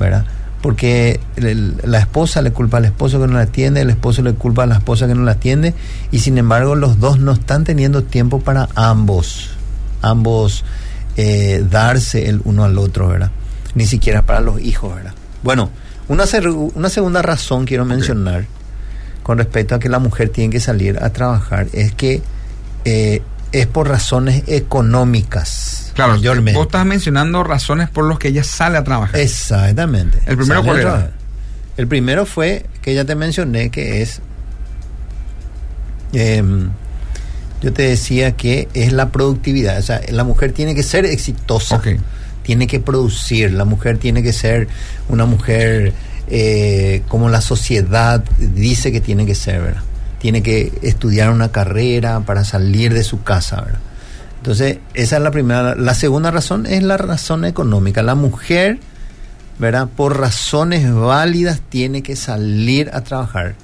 ¿verdad? 0.00 0.24
Porque 0.62 1.20
el- 1.36 1.76
la 1.84 1.98
esposa 1.98 2.40
le 2.40 2.50
culpa 2.52 2.78
al 2.78 2.86
esposo 2.86 3.20
que 3.20 3.26
no 3.26 3.34
la 3.34 3.42
atiende, 3.42 3.82
el 3.82 3.90
esposo 3.90 4.22
le 4.22 4.32
culpa 4.34 4.62
a 4.62 4.66
la 4.66 4.76
esposa 4.76 5.06
que 5.06 5.14
no 5.14 5.22
la 5.22 5.32
atiende 5.32 5.74
y 6.10 6.20
sin 6.20 6.38
embargo 6.38 6.74
los 6.74 6.98
dos 6.98 7.18
no 7.18 7.32
están 7.32 7.64
teniendo 7.64 8.02
tiempo 8.02 8.40
para 8.40 8.68
ambos, 8.74 9.50
ambos 10.02 10.64
eh, 11.16 11.64
darse 11.68 12.28
el 12.28 12.40
uno 12.44 12.64
al 12.64 12.78
otro, 12.78 13.08
¿verdad? 13.08 13.30
Ni 13.74 13.86
siquiera 13.86 14.22
para 14.22 14.40
los 14.40 14.60
hijos, 14.60 14.94
¿verdad? 14.94 15.14
Bueno, 15.42 15.70
una, 16.08 16.24
una 16.74 16.88
segunda 16.88 17.22
razón 17.22 17.64
quiero 17.64 17.84
mencionar 17.84 18.46
con 19.22 19.38
respecto 19.38 19.74
a 19.74 19.78
que 19.78 19.88
la 19.88 19.98
mujer 19.98 20.28
tiene 20.28 20.52
que 20.52 20.60
salir 20.60 20.98
a 21.02 21.10
trabajar 21.10 21.66
es 21.72 21.94
que 21.94 22.22
eh, 22.84 23.22
es 23.52 23.66
por 23.66 23.88
razones 23.88 24.42
económicas. 24.46 25.92
Claro, 25.94 26.14
mayormente. 26.14 26.58
vos 26.58 26.66
estás 26.66 26.84
mencionando 26.84 27.42
razones 27.42 27.88
por 27.88 28.08
las 28.08 28.18
que 28.18 28.28
ella 28.28 28.44
sale 28.44 28.76
a 28.76 28.84
trabajar. 28.84 29.18
Exactamente. 29.18 30.18
¿El 30.26 30.36
primero 30.36 30.60
Sale 30.60 30.66
cuál 30.66 30.80
era? 30.80 31.10
El 31.76 31.88
primero 31.88 32.26
fue 32.26 32.66
que 32.82 32.94
ya 32.94 33.04
te 33.04 33.14
mencioné 33.14 33.70
que 33.70 34.02
es. 34.02 34.20
em, 36.12 36.70
yo 37.64 37.72
te 37.72 37.82
decía 37.82 38.32
que 38.32 38.68
es 38.74 38.92
la 38.92 39.08
productividad. 39.08 39.78
O 39.78 39.82
sea, 39.82 40.02
la 40.10 40.22
mujer 40.22 40.52
tiene 40.52 40.74
que 40.74 40.82
ser 40.82 41.06
exitosa. 41.06 41.80
Tiene 42.42 42.66
que 42.66 42.78
producir. 42.78 43.52
La 43.52 43.64
mujer 43.64 43.96
tiene 43.96 44.22
que 44.22 44.34
ser 44.34 44.68
una 45.08 45.24
mujer 45.24 45.94
eh, 46.28 47.02
como 47.08 47.30
la 47.30 47.40
sociedad 47.40 48.22
dice 48.38 48.92
que 48.92 49.00
tiene 49.00 49.24
que 49.24 49.34
ser, 49.34 49.62
¿verdad? 49.62 49.82
Tiene 50.18 50.42
que 50.42 50.72
estudiar 50.82 51.30
una 51.30 51.52
carrera 51.52 52.20
para 52.20 52.44
salir 52.44 52.92
de 52.92 53.02
su 53.02 53.22
casa, 53.22 53.62
¿verdad? 53.62 53.80
Entonces, 54.36 54.78
esa 54.92 55.16
es 55.16 55.22
la 55.22 55.30
primera. 55.30 55.74
La 55.74 55.94
segunda 55.94 56.30
razón 56.30 56.66
es 56.66 56.82
la 56.82 56.98
razón 56.98 57.46
económica. 57.46 58.02
La 58.02 58.14
mujer, 58.14 58.78
¿verdad? 59.58 59.88
Por 59.96 60.20
razones 60.20 60.92
válidas 60.92 61.62
tiene 61.70 62.02
que 62.02 62.14
salir 62.14 62.90
a 62.92 63.00
trabajar. 63.00 63.54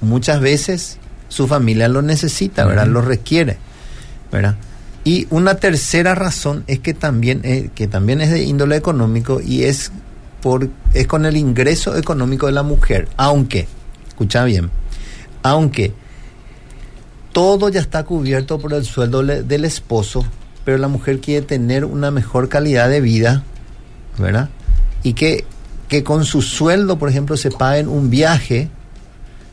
Muchas 0.00 0.40
veces 0.40 0.98
su 1.28 1.46
familia 1.46 1.88
lo 1.88 2.02
necesita, 2.02 2.64
¿verdad? 2.66 2.86
Lo 2.86 3.00
requiere, 3.02 3.56
¿verdad? 4.32 4.56
Y 5.04 5.26
una 5.30 5.54
tercera 5.56 6.14
razón 6.14 6.64
es 6.66 6.80
que 6.80 6.92
también, 6.94 7.40
eh, 7.44 7.70
que 7.74 7.86
también 7.86 8.20
es 8.20 8.30
de 8.30 8.42
índole 8.42 8.76
económico 8.76 9.40
y 9.40 9.64
es, 9.64 9.92
por, 10.42 10.68
es 10.94 11.06
con 11.06 11.26
el 11.26 11.36
ingreso 11.36 11.96
económico 11.96 12.46
de 12.46 12.52
la 12.52 12.62
mujer. 12.62 13.08
Aunque, 13.16 13.68
escucha 14.08 14.44
bien, 14.44 14.70
aunque 15.42 15.92
todo 17.32 17.68
ya 17.68 17.80
está 17.80 18.04
cubierto 18.04 18.58
por 18.58 18.72
el 18.72 18.84
sueldo 18.84 19.22
le- 19.22 19.42
del 19.42 19.64
esposo, 19.64 20.24
pero 20.64 20.78
la 20.78 20.88
mujer 20.88 21.20
quiere 21.20 21.44
tener 21.46 21.84
una 21.84 22.10
mejor 22.10 22.48
calidad 22.48 22.88
de 22.88 23.00
vida, 23.00 23.44
¿verdad? 24.18 24.48
Y 25.02 25.12
que, 25.12 25.44
que 25.88 26.02
con 26.02 26.24
su 26.24 26.42
sueldo, 26.42 26.98
por 26.98 27.08
ejemplo, 27.10 27.36
se 27.36 27.50
paguen 27.50 27.88
un 27.88 28.10
viaje, 28.10 28.70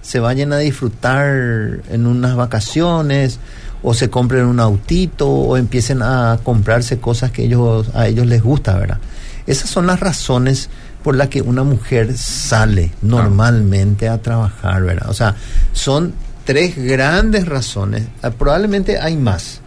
se 0.04 0.20
vayan 0.20 0.54
a 0.54 0.58
disfrutar 0.58 1.82
en 1.90 2.06
unas 2.06 2.36
vacaciones, 2.36 3.40
o 3.82 3.94
se 3.94 4.10
compren 4.10 4.46
un 4.46 4.60
autito, 4.60 5.28
o 5.28 5.58
empiecen 5.58 6.04
a 6.04 6.40
comprarse 6.44 7.00
cosas 7.00 7.32
que 7.32 7.46
ellos, 7.46 7.90
a 7.96 8.08
ellos 8.08 8.28
les 8.28 8.44
gusta, 8.44 8.78
¿verdad? 8.78 9.00
Esas 9.48 9.70
son 9.70 9.88
las 9.88 10.00
razones 10.00 10.70
por 11.04 11.16
las 11.16 11.30
que 11.30 11.42
una 11.42 11.64
mujer 11.64 12.18
sale 12.18 12.92
normalmente 13.02 14.08
a 14.08 14.22
trabajar, 14.22 14.84
¿verdad? 14.84 15.10
O 15.10 15.14
sea, 15.14 15.36
son 15.72 16.14
tres 16.46 16.78
grandes 16.78 17.48
razones. 17.48 18.04
Ah, 18.22 18.32
Probablemente 18.32 19.00
hay 19.00 19.18
más. 19.18 19.62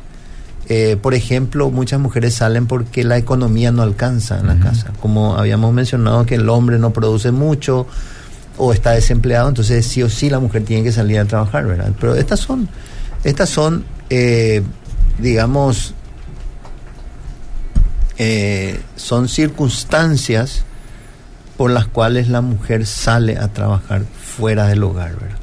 Eh, 0.68 0.96
por 1.00 1.14
ejemplo, 1.14 1.70
muchas 1.70 2.00
mujeres 2.00 2.34
salen 2.34 2.66
porque 2.66 3.04
la 3.04 3.16
economía 3.16 3.72
no 3.72 3.82
alcanza 3.82 4.38
en 4.38 4.48
la 4.48 4.58
casa. 4.58 4.92
Como 5.00 5.36
habíamos 5.36 5.72
mencionado 5.72 6.26
que 6.26 6.34
el 6.34 6.48
hombre 6.48 6.78
no 6.78 6.92
produce 6.92 7.30
mucho 7.30 7.86
o 8.56 8.72
está 8.72 8.92
desempleado, 8.92 9.48
entonces 9.48 9.86
sí 9.86 10.02
o 10.02 10.08
sí 10.08 10.30
la 10.30 10.38
mujer 10.38 10.64
tiene 10.64 10.82
que 10.82 10.92
salir 10.92 11.18
a 11.18 11.24
trabajar, 11.24 11.66
¿verdad? 11.66 11.92
Pero 12.00 12.14
estas 12.14 12.40
son, 12.40 12.68
estas 13.24 13.48
son, 13.48 13.84
eh, 14.10 14.62
digamos, 15.18 15.94
eh, 18.18 18.80
son 18.96 19.28
circunstancias 19.28 20.64
por 21.56 21.70
las 21.70 21.86
cuales 21.86 22.28
la 22.28 22.40
mujer 22.40 22.86
sale 22.86 23.38
a 23.38 23.48
trabajar 23.48 24.04
fuera 24.04 24.66
del 24.68 24.82
hogar, 24.82 25.12
¿verdad? 25.12 25.38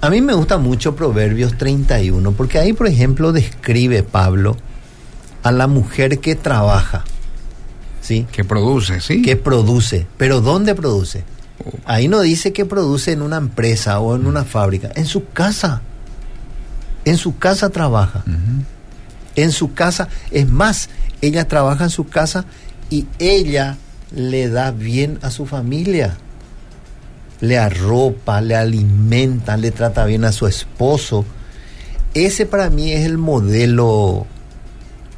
A 0.00 0.10
mí 0.10 0.20
me 0.20 0.34
gusta 0.34 0.58
mucho 0.58 0.96
Proverbios 0.96 1.56
31, 1.56 2.32
porque 2.32 2.58
ahí, 2.58 2.72
por 2.72 2.88
ejemplo, 2.88 3.32
describe 3.32 4.02
Pablo 4.02 4.56
a 5.44 5.52
la 5.52 5.68
mujer 5.68 6.18
que 6.18 6.34
trabaja, 6.34 7.04
¿sí? 8.00 8.26
Que 8.32 8.42
produce, 8.42 9.00
¿sí? 9.00 9.22
Que 9.22 9.36
produce. 9.36 10.08
¿Pero 10.16 10.40
dónde 10.40 10.74
produce? 10.74 11.22
Ahí 11.84 12.08
no 12.08 12.20
dice 12.20 12.52
que 12.52 12.64
produce 12.64 13.12
en 13.12 13.22
una 13.22 13.36
empresa 13.36 14.00
o 14.00 14.16
en 14.16 14.26
una 14.26 14.44
fábrica, 14.44 14.90
en 14.94 15.06
su 15.06 15.28
casa. 15.30 15.82
En 17.04 17.16
su 17.16 17.38
casa 17.38 17.70
trabaja. 17.70 18.24
En 19.34 19.52
su 19.52 19.74
casa, 19.74 20.08
es 20.30 20.48
más, 20.48 20.88
ella 21.20 21.48
trabaja 21.48 21.84
en 21.84 21.90
su 21.90 22.06
casa 22.06 22.44
y 22.90 23.06
ella 23.18 23.76
le 24.14 24.48
da 24.48 24.70
bien 24.70 25.18
a 25.22 25.30
su 25.30 25.46
familia. 25.46 26.16
Le 27.40 27.58
arropa, 27.58 28.40
le 28.40 28.54
alimenta, 28.54 29.56
le 29.56 29.70
trata 29.70 30.04
bien 30.04 30.24
a 30.24 30.32
su 30.32 30.46
esposo. 30.46 31.24
Ese 32.14 32.46
para 32.46 32.70
mí 32.70 32.92
es 32.92 33.04
el 33.04 33.18
modelo 33.18 34.26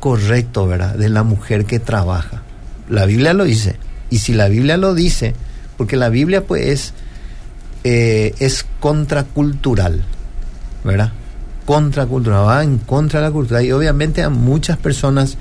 correcto, 0.00 0.66
¿verdad? 0.66 0.94
De 0.94 1.08
la 1.08 1.22
mujer 1.22 1.66
que 1.66 1.80
trabaja. 1.80 2.42
La 2.88 3.04
Biblia 3.04 3.34
lo 3.34 3.44
dice. 3.44 3.76
Y 4.10 4.18
si 4.18 4.32
la 4.32 4.48
Biblia 4.48 4.76
lo 4.76 4.94
dice, 4.94 5.34
porque 5.76 5.96
la 5.96 6.08
Biblia 6.08 6.44
pues 6.44 6.66
es, 6.66 6.94
eh, 7.84 8.34
es 8.38 8.66
contracultural, 8.80 10.04
¿verdad? 10.84 11.12
Contracultural, 11.66 12.46
va 12.46 12.62
en 12.62 12.78
contra 12.78 13.20
de 13.20 13.26
la 13.26 13.32
cultura. 13.32 13.62
Y 13.62 13.72
obviamente 13.72 14.22
a 14.22 14.30
muchas 14.30 14.76
personas 14.78 15.36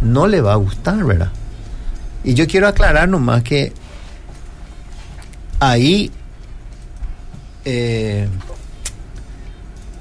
no 0.00 0.26
le 0.26 0.40
va 0.40 0.52
a 0.52 0.56
gustar, 0.56 1.04
¿verdad? 1.04 1.30
Y 2.24 2.34
yo 2.34 2.46
quiero 2.46 2.68
aclarar 2.68 3.08
nomás 3.08 3.42
que 3.42 3.72
ahí 5.60 6.10
eh, 7.64 8.28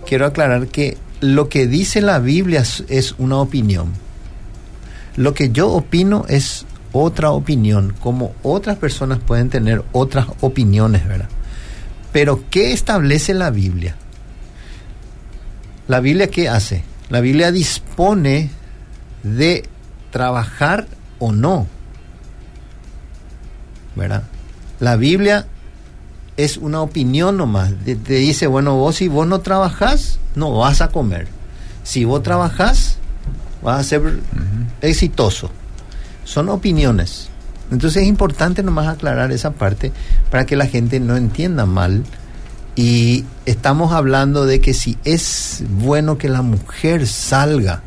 quiero 0.05 0.25
aclarar 0.25 0.67
que 0.67 0.97
lo 1.21 1.49
que 1.49 1.67
dice 1.67 2.01
la 2.01 2.19
Biblia 2.19 2.61
es, 2.61 2.83
es 2.87 3.15
una 3.17 3.37
opinión. 3.37 3.93
Lo 5.15 5.33
que 5.33 5.49
yo 5.51 5.69
opino 5.69 6.25
es 6.27 6.65
otra 6.95 7.31
opinión, 7.31 7.93
como 7.99 8.33
otras 8.41 8.77
personas 8.77 9.19
pueden 9.19 9.49
tener 9.49 9.83
otras 9.91 10.27
opiniones, 10.39 11.05
¿verdad? 11.05 11.27
Pero 12.13 12.45
¿qué 12.49 12.71
establece 12.71 13.33
la 13.33 13.49
Biblia? 13.49 13.97
¿La 15.89 15.99
Biblia 15.99 16.27
qué 16.27 16.47
hace? 16.47 16.83
La 17.09 17.19
Biblia 17.19 17.51
dispone 17.51 18.49
de 19.23 19.67
trabajar 20.09 20.87
o 21.19 21.33
no. 21.33 21.67
¿Verdad? 23.95 24.23
La 24.79 24.95
Biblia 24.95 25.47
es 26.37 26.55
una 26.55 26.81
opinión 26.81 27.35
nomás. 27.35 27.73
Te, 27.83 27.97
te 27.97 28.13
dice, 28.13 28.47
bueno, 28.47 28.75
vos 28.77 28.95
si 28.95 29.09
vos 29.09 29.27
no 29.27 29.41
trabajás, 29.41 30.17
no 30.35 30.57
vas 30.57 30.79
a 30.79 30.87
comer. 30.87 31.27
Si 31.83 32.05
vos 32.05 32.23
trabajás, 32.23 32.97
vas 33.61 33.81
a 33.81 33.83
ser 33.83 34.19
exitoso. 34.81 35.51
Son 36.25 36.49
opiniones. 36.49 37.29
Entonces 37.71 38.03
es 38.03 38.07
importante 38.07 38.61
nomás 38.61 38.87
aclarar 38.87 39.31
esa 39.31 39.51
parte 39.51 39.91
para 40.29 40.45
que 40.45 40.55
la 40.55 40.67
gente 40.67 40.99
no 40.99 41.15
entienda 41.15 41.65
mal. 41.65 42.03
Y 42.75 43.23
estamos 43.45 43.93
hablando 43.93 44.45
de 44.45 44.59
que 44.59 44.73
si 44.73 44.97
es 45.05 45.63
bueno 45.69 46.17
que 46.17 46.27
la 46.27 46.41
mujer 46.41 47.07
salga 47.07 47.81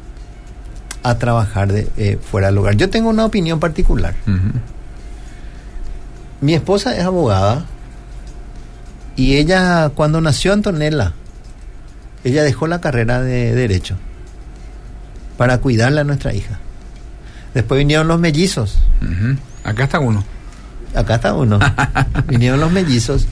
a 1.03 1.18
trabajar 1.18 1.72
de, 1.72 1.89
eh, 1.97 2.18
fuera 2.18 2.49
del 2.49 2.59
hogar. 2.59 2.76
Yo 2.76 2.91
tengo 2.91 3.11
una 3.11 3.24
opinión 3.24 3.61
particular. 3.61 4.14
Mi 6.41 6.55
esposa 6.55 6.97
es 6.97 7.05
abogada 7.05 7.64
y 9.16 9.36
ella 9.36 9.91
cuando 9.91 10.20
nació 10.20 10.53
Antonella, 10.53 11.12
ella 12.24 12.43
dejó 12.43 12.66
la 12.66 12.80
carrera 12.80 13.20
de 13.20 13.55
derecho 13.55 13.97
para 15.36 15.59
cuidarle 15.59 16.01
a 16.01 16.05
nuestra 16.05 16.34
hija. 16.34 16.59
Después 17.55 17.78
vinieron 17.78 18.09
los 18.09 18.20
mellizos. 18.20 18.78
Acá 19.64 19.84
está 19.84 20.01
uno. 20.01 20.24
Acá 20.94 21.16
está 21.16 21.34
uno. 21.34 21.59
vinieron 22.26 22.61
los 22.61 22.70
mellizos 22.70 23.26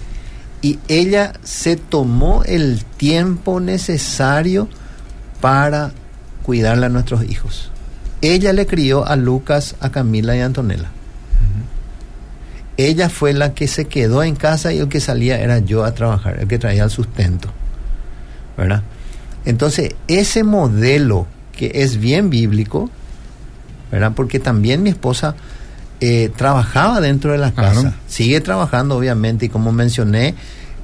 y 0.62 0.78
ella 0.88 1.32
se 1.42 1.76
tomó 1.76 2.42
el 2.44 2.84
tiempo 2.96 3.60
necesario 3.60 4.68
para 5.40 5.92
cuidarle 6.42 6.86
a 6.86 6.88
nuestros 6.88 7.24
hijos. 7.24 7.70
Ella 8.22 8.52
le 8.52 8.66
crió 8.66 9.06
a 9.06 9.16
Lucas, 9.16 9.76
a 9.80 9.90
Camila 9.90 10.36
y 10.36 10.40
a 10.40 10.46
Antonella. 10.46 10.90
Ella 12.78 13.08
fue 13.08 13.32
la 13.32 13.54
que 13.54 13.68
se 13.68 13.86
quedó 13.86 14.22
en 14.22 14.36
casa 14.36 14.72
y 14.72 14.78
el 14.78 14.88
que 14.88 15.00
salía 15.00 15.40
era 15.40 15.60
yo 15.60 15.84
a 15.84 15.94
trabajar, 15.94 16.40
el 16.40 16.48
que 16.48 16.58
traía 16.58 16.84
el 16.84 16.90
sustento. 16.90 17.48
¿Verdad? 18.56 18.82
Entonces, 19.44 19.94
ese 20.08 20.44
modelo 20.44 21.26
que 21.52 21.70
es 21.74 21.98
bien 21.98 22.28
bíblico, 22.28 22.90
¿verdad? 23.91 24.12
Porque 24.14 24.39
también 24.41 24.82
mi 24.82 24.91
esposa 24.91 25.34
eh, 26.01 26.30
trabajaba 26.37 27.01
dentro 27.01 27.32
de 27.32 27.39
la 27.39 27.53
Claro. 27.53 27.82
casa, 27.82 27.95
sigue 28.07 28.41
trabajando 28.41 28.97
obviamente 28.97 29.47
y 29.47 29.49
como 29.49 29.72
mencioné, 29.72 30.34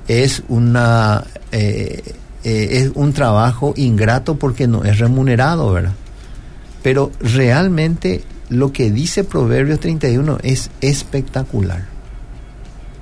es 0.09 0.43
una 0.49 1.25
eh, 1.53 2.03
eh, 2.45 2.69
es 2.73 2.91
un 2.95 3.13
trabajo 3.13 3.73
ingrato 3.77 4.37
porque 4.37 4.67
no 4.67 4.85
es 4.85 4.99
remunerado, 4.99 5.71
¿verdad? 5.73 5.93
Pero 6.83 7.13
realmente 7.21 8.25
lo 8.49 8.73
que 8.73 8.91
dice 8.91 9.23
Proverbios 9.25 9.79
31 9.81 10.39
es 10.43 10.71
espectacular. 10.81 11.85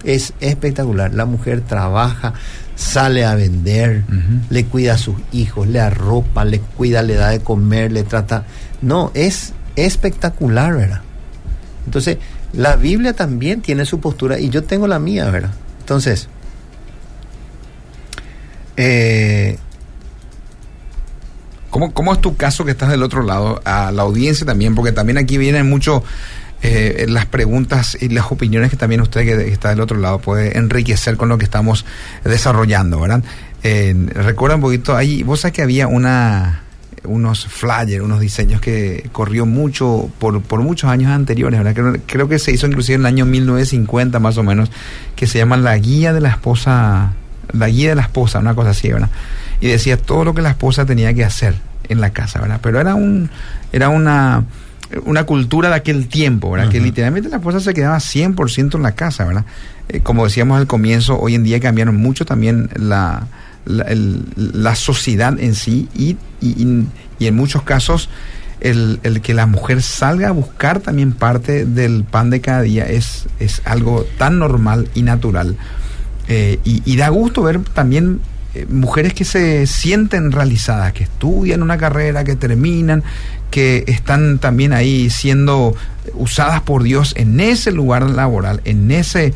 Es 0.05 0.33
espectacular. 0.41 1.13
La 1.15 1.25
mujer 1.27 1.61
trabaja, 1.63 2.33
sale 2.75 3.25
a 3.25 3.35
vender, 3.35 4.05
le 4.49 4.65
cuida 4.67 4.95
a 4.95 4.99
sus 4.99 5.17
hijos, 5.33 5.67
le 5.69 5.81
arropa, 5.81 6.45
le 6.45 6.61
cuida, 6.61 7.03
le 7.03 7.15
da 7.15 7.29
de 7.31 7.41
comer, 7.41 7.93
le 7.93 8.03
trata. 8.03 8.45
No, 8.83 9.11
es 9.15 9.53
espectacular, 9.87 10.75
¿verdad? 10.75 11.01
Entonces, 11.87 12.19
la 12.53 12.77
Biblia 12.77 13.13
también 13.15 13.63
tiene 13.63 13.85
su 13.85 14.01
postura 14.01 14.39
y 14.39 14.51
yo 14.51 14.63
tengo 14.65 14.87
la 14.87 14.99
mía, 14.99 15.31
¿verdad? 15.31 15.53
Entonces, 15.81 16.29
eh, 18.77 19.59
¿Cómo, 21.71 21.93
¿Cómo 21.95 22.13
es 22.13 22.21
tu 22.21 22.37
caso 22.37 22.65
que 22.65 22.73
estás 22.73 22.91
del 22.91 23.03
otro 23.03 23.23
lado? 23.23 23.63
A 23.65 23.93
la 23.93 24.03
audiencia 24.03 24.45
también, 24.45 24.75
porque 24.75 24.93
también 24.93 25.19
aquí 25.19 25.39
vienen 25.39 25.69
mucho 25.69 26.03
eh, 26.63 27.07
las 27.09 27.27
preguntas 27.27 27.97
y 28.01 28.09
las 28.09 28.31
opiniones 28.31 28.71
que 28.71 28.77
también 28.77 29.01
usted 29.01 29.25
que 29.25 29.49
está 29.53 29.71
del 29.71 29.81
otro 29.81 29.97
lado 29.97 30.19
puede 30.19 30.59
enriquecer 30.59 31.17
con 31.17 31.29
lo 31.29 31.39
que 31.39 31.45
estamos 31.45 31.87
desarrollando, 32.25 33.01
¿verdad? 33.01 33.23
Eh, 33.63 33.95
recuerda 34.15 34.57
un 34.57 34.63
poquito, 34.63 34.97
ahí, 34.97 35.23
vos 35.23 35.41
sabés 35.41 35.55
que 35.55 35.63
había 35.63 35.87
una 35.87 36.65
unos 37.05 37.47
flyers, 37.47 38.03
unos 38.03 38.21
diseños 38.21 38.61
que 38.61 39.09
corrió 39.13 39.47
mucho 39.47 40.11
por, 40.19 40.43
por 40.43 40.61
muchos 40.63 40.91
años 40.91 41.11
anteriores, 41.11 41.63
¿verdad? 41.63 41.75
Creo, 41.75 42.03
creo 42.07 42.29
que 42.29 42.39
se 42.39 42.53
hizo 42.53 42.67
inclusive 42.67 42.97
en 42.97 43.03
el 43.03 43.07
año 43.07 43.27
1950 43.27 44.19
más 44.21 44.37
o 44.39 44.43
menos, 44.43 44.71
que 45.17 45.27
se 45.27 45.39
llama 45.39 45.57
La 45.57 45.77
Guía 45.79 46.13
de 46.13 46.21
la 46.21 46.29
Esposa, 46.29 47.13
La 47.53 47.69
Guía 47.69 47.91
de 47.91 47.95
la 47.97 48.03
Esposa, 48.03 48.39
una 48.39 48.55
cosa 48.55 48.71
así, 48.71 48.91
¿verdad? 48.93 49.11
y 49.61 49.69
decía 49.69 49.97
todo 49.97 50.25
lo 50.25 50.35
que 50.35 50.43
la 50.43 50.51
esposa 50.51 50.87
tenía 50.87 51.13
que 51.15 51.25
hacer 51.25 51.55
en 51.89 52.01
la 52.01 52.11
casa, 52.11 52.41
¿verdad? 52.41 52.61
Pero 52.63 52.81
era 52.81 52.95
un 52.95 53.31
era 53.73 53.89
una 53.89 54.45
una 55.05 55.25
cultura 55.25 55.69
de 55.69 55.77
aquel 55.77 56.09
tiempo, 56.09 56.51
¿verdad? 56.51 56.69
Que 56.69 56.81
literalmente 56.81 57.29
la 57.29 57.37
esposa 57.37 57.61
se 57.61 57.75
quedaba 57.75 57.99
100% 57.99 58.75
en 58.75 58.83
la 58.83 58.93
casa, 58.93 59.25
¿verdad? 59.25 59.45
Eh, 59.89 60.01
como 60.01 60.25
decíamos 60.25 60.59
al 60.59 60.67
comienzo, 60.67 61.21
hoy 61.21 61.37
en 61.37 61.45
día 61.45 61.61
cambiaron 61.61 61.97
mucho 61.97 62.25
también 62.25 62.71
la, 62.75 63.29
la, 63.79 63.85
el- 63.85 64.25
la 64.37 64.75
sociedad 64.75 65.39
en 65.39 65.55
sí 65.55 65.89
y, 65.95 66.17
y- 66.41 66.87
y 67.19 67.27
en 67.27 67.35
muchos 67.37 67.63
casos 67.63 68.09
el, 68.61 69.01
el 69.03 69.21
que 69.23 69.33
la 69.35 69.47
mujer 69.47 69.81
salga 69.83 70.29
a 70.29 70.33
buscar 70.33 70.81
también 70.81 71.13
parte 71.13 71.65
del 71.65 72.05
pan 72.05 72.29
de 72.31 72.41
cada 72.41 72.63
día 72.63 72.87
es, 72.87 73.27
es 73.39 73.63
algo 73.65 74.05
tan 74.19 74.39
normal 74.39 74.89
y 74.95 75.03
natural. 75.03 75.57
Eh, 76.29 76.59
y, 76.65 76.97
da 76.97 77.09
gusto 77.09 77.43
ver 77.43 77.61
también 77.61 78.21
eh, 78.55 78.67
mujeres 78.69 79.15
que 79.15 79.25
se 79.25 79.67
sienten 79.67 80.31
realizadas, 80.31 80.93
que 80.93 81.05
estudian 81.05 81.63
una 81.63 81.79
carrera, 81.79 82.23
que 82.23 82.37
terminan, 82.37 83.03
que 83.51 83.85
están 83.89 84.39
también 84.39 84.73
ahí 84.73 85.09
siendo 85.11 85.75
usadas 86.15 86.61
por 86.61 86.83
Dios 86.83 87.15
en 87.17 87.41
ese 87.41 87.73
lugar 87.73 88.09
laboral, 88.11 88.61
en 88.65 88.91
ese 88.91 89.33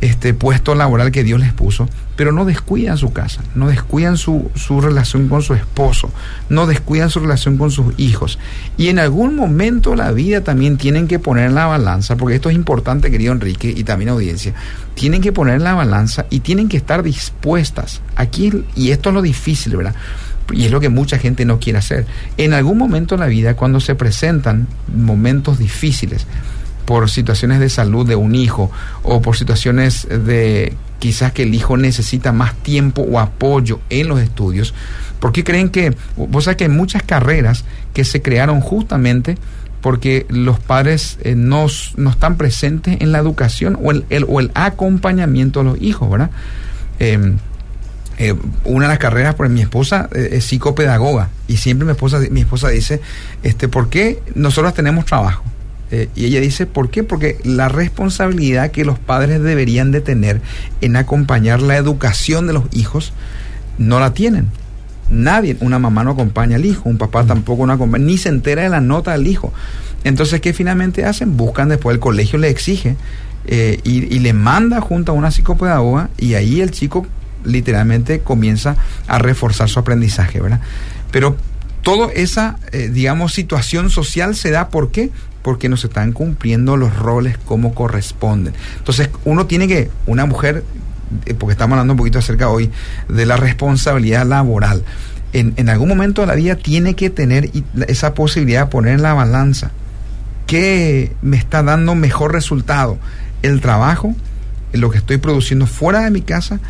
este 0.00 0.32
puesto 0.34 0.74
laboral 0.74 1.10
que 1.10 1.24
Dios 1.24 1.40
les 1.40 1.52
puso, 1.52 1.88
pero 2.16 2.32
no 2.32 2.44
descuidan 2.44 2.98
su 2.98 3.12
casa, 3.12 3.42
no 3.54 3.68
descuidan 3.68 4.16
su, 4.16 4.50
su 4.54 4.80
relación 4.80 5.28
con 5.28 5.42
su 5.42 5.54
esposo, 5.54 6.10
no 6.48 6.66
descuidan 6.66 7.10
su 7.10 7.20
relación 7.20 7.58
con 7.58 7.70
sus 7.70 7.98
hijos. 7.98 8.38
Y 8.76 8.88
en 8.88 8.98
algún 8.98 9.36
momento 9.36 9.94
la 9.94 10.12
vida 10.12 10.42
también 10.42 10.78
tienen 10.78 11.08
que 11.08 11.18
poner 11.18 11.46
en 11.46 11.54
la 11.54 11.66
balanza, 11.66 12.16
porque 12.16 12.36
esto 12.36 12.50
es 12.50 12.56
importante, 12.56 13.10
querido 13.10 13.32
Enrique, 13.32 13.72
y 13.76 13.84
también 13.84 14.10
audiencia, 14.10 14.54
tienen 14.94 15.20
que 15.20 15.32
poner 15.32 15.56
en 15.56 15.64
la 15.64 15.74
balanza 15.74 16.26
y 16.30 16.40
tienen 16.40 16.68
que 16.68 16.76
estar 16.76 17.02
dispuestas. 17.02 18.00
Aquí, 18.16 18.64
y 18.74 18.90
esto 18.90 19.10
es 19.10 19.14
lo 19.14 19.22
difícil, 19.22 19.76
¿verdad? 19.76 19.94
Y 20.52 20.64
es 20.64 20.70
lo 20.70 20.80
que 20.80 20.88
mucha 20.88 21.18
gente 21.18 21.44
no 21.44 21.60
quiere 21.60 21.78
hacer. 21.78 22.06
En 22.36 22.52
algún 22.52 22.78
momento 22.78 23.16
de 23.16 23.20
la 23.20 23.26
vida, 23.26 23.54
cuando 23.54 23.80
se 23.80 23.94
presentan 23.94 24.66
momentos 24.96 25.58
difíciles, 25.58 26.26
por 26.88 27.10
situaciones 27.10 27.60
de 27.60 27.68
salud 27.68 28.08
de 28.08 28.16
un 28.16 28.34
hijo 28.34 28.70
o 29.02 29.20
por 29.20 29.36
situaciones 29.36 30.08
de 30.08 30.72
quizás 30.98 31.32
que 31.32 31.42
el 31.42 31.54
hijo 31.54 31.76
necesita 31.76 32.32
más 32.32 32.54
tiempo 32.54 33.02
o 33.02 33.18
apoyo 33.18 33.78
en 33.90 34.08
los 34.08 34.20
estudios. 34.20 34.72
¿Por 35.20 35.32
qué 35.32 35.44
creen 35.44 35.68
que, 35.68 35.94
vos 36.16 36.44
sabés 36.44 36.56
que 36.56 36.64
hay 36.64 36.70
muchas 36.70 37.02
carreras 37.02 37.66
que 37.92 38.04
se 38.04 38.22
crearon 38.22 38.62
justamente 38.62 39.36
porque 39.82 40.24
los 40.30 40.60
padres 40.60 41.18
eh, 41.24 41.34
no, 41.34 41.66
no 41.98 42.08
están 42.08 42.38
presentes 42.38 42.96
en 43.00 43.12
la 43.12 43.18
educación 43.18 43.78
o 43.82 43.90
el, 43.90 44.06
o 44.26 44.40
el 44.40 44.50
acompañamiento 44.54 45.60
de 45.60 45.64
los 45.66 45.82
hijos, 45.82 46.10
¿verdad? 46.10 46.30
Eh, 47.00 47.34
eh, 48.16 48.34
una 48.64 48.86
de 48.86 48.88
las 48.88 48.98
carreras, 48.98 49.34
por 49.34 49.46
mi 49.50 49.60
esposa 49.60 50.08
eh, 50.14 50.30
es 50.32 50.44
psicopedagoga 50.44 51.28
y 51.48 51.58
siempre 51.58 51.84
mi 51.84 51.92
esposa, 51.92 52.18
mi 52.30 52.40
esposa 52.40 52.70
dice, 52.70 53.02
este, 53.42 53.68
¿por 53.68 53.90
qué 53.90 54.22
nosotros 54.34 54.72
tenemos 54.72 55.04
trabajo? 55.04 55.44
Eh, 55.90 56.08
y 56.14 56.26
ella 56.26 56.40
dice, 56.40 56.66
¿por 56.66 56.90
qué? 56.90 57.02
Porque 57.02 57.38
la 57.44 57.68
responsabilidad 57.68 58.70
que 58.70 58.84
los 58.84 58.98
padres 58.98 59.42
deberían 59.42 59.90
de 59.90 60.00
tener 60.00 60.40
en 60.80 60.96
acompañar 60.96 61.62
la 61.62 61.76
educación 61.76 62.46
de 62.46 62.52
los 62.52 62.64
hijos 62.72 63.12
no 63.78 64.00
la 64.00 64.12
tienen. 64.12 64.48
Nadie, 65.10 65.56
una 65.60 65.78
mamá 65.78 66.04
no 66.04 66.10
acompaña 66.10 66.56
al 66.56 66.66
hijo, 66.66 66.88
un 66.88 66.98
papá 66.98 67.24
tampoco 67.24 67.66
no 67.66 67.72
acompaña, 67.72 68.04
ni 68.04 68.18
se 68.18 68.28
entera 68.28 68.62
de 68.62 68.68
la 68.68 68.80
nota 68.80 69.12
del 69.12 69.26
hijo. 69.26 69.52
Entonces, 70.04 70.40
¿qué 70.40 70.52
finalmente 70.52 71.04
hacen? 71.04 71.36
Buscan 71.36 71.70
después, 71.70 71.94
el 71.94 72.00
colegio 72.00 72.38
le 72.38 72.50
exige 72.50 72.96
eh, 73.46 73.80
y, 73.84 74.14
y 74.14 74.18
le 74.18 74.34
manda 74.34 74.80
junto 74.80 75.12
a 75.12 75.14
una 75.14 75.30
psicopedagoga 75.30 76.10
y 76.18 76.34
ahí 76.34 76.60
el 76.60 76.70
chico 76.70 77.06
literalmente 77.44 78.20
comienza 78.20 78.76
a 79.06 79.18
reforzar 79.18 79.68
su 79.68 79.78
aprendizaje, 79.78 80.40
¿verdad? 80.40 80.60
Pero 81.10 81.36
toda 81.82 82.12
esa, 82.12 82.58
eh, 82.72 82.90
digamos, 82.92 83.32
situación 83.32 83.90
social 83.90 84.34
se 84.34 84.50
da, 84.50 84.68
¿por 84.68 84.90
qué? 84.90 85.10
Porque 85.48 85.70
no 85.70 85.78
se 85.78 85.86
están 85.86 86.12
cumpliendo 86.12 86.76
los 86.76 86.94
roles 86.94 87.38
como 87.38 87.74
corresponden. 87.74 88.52
Entonces, 88.76 89.08
uno 89.24 89.46
tiene 89.46 89.66
que, 89.66 89.90
una 90.04 90.26
mujer, 90.26 90.62
eh, 91.24 91.32
porque 91.32 91.52
estamos 91.52 91.72
hablando 91.72 91.94
un 91.94 91.96
poquito 91.96 92.18
acerca 92.18 92.50
hoy 92.50 92.70
de 93.08 93.24
la 93.24 93.38
responsabilidad 93.38 94.26
laboral, 94.26 94.84
en, 95.32 95.54
en 95.56 95.70
algún 95.70 95.88
momento 95.88 96.20
de 96.20 96.26
la 96.26 96.34
vida 96.34 96.56
tiene 96.56 96.96
que 96.96 97.08
tener 97.08 97.50
esa 97.86 98.12
posibilidad 98.12 98.66
de 98.66 98.70
poner 98.70 98.92
en 98.92 99.02
la 99.02 99.14
balanza 99.14 99.70
qué 100.46 101.16
me 101.22 101.38
está 101.38 101.62
dando 101.62 101.94
mejor 101.94 102.34
resultado, 102.34 102.98
el 103.40 103.62
trabajo, 103.62 104.14
lo 104.74 104.90
que 104.90 104.98
estoy 104.98 105.16
produciendo 105.16 105.64
fuera 105.64 106.00
de 106.00 106.10
mi 106.10 106.20
casa 106.20 106.60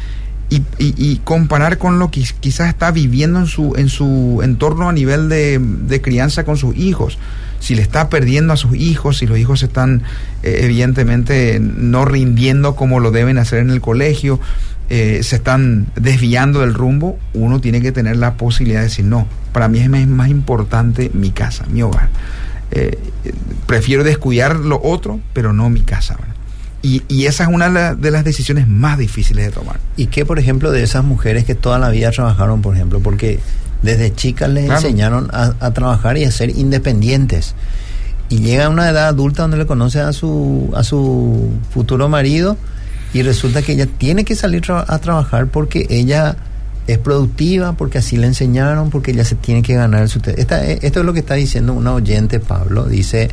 y, 0.50 0.56
y- 0.78 0.94
y 0.96 1.20
comparar 1.24 1.78
con 1.78 1.98
lo 1.98 2.10
que 2.10 2.24
quizás 2.40 2.68
está 2.68 2.90
viviendo 2.90 3.38
en 3.40 3.46
su, 3.46 3.74
en 3.76 3.88
su 3.88 4.40
entorno 4.42 4.88
a 4.88 4.92
nivel 4.92 5.28
de, 5.28 5.58
de 5.60 6.00
crianza 6.00 6.44
con 6.44 6.56
sus 6.56 6.76
hijos. 6.76 7.18
Si 7.60 7.74
le 7.74 7.82
está 7.82 8.08
perdiendo 8.08 8.52
a 8.52 8.56
sus 8.56 8.74
hijos, 8.76 9.18
si 9.18 9.26
los 9.26 9.36
hijos 9.38 9.62
están 9.62 10.02
eh, 10.42 10.60
evidentemente 10.62 11.58
no 11.60 12.04
rindiendo 12.04 12.76
como 12.76 13.00
lo 13.00 13.10
deben 13.10 13.36
hacer 13.36 13.58
en 13.58 13.70
el 13.70 13.80
colegio, 13.80 14.38
eh, 14.90 15.20
se 15.22 15.36
están 15.36 15.86
desviando 15.96 16.60
del 16.60 16.72
rumbo, 16.72 17.18
uno 17.34 17.60
tiene 17.60 17.82
que 17.82 17.92
tener 17.92 18.16
la 18.16 18.34
posibilidad 18.38 18.80
de 18.80 18.84
decir, 18.84 19.04
no, 19.04 19.26
para 19.52 19.68
mí 19.68 19.80
es 19.80 19.90
más, 19.90 20.28
importante 20.30 21.10
mi 21.12 21.30
casa, 21.30 21.66
mi 21.70 21.82
hogar. 21.82 22.08
Eh, 22.70 22.98
prefiero 23.66 24.04
descuidar 24.04 24.56
lo 24.56 24.80
otro, 24.82 25.20
pero 25.34 25.52
no 25.52 25.68
mi 25.68 25.80
casa. 25.82 26.16
Y, 26.82 27.02
y 27.08 27.26
esa 27.26 27.42
es 27.44 27.48
una 27.50 27.66
de 27.66 27.72
la- 27.74 27.94
de 27.94 28.10
las 28.10 28.24
decisiones 28.24 28.68
más 28.68 28.98
difíciles 28.98 29.46
de 29.46 29.50
tomar. 29.52 29.80
¿Y 29.96 30.06
qué, 30.06 30.24
por 30.24 30.38
ejemplo, 30.38 30.70
de 30.70 30.82
esas 30.82 31.02
mujeres 31.04 31.44
que 31.44 31.54
toda 31.56 31.78
la 31.78 31.88
vida 31.90 32.10
trabajaron, 32.12 32.62
por 32.62 32.74
ejemplo? 32.74 33.00
Porque 33.00 33.40
desde 33.82 34.14
chicas 34.14 34.48
les 34.50 34.66
Claro. 34.66 34.80
enseñaron 34.80 35.28
a, 35.32 35.54
a 35.60 35.70
trabajar 35.72 36.16
y 36.18 36.24
a 36.24 36.30
ser 36.30 36.50
independientes. 36.50 37.54
Y 38.28 38.38
llega 38.40 38.66
a 38.66 38.68
una 38.68 38.88
edad 38.88 39.08
adulta 39.08 39.42
donde 39.42 39.56
le 39.56 39.66
conoce 39.66 40.00
a 40.00 40.12
su, 40.12 40.70
a 40.76 40.84
su 40.84 41.50
futuro 41.72 42.08
marido 42.08 42.56
y 43.14 43.22
resulta 43.22 43.62
que 43.62 43.72
ella 43.72 43.86
tiene 43.86 44.24
que 44.24 44.34
salir 44.36 44.62
tra- 44.62 44.84
a 44.86 44.98
trabajar 44.98 45.46
porque 45.48 45.86
ella 45.88 46.36
es 46.86 46.98
productiva, 46.98 47.72
porque 47.72 47.98
así 47.98 48.16
le 48.16 48.26
enseñaron, 48.26 48.90
porque 48.90 49.10
ella 49.10 49.24
se 49.24 49.34
tiene 49.34 49.62
que 49.62 49.74
ganar. 49.74 50.02
Esta- 50.04 50.64
eh, 50.64 50.78
esto 50.82 51.00
es 51.00 51.06
lo 51.06 51.12
que 51.12 51.20
está 51.20 51.34
diciendo 51.34 51.72
una 51.72 51.92
oyente, 51.92 52.38
Pablo. 52.38 52.84
Dice, 52.84 53.30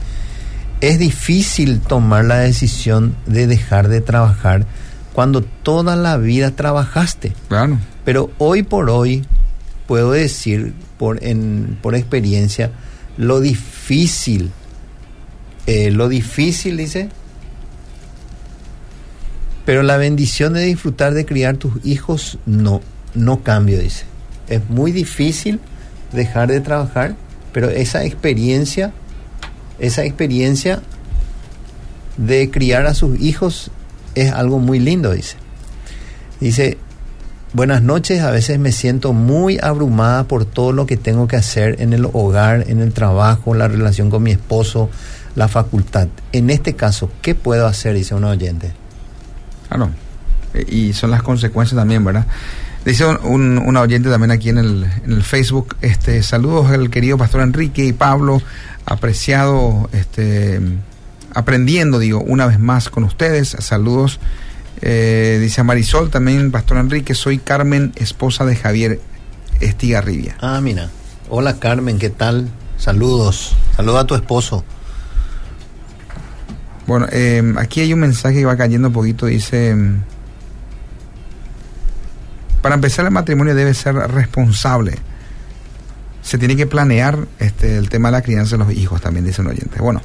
es 0.87 0.99
difícil 0.99 1.79
tomar 1.79 2.25
la 2.25 2.37
decisión 2.39 3.15
de 3.25 3.47
dejar 3.47 3.87
de 3.87 4.01
trabajar 4.01 4.65
cuando 5.13 5.41
toda 5.41 5.95
la 5.95 6.17
vida 6.17 6.51
trabajaste. 6.51 7.33
Claro. 7.47 7.79
Pero 8.03 8.31
hoy 8.37 8.63
por 8.63 8.89
hoy 8.89 9.25
puedo 9.87 10.11
decir 10.11 10.73
por, 10.97 11.23
en, 11.23 11.77
por 11.81 11.95
experiencia 11.95 12.71
lo 13.17 13.39
difícil, 13.39 14.51
eh, 15.67 15.89
lo 15.91 16.09
difícil 16.09 16.77
dice, 16.77 17.09
pero 19.65 19.81
la 19.83 19.97
bendición 19.97 20.53
de 20.53 20.63
disfrutar 20.63 21.13
de 21.13 21.25
criar 21.25 21.57
tus 21.57 21.83
hijos 21.85 22.37
no, 22.45 22.81
no 23.15 23.41
cambio, 23.41 23.79
dice. 23.79 24.05
Es 24.47 24.69
muy 24.69 24.91
difícil 24.91 25.59
dejar 26.11 26.49
de 26.49 26.61
trabajar, 26.61 27.15
pero 27.51 27.69
esa 27.69 28.03
experiencia, 28.03 28.93
esa 29.79 30.03
experiencia 30.03 30.81
de 32.17 32.49
criar 32.49 32.85
a 32.85 32.93
sus 32.93 33.19
hijos 33.19 33.71
es 34.15 34.31
algo 34.31 34.59
muy 34.59 34.79
lindo, 34.79 35.11
dice. 35.11 35.35
Dice, 36.39 36.77
buenas 37.53 37.81
noches, 37.81 38.21
a 38.21 38.31
veces 38.31 38.59
me 38.59 38.71
siento 38.71 39.13
muy 39.13 39.59
abrumada 39.61 40.25
por 40.25 40.45
todo 40.45 40.71
lo 40.71 40.85
que 40.85 40.97
tengo 40.97 41.27
que 41.27 41.35
hacer 41.35 41.81
en 41.81 41.93
el 41.93 42.05
hogar, 42.11 42.65
en 42.67 42.79
el 42.79 42.93
trabajo, 42.93 43.53
la 43.53 43.67
relación 43.67 44.09
con 44.09 44.23
mi 44.23 44.31
esposo, 44.31 44.89
la 45.35 45.47
facultad. 45.47 46.07
En 46.31 46.49
este 46.49 46.75
caso, 46.75 47.11
¿qué 47.21 47.35
puedo 47.35 47.67
hacer? 47.67 47.95
Dice 47.95 48.15
un 48.15 48.23
oyente. 48.23 48.73
Claro. 49.67 49.89
Eh, 50.53 50.65
Y 50.69 50.93
son 50.93 51.11
las 51.11 51.23
consecuencias 51.23 51.77
también, 51.77 52.03
¿verdad? 52.03 52.25
Dice 52.85 53.03
un, 53.03 53.75
oyente 53.77 54.09
también 54.11 54.29
aquí 54.29 54.49
en 54.49 54.59
el, 54.59 54.85
en 55.03 55.11
el 55.11 55.23
Facebook, 55.23 55.75
este, 55.81 56.21
saludos 56.21 56.69
al 56.69 56.91
querido 56.91 57.17
pastor 57.17 57.41
Enrique 57.41 57.83
y 57.83 57.93
Pablo, 57.93 58.43
apreciado, 58.85 59.89
este, 59.91 60.61
aprendiendo, 61.33 61.97
digo, 61.97 62.21
una 62.21 62.45
vez 62.45 62.59
más 62.59 62.89
con 62.89 63.03
ustedes, 63.03 63.57
saludos. 63.59 64.19
Eh, 64.83 65.39
dice 65.41 65.61
a 65.61 65.63
Marisol 65.63 66.11
también, 66.11 66.51
pastor 66.51 66.77
Enrique, 66.77 67.15
soy 67.15 67.39
Carmen, 67.39 67.91
esposa 67.95 68.45
de 68.45 68.55
Javier 68.55 68.99
Estigarribia. 69.61 70.37
Ah, 70.39 70.61
mira. 70.61 70.91
Hola 71.27 71.57
Carmen, 71.57 71.97
¿qué 71.97 72.11
tal? 72.11 72.49
Saludos. 72.77 73.55
Saluda 73.75 74.01
a 74.01 74.05
tu 74.05 74.13
esposo. 74.13 74.63
Bueno, 76.85 77.07
eh, 77.11 77.41
aquí 77.57 77.81
hay 77.81 77.93
un 77.93 77.99
mensaje 77.99 78.35
que 78.35 78.45
va 78.45 78.55
cayendo 78.57 78.89
un 78.89 78.93
poquito, 78.93 79.25
dice, 79.25 79.75
para 82.65 82.73
empezar 82.73 83.05
el 83.05 83.11
matrimonio 83.11 83.53
debe 83.53 83.75
ser 83.75 83.93
responsable. 83.93 84.95
Se 86.23 86.39
tiene 86.39 86.55
que 86.55 86.65
planear 86.65 87.15
este, 87.37 87.77
el 87.77 87.89
tema 87.89 88.07
de 88.07 88.13
la 88.13 88.21
crianza 88.23 88.57
de 88.57 88.63
los 88.63 88.73
hijos, 88.73 89.01
también 89.01 89.23
dice 89.23 89.41
un 89.43 89.49
oyente. 89.49 89.79
Bueno, 89.79 90.01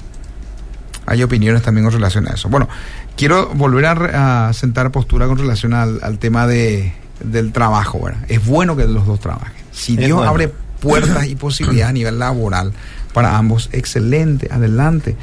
hay 1.06 1.22
opiniones 1.22 1.62
también 1.62 1.86
con 1.86 1.94
relación 1.94 2.28
a 2.28 2.32
eso. 2.34 2.50
Bueno, 2.50 2.68
quiero 3.16 3.48
volver 3.54 3.86
a, 3.86 4.48
a 4.48 4.52
sentar 4.52 4.90
postura 4.90 5.26
con 5.26 5.38
relación 5.38 5.72
al, 5.72 6.00
al 6.02 6.18
tema 6.18 6.46
de, 6.46 6.92
del 7.24 7.50
trabajo. 7.50 7.98
¿verdad? 8.04 8.20
Es 8.28 8.44
bueno 8.44 8.76
que 8.76 8.86
los 8.86 9.06
dos 9.06 9.20
trabajen. 9.20 9.64
Si 9.72 9.94
Es 9.94 10.00
Dios 10.00 10.16
bueno. 10.16 10.30
abre 10.30 10.52
puertas 10.82 11.28
y 11.28 11.36
posibilidades 11.36 11.88
a 11.88 11.94
nivel 11.94 12.18
laboral 12.18 12.74
para 13.14 13.38
ambos, 13.38 13.70
excelente, 13.72 14.50
adelante. 14.52 15.16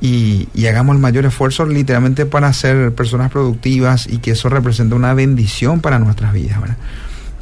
Y, 0.00 0.48
y 0.54 0.66
hagamos 0.66 0.96
el 0.96 1.02
mayor 1.02 1.26
esfuerzo 1.26 1.66
literalmente 1.66 2.24
para 2.24 2.52
ser 2.52 2.94
personas 2.94 3.30
productivas 3.30 4.06
y 4.06 4.18
que 4.18 4.30
eso 4.30 4.48
represente 4.48 4.94
una 4.94 5.12
bendición 5.12 5.80
para 5.80 5.98
nuestras 5.98 6.32
vidas. 6.32 6.60
¿verdad? 6.60 6.76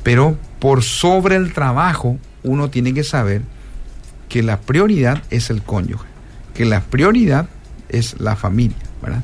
Pero 0.03 0.37
por 0.59 0.83
sobre 0.83 1.37
el 1.37 1.53
trabajo, 1.53 2.19
uno 2.43 2.71
tiene 2.71 2.95
que 2.95 3.05
saber 3.05 3.43
que 4.29 4.43
la 4.43 4.61
prioridad 4.61 5.23
es 5.31 5.51
el 5.51 5.63
cónyuge, 5.63 6.07
que 6.55 6.65
la 6.65 6.81
prioridad 6.83 7.49
es 7.89 8.21
la 8.21 8.37
familia, 8.37 8.77
¿verdad? 9.03 9.23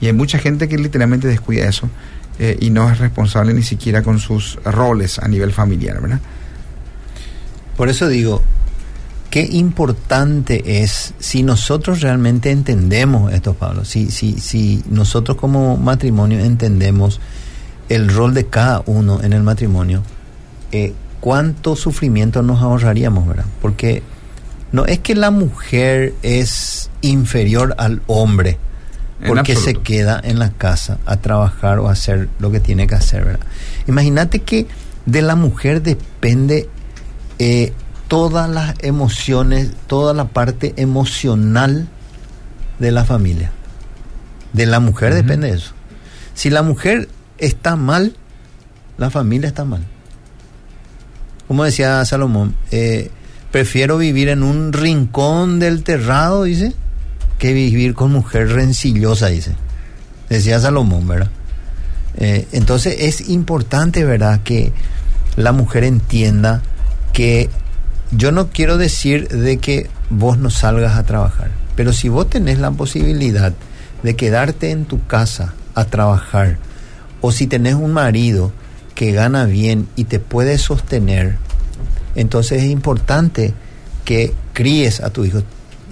Y 0.00 0.06
hay 0.06 0.12
mucha 0.12 0.38
gente 0.38 0.68
que 0.68 0.78
literalmente 0.78 1.28
descuida 1.28 1.68
eso 1.68 1.88
eh, 2.38 2.56
y 2.60 2.70
no 2.70 2.90
es 2.90 2.98
responsable 2.98 3.52
ni 3.54 3.62
siquiera 3.62 4.02
con 4.02 4.18
sus 4.18 4.58
roles 4.64 5.18
a 5.18 5.28
nivel 5.28 5.52
familiar, 5.52 6.00
¿verdad? 6.00 6.20
Por 7.76 7.88
eso 7.88 8.08
digo, 8.08 8.42
qué 9.30 9.48
importante 9.52 10.82
es 10.82 11.14
si 11.18 11.42
nosotros 11.42 12.00
realmente 12.00 12.50
entendemos 12.50 13.32
esto, 13.32 13.54
Pablo, 13.54 13.84
si, 13.84 14.10
si, 14.10 14.38
si 14.38 14.82
nosotros 14.90 15.36
como 15.36 15.76
matrimonio 15.76 16.40
entendemos 16.40 17.20
el 17.88 18.08
rol 18.08 18.34
de 18.34 18.46
cada 18.46 18.82
uno 18.86 19.22
en 19.22 19.32
el 19.32 19.42
matrimonio, 19.42 20.02
eh, 20.72 20.92
cuánto 21.20 21.76
sufrimiento 21.76 22.42
nos 22.42 22.60
ahorraríamos, 22.60 23.26
¿verdad? 23.26 23.46
Porque 23.62 24.02
no 24.72 24.84
es 24.86 24.98
que 24.98 25.14
la 25.14 25.30
mujer 25.30 26.14
es 26.22 26.90
inferior 27.00 27.74
al 27.78 28.02
hombre 28.06 28.58
porque 29.26 29.54
se 29.54 29.74
queda 29.74 30.20
en 30.22 30.38
la 30.38 30.50
casa 30.50 30.98
a 31.04 31.16
trabajar 31.18 31.78
o 31.78 31.88
a 31.88 31.92
hacer 31.92 32.28
lo 32.38 32.50
que 32.50 32.58
tiene 32.58 32.86
que 32.86 32.94
hacer, 32.94 33.24
¿verdad? 33.24 33.46
Imagínate 33.86 34.40
que 34.40 34.66
de 35.06 35.22
la 35.22 35.36
mujer 35.36 35.82
depende 35.82 36.68
eh, 37.38 37.72
todas 38.10 38.50
las 38.50 38.74
emociones, 38.80 39.70
toda 39.86 40.14
la 40.14 40.24
parte 40.24 40.74
emocional 40.76 41.86
de 42.80 42.90
la 42.90 43.04
familia. 43.04 43.52
De 44.52 44.66
la 44.66 44.80
mujer 44.80 45.14
depende 45.14 45.46
de 45.46 45.58
eso. 45.58 45.74
Si 46.34 46.50
la 46.50 46.64
mujer 46.64 47.08
está 47.38 47.76
mal, 47.76 48.16
la 48.98 49.10
familia 49.10 49.46
está 49.46 49.64
mal. 49.64 49.86
Como 51.46 51.62
decía 51.62 52.04
Salomón, 52.04 52.56
eh, 52.72 53.12
prefiero 53.52 53.96
vivir 53.96 54.28
en 54.28 54.42
un 54.42 54.72
rincón 54.72 55.60
del 55.60 55.84
terrado, 55.84 56.42
dice, 56.42 56.74
que 57.38 57.52
vivir 57.52 57.94
con 57.94 58.10
mujer 58.10 58.48
rencillosa, 58.48 59.28
dice. 59.28 59.54
Decía 60.28 60.58
Salomón, 60.58 61.06
¿verdad? 61.06 61.30
Eh, 62.16 62.48
entonces 62.50 62.96
es 62.98 63.28
importante, 63.28 64.04
¿verdad?, 64.04 64.40
que 64.42 64.72
la 65.36 65.52
mujer 65.52 65.84
entienda 65.84 66.60
que 67.12 67.50
yo 68.12 68.32
no 68.32 68.48
quiero 68.48 68.78
decir 68.78 69.28
de 69.28 69.58
que 69.58 69.88
vos 70.08 70.38
no 70.38 70.50
salgas 70.50 70.96
a 70.96 71.04
trabajar, 71.04 71.50
pero 71.76 71.92
si 71.92 72.08
vos 72.08 72.28
tenés 72.28 72.58
la 72.58 72.70
posibilidad 72.70 73.52
de 74.02 74.16
quedarte 74.16 74.70
en 74.70 74.84
tu 74.84 75.06
casa 75.06 75.54
a 75.74 75.84
trabajar, 75.84 76.58
o 77.20 77.32
si 77.32 77.46
tenés 77.46 77.74
un 77.74 77.92
marido 77.92 78.52
que 78.94 79.12
gana 79.12 79.44
bien 79.44 79.88
y 79.96 80.04
te 80.04 80.18
puede 80.18 80.58
sostener, 80.58 81.36
entonces 82.14 82.62
es 82.62 82.70
importante 82.70 83.54
que 84.04 84.34
críes 84.52 85.00
a 85.00 85.10
tu 85.10 85.24
hijo. 85.24 85.42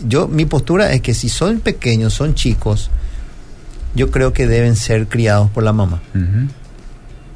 Yo, 0.07 0.29
mi 0.29 0.45
postura 0.45 0.93
es 0.93 1.01
que 1.01 1.15
si 1.15 1.29
son 1.29 1.61
pequeños, 1.61 2.15
son 2.15 2.35
chicos, 2.35 2.91
yo 3.95 4.11
creo 4.11 4.33
que 4.33 4.47
deben 4.47 4.77
ser 4.77 5.09
criados 5.09 5.51
por 5.51 5.63
la 5.65 5.73
mamá 5.73 6.01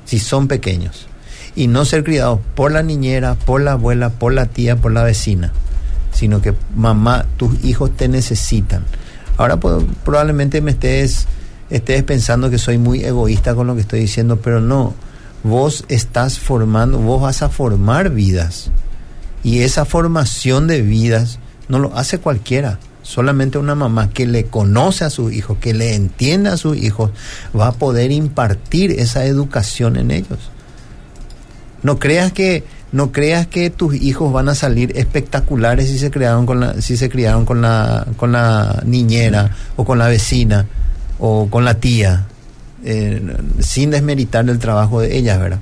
si 0.04 0.18
son 0.18 0.48
pequeños. 0.48 1.06
Y 1.54 1.66
no 1.66 1.84
ser 1.84 2.04
criados 2.04 2.40
por 2.54 2.72
la 2.72 2.82
niñera, 2.82 3.34
por 3.34 3.60
la 3.60 3.72
abuela, 3.72 4.10
por 4.10 4.32
la 4.32 4.46
tía, 4.46 4.76
por 4.76 4.92
la 4.92 5.02
vecina. 5.02 5.52
Sino 6.12 6.40
que 6.40 6.54
mamá, 6.74 7.26
tus 7.36 7.62
hijos 7.64 7.96
te 7.96 8.08
necesitan. 8.08 8.84
Ahora 9.36 9.58
probablemente 9.58 10.60
me 10.60 10.72
estés, 10.72 11.26
estés 11.70 12.02
pensando 12.04 12.50
que 12.50 12.58
soy 12.58 12.78
muy 12.78 13.04
egoísta 13.04 13.54
con 13.54 13.66
lo 13.66 13.74
que 13.74 13.80
estoy 13.82 14.00
diciendo, 14.00 14.40
pero 14.42 14.60
no. 14.60 14.94
Vos 15.42 15.84
estás 15.88 16.38
formando, 16.38 16.98
vos 16.98 17.20
vas 17.20 17.42
a 17.42 17.48
formar 17.48 18.10
vidas. 18.10 18.70
Y 19.42 19.60
esa 19.60 19.84
formación 19.84 20.66
de 20.66 20.82
vidas 20.82 21.38
no 21.68 21.78
lo 21.78 21.96
hace 21.96 22.18
cualquiera. 22.18 22.78
Solamente 23.02 23.58
una 23.58 23.74
mamá 23.74 24.10
que 24.10 24.26
le 24.26 24.44
conoce 24.44 25.04
a 25.04 25.10
sus 25.10 25.32
hijos, 25.32 25.58
que 25.58 25.74
le 25.74 25.94
entiende 25.96 26.50
a 26.50 26.56
sus 26.56 26.76
hijos, 26.76 27.10
va 27.58 27.68
a 27.68 27.72
poder 27.72 28.12
impartir 28.12 28.92
esa 28.92 29.24
educación 29.24 29.96
en 29.96 30.12
ellos. 30.12 30.38
No 31.82 31.98
creas 31.98 32.32
que 32.32 32.64
no 32.92 33.10
creas 33.10 33.46
que 33.46 33.70
tus 33.70 33.94
hijos 33.94 34.32
van 34.32 34.48
a 34.48 34.54
salir 34.54 34.92
espectaculares 34.96 35.88
si 35.88 35.98
se 35.98 36.10
criaron 36.10 36.46
con 36.46 36.60
la 36.60 36.80
si 36.80 36.96
se 36.96 37.08
criaron 37.08 37.44
con 37.44 37.62
la 37.62 38.06
con 38.16 38.32
la 38.32 38.82
niñera 38.84 39.56
o 39.76 39.84
con 39.84 39.98
la 39.98 40.08
vecina 40.08 40.66
o 41.18 41.48
con 41.48 41.64
la 41.64 41.74
tía 41.74 42.26
eh, 42.84 43.22
sin 43.60 43.90
desmeritar 43.90 44.48
el 44.48 44.58
trabajo 44.58 45.00
de 45.00 45.16
ellas, 45.16 45.38
¿verdad? 45.38 45.60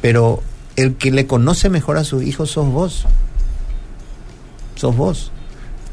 Pero 0.00 0.42
el 0.76 0.94
que 0.96 1.10
le 1.10 1.26
conoce 1.26 1.68
mejor 1.68 1.98
a 1.98 2.04
sus 2.04 2.22
hijos 2.24 2.50
sos 2.50 2.66
vos. 2.66 3.06
Sos 4.76 4.96
vos. 4.96 5.30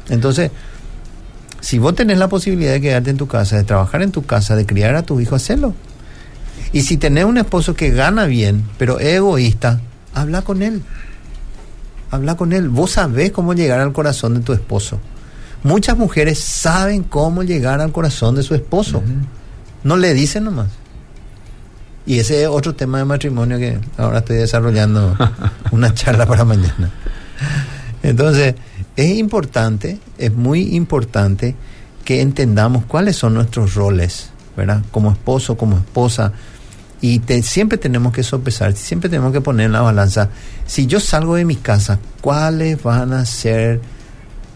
Entonces, 0.08 0.50
si 1.60 1.78
vos 1.78 1.94
tenés 1.94 2.18
la 2.18 2.28
posibilidad 2.28 2.72
de 2.72 2.80
quedarte 2.80 3.10
en 3.10 3.18
tu 3.18 3.26
casa, 3.26 3.56
de 3.56 3.64
trabajar 3.64 4.02
en 4.02 4.10
tu 4.10 4.24
casa, 4.24 4.56
de 4.56 4.64
criar 4.64 4.94
a 4.94 5.02
tus 5.02 5.20
hijos, 5.20 5.42
hacelo. 5.42 5.74
Y 6.72 6.82
si 6.82 6.96
tenés 6.96 7.24
un 7.24 7.38
esposo 7.38 7.74
que 7.74 7.90
gana 7.90 8.26
bien, 8.26 8.64
pero 8.78 8.98
es 8.98 9.16
egoísta, 9.16 9.80
habla 10.14 10.42
con 10.42 10.62
él. 10.62 10.82
Habla 12.10 12.36
con 12.36 12.52
él. 12.52 12.68
Vos 12.68 12.92
sabés 12.92 13.32
cómo 13.32 13.54
llegar 13.54 13.80
al 13.80 13.92
corazón 13.92 14.34
de 14.34 14.40
tu 14.40 14.52
esposo. 14.52 14.98
Muchas 15.62 15.96
mujeres 15.96 16.38
saben 16.38 17.02
cómo 17.02 17.42
llegar 17.42 17.80
al 17.80 17.92
corazón 17.92 18.34
de 18.34 18.42
su 18.42 18.54
esposo. 18.54 19.02
No 19.84 19.96
le 19.96 20.14
dicen 20.14 20.44
nomás. 20.44 20.68
Y 22.06 22.18
ese 22.18 22.42
es 22.42 22.48
otro 22.48 22.74
tema 22.74 22.98
de 22.98 23.04
matrimonio 23.04 23.58
que 23.58 23.78
ahora 23.98 24.20
estoy 24.20 24.36
desarrollando 24.36 25.16
una 25.72 25.92
charla 25.92 26.24
para 26.26 26.44
mañana. 26.44 26.90
Entonces, 28.02 28.54
es 28.96 29.18
importante, 29.18 29.98
es 30.16 30.32
muy 30.32 30.74
importante 30.74 31.54
que 32.04 32.22
entendamos 32.22 32.86
cuáles 32.86 33.16
son 33.16 33.34
nuestros 33.34 33.74
roles, 33.74 34.30
¿verdad? 34.56 34.82
Como 34.90 35.10
esposo, 35.10 35.58
como 35.58 35.76
esposa. 35.76 36.32
Y 37.00 37.20
te- 37.20 37.42
siempre 37.42 37.78
tenemos 37.78 38.12
que 38.12 38.22
sopesar, 38.22 38.74
siempre 38.74 39.08
tenemos 39.08 39.32
que 39.32 39.40
poner 39.40 39.66
en 39.66 39.72
la 39.72 39.82
balanza. 39.82 40.30
Si 40.66 40.86
yo 40.86 40.98
salgo 41.00 41.36
de 41.36 41.44
mi 41.44 41.56
casa, 41.56 41.98
¿cuáles 42.20 42.82
van 42.82 43.12
a 43.12 43.24
ser 43.24 43.80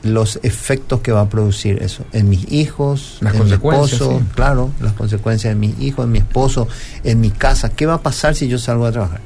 los 0.03 0.41
efectos 0.43 1.01
que 1.01 1.13
va 1.13 1.21
a 1.21 1.29
producir 1.29 1.81
eso? 1.83 2.05
En 2.13 2.29
mis 2.29 2.51
hijos, 2.51 3.19
Las 3.21 3.37
en 3.37 3.45
mi 3.45 3.53
esposo, 3.53 4.19
sí. 4.19 4.25
claro, 4.35 4.71
las 4.81 4.93
consecuencias 4.95 5.53
en 5.53 5.61
mis 5.61 5.79
hijos, 5.81 6.05
en 6.05 6.11
mi 6.13 6.19
esposo, 6.19 6.67
en 7.05 7.21
mi 7.21 7.31
casa. 7.31 7.69
¿Qué 7.71 7.87
va 7.87 7.95
a 7.95 8.01
pasar 8.03 8.35
si 8.35 8.49
yo 8.49 8.59
salgo 8.59 8.87
a 8.87 8.93
trabajar? 8.93 9.21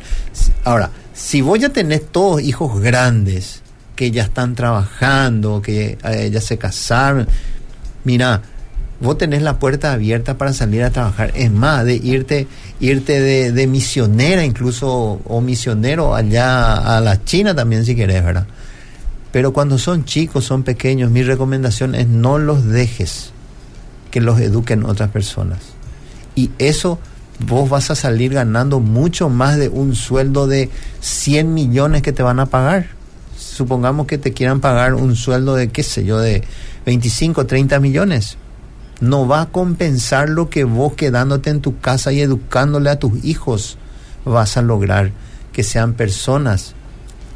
Ahora, 0.65 0.91
si 1.15 1.41
voy 1.41 1.65
a 1.65 1.73
tener 1.73 2.01
todos 2.01 2.43
hijos 2.43 2.79
grandes 2.83 3.63
que 3.95 4.11
ya 4.11 4.25
están 4.25 4.55
trabajando, 4.55 5.63
que 5.63 5.97
eh, 6.05 6.29
ya 6.31 6.43
se 6.43 6.59
casaron, 6.59 7.27
mira, 8.05 8.43
vos 9.01 9.19
tenés 9.19 9.43
la 9.43 9.59
puerta 9.59 9.93
abierta 9.93 10.39
para 10.39 10.53
salir 10.53 10.83
a 10.83 10.91
trabajar. 10.91 11.33
Es 11.35 11.51
más, 11.51 11.85
de 11.85 11.97
irte, 11.97 12.47
irte 12.81 13.21
de, 13.21 13.53
de 13.53 13.67
misionera 13.67 14.45
incluso, 14.45 15.21
o 15.25 15.41
misionero 15.41 16.15
allá 16.15 16.97
a 16.97 17.01
la 17.01 17.25
China 17.25 17.55
también 17.55 17.85
si 17.85 17.95
querés, 17.95 18.25
¿verdad? 18.25 18.47
Pero 19.33 19.53
cuando 19.53 19.79
son 19.79 20.05
chicos, 20.05 20.45
son 20.45 20.63
pequeños, 20.63 21.11
mi 21.11 21.23
recomendación 21.23 21.95
es 21.95 22.09
no 22.09 22.39
los 22.39 22.65
dejes 22.65 23.33
que 24.11 24.21
los 24.21 24.41
eduquen 24.41 24.85
otras 24.85 25.11
personas. 25.11 25.59
Y 26.35 26.51
eso 26.59 26.99
vos 27.47 27.69
vas 27.69 27.91
a 27.91 27.95
salir 27.95 28.33
ganando 28.33 28.81
mucho 28.81 29.29
más 29.29 29.59
de 29.59 29.69
un 29.69 29.95
sueldo 29.95 30.47
de 30.47 30.71
100 31.01 31.53
millones 31.53 32.03
que 32.03 32.13
te 32.13 32.23
van 32.23 32.41
a 32.41 32.47
pagar. 32.47 32.87
Supongamos 33.37 34.07
que 34.07 34.17
te 34.17 34.33
quieran 34.33 34.61
pagar 34.61 34.95
un 34.95 35.17
sueldo 35.17 35.55
de, 35.55 35.69
qué 35.69 35.83
sé 35.83 36.05
yo, 36.05 36.19
de 36.19 36.43
25, 36.87 37.47
30 37.47 37.79
millones. 37.81 38.39
No 39.01 39.29
va 39.29 39.43
a 39.43 39.47
compensar 39.47 40.29
lo 40.29 40.49
que 40.49 40.65
vos 40.65 40.95
quedándote 40.95 41.51
en 41.51 41.61
tu 41.61 41.79
casa 41.81 42.13
y 42.13 42.21
educándole 42.21 42.91
a 42.91 42.99
tus 42.99 43.25
hijos 43.25 43.79
vas 44.25 44.57
a 44.57 44.63
lograr 44.63 45.13
que 45.53 45.63
sean 45.63 45.95
personas 45.95 46.75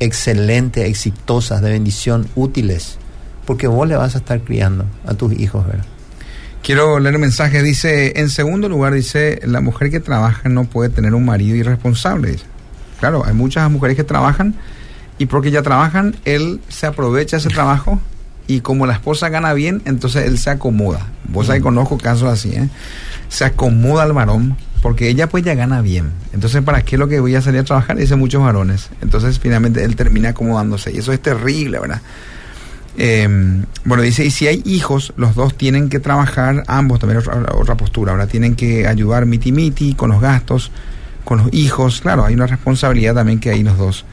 excelentes, 0.01 0.89
exitosas, 0.89 1.61
de 1.63 1.71
bendición, 1.71 2.29
útiles. 2.35 2.99
Porque 3.47 3.67
vos 3.67 3.87
le 3.87 3.97
vas 3.97 4.15
a 4.15 4.19
estar 4.19 4.41
criando 4.41 4.87
a 5.07 5.15
tus 5.15 5.33
hijos, 5.33 5.67
¿verdad? 5.67 5.85
Quiero 6.63 6.99
leer 6.99 7.15
un 7.15 7.23
mensaje. 7.23 7.63
Dice, 7.63 8.21
en 8.21 8.29
segundo 8.29 8.69
lugar, 8.69 8.93
dice, 8.93 9.41
la 9.45 9.61
mujer 9.61 9.91
que 9.91 10.01
trabaja 10.01 10.49
no 10.49 10.65
puede 10.65 10.91
tener 10.91 11.15
un 11.15 11.25
marido 11.25 11.57
irresponsable. 11.57 12.37
Claro, 12.99 13.25
hay 13.25 13.35
muchas 13.35 13.71
mujeres 13.71 13.97
que 13.97 14.05
trabajan 14.05 14.55
y 15.19 15.27
porque 15.27 15.51
ya 15.51 15.63
trabajan, 15.63 16.17
él 16.25 16.61
se 16.69 16.87
aprovecha 16.87 17.39
ese 17.39 17.49
trabajo 17.49 18.01
y 18.51 18.63
como 18.63 18.85
la 18.85 18.95
esposa 18.95 19.29
gana 19.29 19.53
bien, 19.55 19.81
entonces 19.85 20.27
él 20.27 20.37
se 20.37 20.51
acomoda. 20.51 21.07
Vos 21.29 21.49
ahí 21.51 21.61
conozco 21.61 21.99
casos 21.99 22.29
así, 22.29 22.51
¿eh? 22.51 22.69
Se 23.29 23.45
acomoda 23.45 24.03
al 24.03 24.13
varón 24.13 24.57
porque 24.83 25.09
ella 25.09 25.29
pues 25.29 25.45
ya 25.45 25.55
gana 25.55 25.83
bien. 25.83 26.11
Entonces, 26.33 26.61
¿para 26.63 26.83
qué 26.83 26.97
es 26.97 26.99
lo 26.99 27.07
que 27.07 27.21
voy 27.21 27.37
a 27.37 27.43
salir 27.43 27.61
a 27.61 27.65
trabajar? 27.65 27.97
Dicen 27.97 28.19
muchos 28.19 28.43
varones. 28.43 28.91
Entonces, 29.03 29.39
finalmente 29.39 29.85
él 29.85 29.95
termina 29.95 30.31
acomodándose 30.31 30.93
y 30.93 30.99
eso 30.99 31.13
es 31.13 31.23
terrible, 31.23 31.79
¿verdad? 31.79 32.03
Eh, 32.99 33.29
bueno, 33.85 34.03
dice, 34.03 34.25
y 34.25 34.33
si 34.33 34.49
hay 34.49 34.63
hijos, 34.65 35.13
los 35.17 35.37
dos 35.37 35.57
tienen 35.57 35.89
que 35.89 36.01
trabajar, 36.01 36.65
ambos 36.67 36.99
también 36.99 37.19
otra, 37.19 37.55
otra 37.55 37.77
postura, 37.77 38.11
ahora 38.11 38.27
tienen 38.27 38.57
que 38.57 38.89
ayudar 38.89 39.27
miti 39.27 39.53
miti 39.53 39.95
con 39.95 40.11
los 40.11 40.21
gastos, 40.21 40.73
con 41.25 41.39
los 41.39 41.49
hijos, 41.53 42.01
claro, 42.01 42.25
hay 42.25 42.35
una 42.35 42.49
responsabilidad 42.49 43.15
también 43.15 43.39
que 43.39 43.51
ahí 43.51 43.63
los 43.63 43.79
dos 43.79 44.05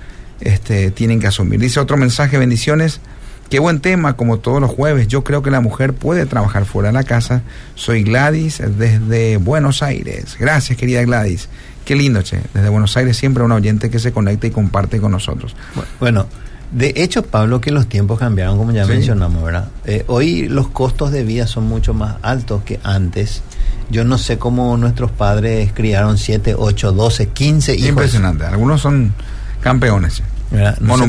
este, 0.42 0.92
tienen 0.92 1.20
que 1.20 1.26
asumir. 1.26 1.60
Dice 1.60 1.80
otro 1.80 1.98
mensaje, 1.98 2.38
bendiciones, 2.38 3.02
qué 3.50 3.60
buen 3.60 3.80
tema, 3.80 4.14
como 4.16 4.40
todos 4.40 4.60
los 4.62 4.70
jueves, 4.72 5.08
yo 5.08 5.24
creo 5.24 5.42
que 5.42 5.52
la 5.52 5.62
mujer 5.62 5.94
puede 5.94 6.26
trabajar 6.26 6.66
fuera 6.66 6.90
de 6.90 6.94
la 6.94 7.04
casa, 7.04 7.42
soy 7.76 8.04
Gladys 8.04 8.62
desde 8.78 9.38
Buenos 9.38 9.82
Aires, 9.84 10.36
gracias 10.40 10.78
querida 10.78 11.02
Gladys, 11.04 11.48
qué 11.86 11.96
lindo, 11.96 12.22
che, 12.22 12.40
desde 12.54 12.70
Buenos 12.70 12.96
Aires 12.98 13.16
siempre 13.18 13.44
un 13.44 13.52
oyente 13.52 13.90
que 13.90 14.00
se 14.00 14.12
conecta 14.12 14.48
y 14.48 14.52
comparte 14.52 15.00
con 15.00 15.12
nosotros. 15.12 15.56
Bueno, 16.00 16.28
de 16.72 16.92
hecho, 16.98 17.24
Pablo, 17.24 17.62
que 17.62 17.72
los 17.72 17.88
tiempos 17.88 18.20
cambiaron, 18.20 18.58
como 18.58 18.74
ya 18.74 18.84
Sí. 18.84 18.92
mencionamos, 18.92 19.42
¿verdad? 19.42 19.70
Eh, 19.86 20.04
hoy 20.08 20.50
los 20.50 20.68
costos 20.68 21.12
de 21.14 21.24
vida 21.24 21.48
son 21.48 21.66
mucho 21.66 21.94
más 21.94 22.18
altos 22.24 22.64
que 22.64 22.82
antes. 22.84 23.42
Yo 23.90 24.04
no 24.04 24.18
sé 24.18 24.38
cómo 24.38 24.76
nuestros 24.76 25.10
padres 25.12 25.72
criaron 25.74 26.18
7, 26.18 26.56
8, 26.58 26.92
12, 26.92 27.28
15 27.30 27.74
hijos. 27.76 27.88
Impresionante, 27.88 28.44
algunos 28.46 28.82
son 28.82 29.14
campeones. 29.62 30.22
¿verdad? 30.52 30.78
No 30.82 30.98
sé 30.98 31.08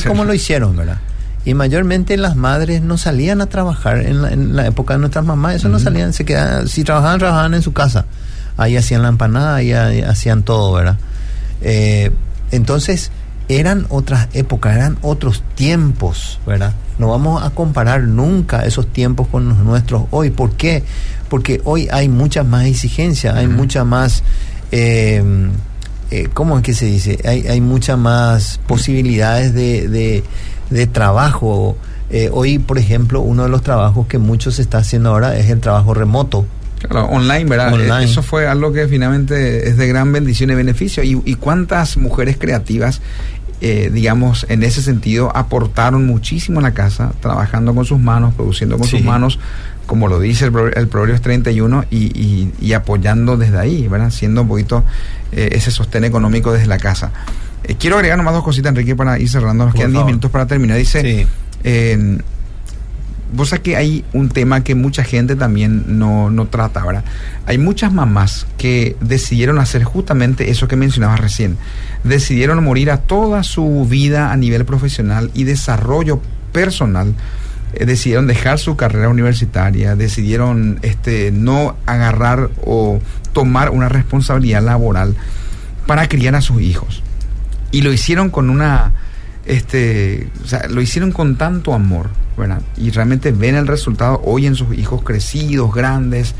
No 0.00 0.08
cómo 0.08 0.24
lo 0.24 0.34
hicieron, 0.34 0.76
¿verdad? 0.76 0.98
Y 1.44 1.54
mayormente 1.54 2.16
las 2.16 2.36
madres 2.36 2.82
no 2.82 2.96
salían 2.98 3.40
a 3.40 3.46
trabajar 3.46 3.98
en 3.98 4.22
la, 4.22 4.32
en 4.32 4.54
la 4.54 4.66
época 4.66 4.94
de 4.94 5.00
nuestras 5.00 5.24
mamás, 5.24 5.56
eso 5.56 5.68
no 5.68 5.78
salían, 5.78 6.12
se 6.12 6.24
quedaban, 6.24 6.68
si 6.68 6.84
trabajaban, 6.84 7.18
trabajaban 7.18 7.54
en 7.54 7.62
su 7.62 7.72
casa. 7.72 8.06
Ahí 8.56 8.76
hacían 8.76 9.02
la 9.02 9.08
empanada, 9.08 9.56
ahí, 9.56 9.72
ahí 9.72 10.02
hacían 10.02 10.42
todo, 10.44 10.72
¿verdad? 10.72 10.98
Eh, 11.62 12.12
entonces, 12.52 13.10
eran 13.48 13.86
otras 13.88 14.28
épocas, 14.34 14.76
eran 14.76 14.98
otros 15.02 15.42
tiempos, 15.54 16.38
¿verdad? 16.46 16.74
No 16.98 17.08
vamos 17.08 17.42
a 17.42 17.50
comparar 17.50 18.02
nunca 18.02 18.64
esos 18.64 18.86
tiempos 18.92 19.26
con 19.26 19.48
los 19.48 19.58
nuestros 19.58 20.04
hoy. 20.10 20.30
¿Por 20.30 20.52
qué? 20.52 20.84
Porque 21.28 21.60
hoy 21.64 21.88
hay 21.90 22.08
mucha 22.08 22.44
más 22.44 22.66
exigencia, 22.66 23.34
hay 23.34 23.48
mucha 23.48 23.84
más... 23.84 24.22
eh, 24.70 25.50
eh, 26.12 26.28
¿Cómo 26.34 26.58
es 26.58 26.62
que 26.62 26.74
se 26.74 26.84
dice? 26.84 27.18
Hay, 27.24 27.46
hay 27.48 27.62
muchas 27.62 27.96
más 27.96 28.60
posibilidades 28.66 29.54
de, 29.54 29.88
de, 29.88 30.22
de 30.72 30.86
trabajo. 30.86 31.76
Eh, 32.10 32.28
hoy, 32.32 32.58
por 32.58 32.78
ejemplo, 32.78 33.20
uno 33.20 33.44
de 33.44 33.48
los 33.48 33.62
trabajos 33.62 34.06
que 34.06 34.18
muchos 34.18 34.56
se 34.56 34.62
está 34.62 34.78
haciendo 34.78 35.10
ahora 35.10 35.36
es 35.36 35.48
el 35.50 35.60
trabajo 35.60 35.94
remoto. 35.94 36.44
Claro, 36.88 37.06
online, 37.06 37.44
¿verdad? 37.44 37.72
Online. 37.72 38.00
Eh, 38.02 38.04
Eso 38.04 38.22
fue 38.22 38.46
algo 38.48 38.72
que 38.72 38.88
finalmente 38.88 39.68
es 39.68 39.76
de 39.76 39.86
gran 39.86 40.12
bendición 40.12 40.50
y 40.50 40.54
beneficio. 40.54 41.02
¿Y, 41.04 41.20
y 41.24 41.34
cuántas 41.36 41.96
mujeres 41.96 42.36
creativas, 42.38 43.00
eh, 43.60 43.88
digamos, 43.92 44.44
en 44.48 44.62
ese 44.64 44.82
sentido, 44.82 45.30
aportaron 45.34 46.04
muchísimo 46.06 46.58
a 46.58 46.62
la 46.62 46.74
casa, 46.74 47.12
trabajando 47.20 47.74
con 47.74 47.84
sus 47.84 48.00
manos, 48.00 48.34
produciendo 48.34 48.76
con 48.78 48.88
Sí. 48.88 48.96
sus 48.98 49.06
manos, 49.06 49.38
como 49.86 50.08
lo 50.08 50.18
dice 50.18 50.46
el, 50.46 50.52
el 50.74 50.88
Proverbios 50.88 51.20
31, 51.22 51.84
y, 51.90 51.96
y, 52.20 52.52
y 52.60 52.72
apoyando 52.72 53.36
desde 53.36 53.58
ahí, 53.58 53.86
¿verdad? 53.88 54.10
Siendo 54.10 54.42
un 54.42 54.48
poquito 54.48 54.82
eh, 55.30 55.50
ese 55.52 55.70
sostén 55.70 56.02
económico 56.04 56.52
desde 56.52 56.66
la 56.66 56.78
casa. 56.78 57.12
Eh, 57.64 57.76
quiero 57.78 57.96
agregar 57.96 58.18
nomás 58.18 58.34
dos 58.34 58.44
cositas, 58.44 58.70
Enrique, 58.70 58.96
para 58.96 59.18
ir 59.18 59.28
cerrando. 59.28 59.64
Nos 59.64 59.72
Por 59.72 59.78
quedan 59.80 59.90
10 59.92 59.98
favor. 60.00 60.06
minutos 60.10 60.30
para 60.30 60.46
terminar. 60.46 60.76
Dice, 60.78 61.00
Sí. 61.02 61.26
eh, 61.64 62.18
vos 63.34 63.48
sabés 63.48 63.62
que 63.62 63.76
hay 63.76 64.04
un 64.12 64.28
tema 64.28 64.62
que 64.62 64.74
mucha 64.74 65.04
gente 65.04 65.36
también 65.36 65.84
no, 65.98 66.30
no 66.30 66.46
trata, 66.48 66.84
¿verdad? 66.84 67.04
Hay 67.46 67.58
muchas 67.58 67.92
mamás 67.92 68.46
que 68.58 68.96
decidieron 69.00 69.58
hacer 69.58 69.84
justamente 69.84 70.50
eso 70.50 70.68
que 70.68 70.76
mencionabas 70.76 71.20
recién. 71.20 71.56
Decidieron 72.04 72.62
morir 72.62 72.90
a 72.90 72.98
toda 72.98 73.42
su 73.42 73.86
vida 73.88 74.32
a 74.32 74.36
nivel 74.36 74.64
profesional 74.64 75.30
y 75.34 75.44
desarrollo 75.44 76.20
personal. 76.52 77.14
Eh, 77.74 77.86
decidieron 77.86 78.26
dejar 78.26 78.58
su 78.58 78.76
carrera 78.76 79.08
universitaria, 79.08 79.96
decidieron 79.96 80.78
este, 80.82 81.30
no 81.32 81.76
agarrar 81.86 82.50
o 82.66 83.00
tomar 83.32 83.70
una 83.70 83.88
responsabilidad 83.88 84.62
laboral 84.62 85.14
para 85.86 86.06
criar 86.06 86.34
a 86.34 86.42
sus 86.42 86.60
hijos. 86.60 87.02
Y 87.72 87.82
lo 87.82 87.92
hicieron 87.92 88.30
con 88.30 88.48
una 88.50 88.92
este, 89.44 90.28
o 90.44 90.46
sea, 90.46 90.68
lo 90.68 90.80
hicieron 90.80 91.12
con 91.12 91.36
tanto 91.36 91.74
amor. 91.74 92.10
Y 92.76 92.90
realmente 92.90 93.30
ven 93.30 93.54
el 93.54 93.66
resultado 93.66 94.20
hoy 94.24 94.46
en 94.46 94.56
sus 94.56 94.76
hijos 94.76 95.02
crecidos, 95.02 95.72
grandes. 95.72 96.34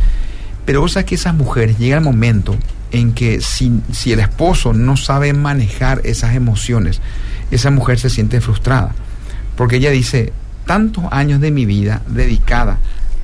Pero 0.64 0.80
vos 0.80 0.92
sabes 0.92 1.06
que 1.06 1.14
esas 1.14 1.34
mujeres 1.34 1.78
llega 1.78 1.96
el 1.96 2.02
momento 2.02 2.56
en 2.90 3.12
que 3.12 3.40
si, 3.40 3.80
si 3.92 4.12
el 4.12 4.20
esposo 4.20 4.72
no 4.72 4.96
sabe 4.96 5.32
manejar 5.32 6.00
esas 6.04 6.34
emociones, 6.34 7.00
esa 7.50 7.70
mujer 7.70 7.98
se 7.98 8.10
siente 8.10 8.40
frustrada. 8.40 8.94
Porque 9.56 9.76
ella 9.76 9.90
dice, 9.90 10.32
tantos 10.66 11.04
años 11.10 11.40
de 11.40 11.50
mi 11.50 11.66
vida 11.66 12.02
dedicada 12.08 12.78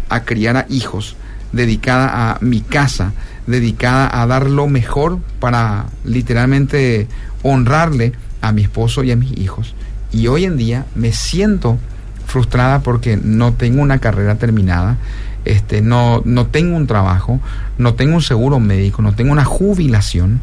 a 0.08 0.24
criar 0.24 0.56
a 0.56 0.66
hijos, 0.68 1.16
dedicada 1.52 2.30
a 2.30 2.38
mi 2.40 2.60
casa, 2.60 3.12
dedicada 3.46 4.22
a 4.22 4.26
dar 4.26 4.48
lo 4.48 4.68
mejor 4.68 5.20
para 5.40 5.86
literalmente 6.04 7.08
honrarle 7.42 8.12
a 8.40 8.52
mi 8.52 8.62
esposo 8.62 9.04
y 9.04 9.10
a 9.10 9.16
mis 9.16 9.36
hijos. 9.38 9.74
Y 10.12 10.26
hoy 10.28 10.44
en 10.44 10.56
día 10.56 10.86
me 10.94 11.12
siento 11.12 11.78
frustrada 12.26 12.80
porque 12.80 13.16
no 13.16 13.52
tengo 13.54 13.82
una 13.82 13.98
carrera 13.98 14.36
terminada, 14.36 14.96
este, 15.44 15.80
no, 15.80 16.22
no 16.24 16.46
tengo 16.46 16.76
un 16.76 16.86
trabajo, 16.86 17.40
no 17.78 17.94
tengo 17.94 18.16
un 18.16 18.22
seguro 18.22 18.60
médico, 18.60 19.02
no 19.02 19.14
tengo 19.14 19.32
una 19.32 19.44
jubilación, 19.44 20.40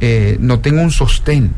eh, 0.00 0.36
no 0.40 0.60
tengo 0.60 0.82
un 0.82 0.90
sostén. 0.90 1.52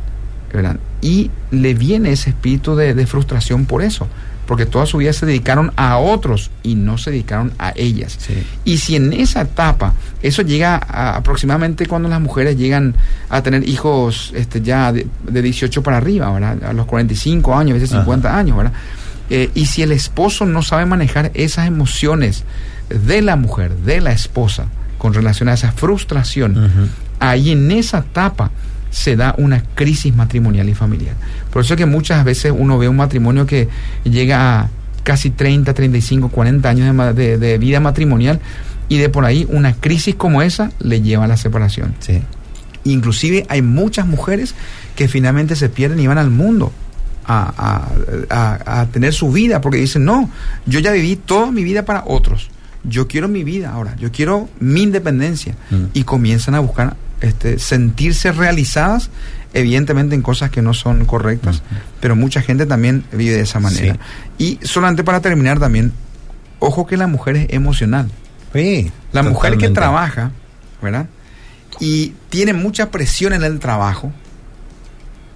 ¿verdad? 0.53 0.79
Y 1.03 1.31
le 1.51 1.74
viene 1.74 2.12
ese 2.12 2.31
espíritu 2.31 2.74
de, 2.74 2.95
de 2.95 3.07
frustración 3.07 3.66
por 3.66 3.83
eso 3.83 4.09
porque 4.49 4.65
toda 4.65 4.87
su 4.87 4.97
vida 4.97 5.13
se 5.13 5.27
dedicaron 5.27 5.73
a 5.77 5.99
otros 5.99 6.51
y 6.63 6.75
no 6.75 6.97
se 6.97 7.11
dedicaron 7.11 7.53
a 7.59 7.75
ellas. 7.77 8.17
Sí. 8.19 8.43
Y 8.65 8.79
si 8.79 8.97
en 8.97 9.13
esa 9.13 9.43
etapa, 9.43 9.93
eso 10.23 10.41
llega 10.41 10.77
a, 10.77 11.17
aproximadamente 11.17 11.85
cuando 11.85 12.09
las 12.09 12.19
mujeres 12.19 12.57
llegan 12.57 12.95
a 13.29 13.43
tener 13.43 13.69
hijos 13.69 14.33
este, 14.35 14.63
ya 14.63 14.91
de, 14.91 15.07
de 15.29 15.43
18 15.43 15.83
para 15.83 15.99
arriba, 15.99 16.33
¿verdad? 16.33 16.65
A 16.65 16.73
los 16.73 16.87
45 16.87 17.55
años, 17.55 17.73
a 17.73 17.75
veces 17.75 17.91
50 17.91 18.39
años, 18.39 18.57
¿verdad? 18.57 18.73
Eh, 19.29 19.51
y 19.55 19.67
si 19.67 19.83
el 19.83 19.93
esposo 19.93 20.47
no 20.47 20.63
sabe 20.63 20.87
manejar 20.87 21.31
esas 21.35 21.67
emociones 21.67 22.45
de 22.89 23.21
la 23.21 23.37
mujer, 23.37 23.77
de 23.77 24.01
la 24.01 24.13
esposa, 24.13 24.69
con 24.97 25.13
relación 25.13 25.51
a 25.51 25.53
esa 25.53 25.73
frustración, 25.73 26.91
ahí 27.21 27.51
en 27.53 27.71
esa 27.71 27.99
etapa 27.99 28.51
se 28.91 29.16
da 29.16 29.34
una 29.39 29.62
crisis 29.74 30.14
matrimonial 30.14 30.68
y 30.68 30.74
familiar. 30.74 31.14
Por 31.53 31.62
eso 31.62 31.74
es 31.74 31.78
que 31.78 31.86
muchas 31.86 32.24
veces 32.24 32.53
uno 32.57 32.78
ve 32.78 32.89
un 32.89 32.97
matrimonio 32.97 33.47
que 33.47 33.68
llega 34.05 34.61
a 34.61 34.70
casi 35.03 35.30
30, 35.30 35.72
35, 35.74 36.28
40 36.28 36.68
años 36.68 36.97
de, 36.97 37.12
de- 37.14 37.39
de 37.39 37.59
vida 37.59 37.80
matrimonial 37.80 38.41
y 38.89 38.99
de 38.99 39.09
por 39.09 39.24
ahí 39.24 39.47
una 39.51 39.74
crisis 39.74 40.14
como 40.14 40.43
esa 40.43 40.70
le 40.80 41.01
lleva 41.03 41.24
a 41.24 41.28
la 41.28 41.36
separación. 41.36 41.95
Sí. 42.01 42.20
Inclusive 42.84 43.45
hay 43.49 43.62
muchas 43.62 44.07
mujeres 44.07 44.55
que 44.97 45.09
finalmente 45.09 45.57
se 45.57 45.68
pierden 45.68 46.01
y 46.01 46.07
van 46.07 46.18
al 46.18 46.30
mundo 46.30 46.72
a, 47.26 47.89
a- 48.30 48.59
a- 48.66 48.80
a 48.80 48.86
tener 48.86 49.12
su 49.12 49.30
vida 49.30 49.61
porque 49.61 49.78
dicen, 49.78 50.05
no, 50.05 50.30
yo 50.66 50.80
ya 50.80 50.93
viví 50.93 51.16
toda 51.16 51.51
mi 51.51 51.64
vida 51.64 51.84
para 51.84 52.05
otros. 52.07 52.49
Yo 52.84 53.07
quiero 53.09 53.28
mi 53.28 53.45
vida 53.45 53.70
ahora, 53.72 53.95
yo 53.99 54.11
quiero 54.12 54.49
mi 54.61 54.82
independencia. 54.82 55.55
Mm. 55.70 55.84
Y 55.93 56.05
comienzan 56.05 56.55
a 56.55 56.61
buscar 56.61 56.97
este, 57.21 57.59
sentirse 57.59 58.33
realizadas, 58.33 59.11
evidentemente 59.55 60.14
en 60.14 60.23
cosas 60.23 60.51
que 60.51 60.62
no 60.62 60.75
son 60.75 61.05
correctas, 61.05 61.62
pero 62.01 62.14
mucha 62.16 62.43
gente 62.43 62.66
también 62.66 63.05
vive 63.12 63.35
de 63.37 63.43
esa 63.43 63.61
manera. 63.61 63.99
Y 64.39 64.59
solamente 64.62 65.05
para 65.05 65.21
terminar 65.21 65.59
también, 65.59 65.93
ojo 66.59 66.87
que 66.87 66.97
la 66.97 67.07
mujer 67.07 67.37
es 67.37 67.47
emocional. 67.51 68.11
Sí, 68.53 68.91
La 69.12 69.23
mujer 69.23 69.59
que 69.59 69.69
trabaja, 69.69 70.31
¿verdad? 70.83 71.07
Y 71.81 72.14
tiene 72.31 72.53
mucha 72.55 72.91
presión 72.91 73.33
en 73.33 73.45
el 73.45 73.59
trabajo, 73.61 74.12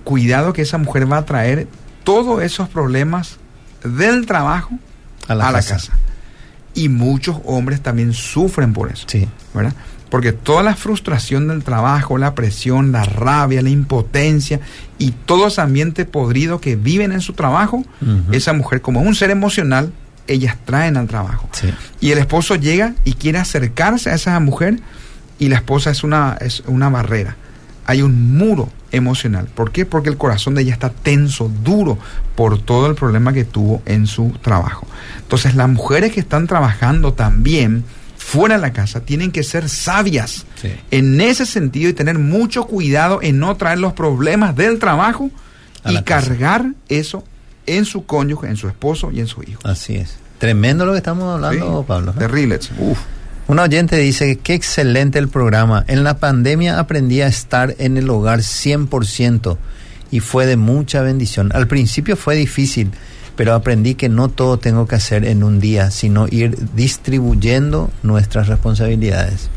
cuidado 0.04 0.52
que 0.52 0.62
esa 0.62 0.78
mujer 0.78 1.10
va 1.10 1.18
a 1.18 1.24
traer 1.24 1.68
todos 2.04 2.42
esos 2.42 2.68
problemas 2.68 3.36
del 3.84 4.26
trabajo 4.26 4.78
A 5.28 5.34
la 5.34 5.52
casa. 5.52 5.74
casa. 5.74 5.92
Y 6.74 6.88
muchos 6.88 7.36
hombres 7.44 7.80
también 7.82 8.12
sufren 8.12 8.72
por 8.72 8.90
eso, 8.90 9.04
Sí. 9.08 9.28
¿verdad? 9.54 9.74
Porque 10.12 10.34
toda 10.34 10.62
la 10.62 10.76
frustración 10.76 11.48
del 11.48 11.64
trabajo, 11.64 12.18
la 12.18 12.34
presión, 12.34 12.92
la 12.92 13.02
rabia, 13.02 13.62
la 13.62 13.70
impotencia 13.70 14.60
y 14.98 15.12
todo 15.12 15.46
ese 15.46 15.62
ambiente 15.62 16.04
podrido 16.04 16.60
que 16.60 16.76
viven 16.76 17.12
en 17.12 17.22
su 17.22 17.32
trabajo, 17.32 17.82
esa 18.30 18.52
mujer 18.52 18.82
como 18.82 19.00
es 19.00 19.06
un 19.06 19.14
ser 19.14 19.30
emocional, 19.30 19.90
ellas 20.26 20.58
traen 20.66 20.98
al 20.98 21.08
trabajo. 21.08 21.48
Sí. 21.52 21.72
Y 22.02 22.10
el 22.10 22.18
esposo 22.18 22.56
llega 22.56 22.92
y 23.04 23.14
quiere 23.14 23.38
acercarse 23.38 24.10
a 24.10 24.14
esa 24.14 24.38
mujer 24.38 24.80
y 25.38 25.48
la 25.48 25.56
esposa 25.56 25.90
es 25.90 26.04
una, 26.04 26.36
es 26.42 26.62
una 26.66 26.90
barrera. 26.90 27.36
Hay 27.86 28.02
un 28.02 28.36
muro 28.36 28.68
emocional. 28.90 29.46
¿Por 29.46 29.72
qué? 29.72 29.86
Porque 29.86 30.10
el 30.10 30.18
corazón 30.18 30.54
de 30.54 30.60
ella 30.60 30.74
está 30.74 30.90
tenso, 30.90 31.50
duro, 31.64 31.96
por 32.36 32.58
todo 32.60 32.86
el 32.86 32.96
problema 32.96 33.32
que 33.32 33.44
tuvo 33.44 33.80
en 33.86 34.06
su 34.06 34.28
trabajo. 34.42 34.86
Entonces 35.22 35.54
las 35.54 35.70
mujeres 35.70 36.12
que 36.12 36.20
están 36.20 36.46
trabajando 36.46 37.14
también 37.14 37.84
fuera 38.22 38.54
de 38.56 38.60
la 38.62 38.72
casa 38.72 39.00
tienen 39.00 39.30
que 39.32 39.42
ser 39.42 39.68
sabias 39.68 40.46
Sí. 40.60 40.70
en 40.90 41.20
ese 41.20 41.44
sentido 41.44 41.90
y 41.90 41.92
tener 41.92 42.18
mucho 42.18 42.64
cuidado 42.66 43.20
en 43.22 43.38
no 43.38 43.56
traer 43.56 43.78
los 43.78 43.92
problemas 43.92 44.54
del 44.56 44.78
trabajo 44.78 45.30
A 45.84 45.90
y 45.92 45.94
casa. 45.96 46.04
cargar 46.28 46.66
eso 46.88 47.24
en 47.66 47.84
su 47.84 48.06
cónyuge, 48.06 48.48
en 48.48 48.56
su 48.56 48.68
esposo 48.68 49.10
y 49.12 49.20
en 49.20 49.26
su 49.26 49.42
hijo. 49.42 49.60
Así 49.64 49.96
es. 49.96 50.16
Tremendo 50.38 50.84
lo 50.86 50.92
que 50.92 50.98
estamos 50.98 51.32
hablando, 51.34 51.80
Sí, 51.80 51.84
Pablo. 51.86 52.12
¿eh? 52.12 52.14
Terrible. 52.18 52.58
Uf. 52.78 52.98
Un 53.48 53.58
oyente 53.58 53.96
dice, 53.98 54.38
qué 54.42 54.54
excelente 54.54 55.18
el 55.18 55.28
programa. 55.28 55.84
En 55.88 56.04
la 56.04 56.18
pandemia 56.18 56.78
aprendí 56.78 57.20
a 57.20 57.26
estar 57.26 57.74
en 57.78 57.96
el 57.96 58.08
hogar 58.08 58.40
100% 58.42 59.58
y 60.10 60.20
fue 60.20 60.46
de 60.46 60.56
mucha 60.56 61.02
bendición. 61.02 61.50
Al 61.54 61.66
principio 61.66 62.16
fue 62.16 62.36
difícil, 62.36 62.90
pero 63.36 63.54
aprendí 63.54 63.94
que 63.94 64.08
no 64.08 64.28
todo 64.28 64.58
tengo 64.58 64.86
que 64.86 64.96
hacer 64.96 65.24
en 65.24 65.42
un 65.42 65.60
día, 65.60 65.90
sino 65.90 66.26
ir 66.30 66.56
distribuyendo 66.74 67.90
nuestras 68.02 68.48
responsabilidades. 68.48 69.48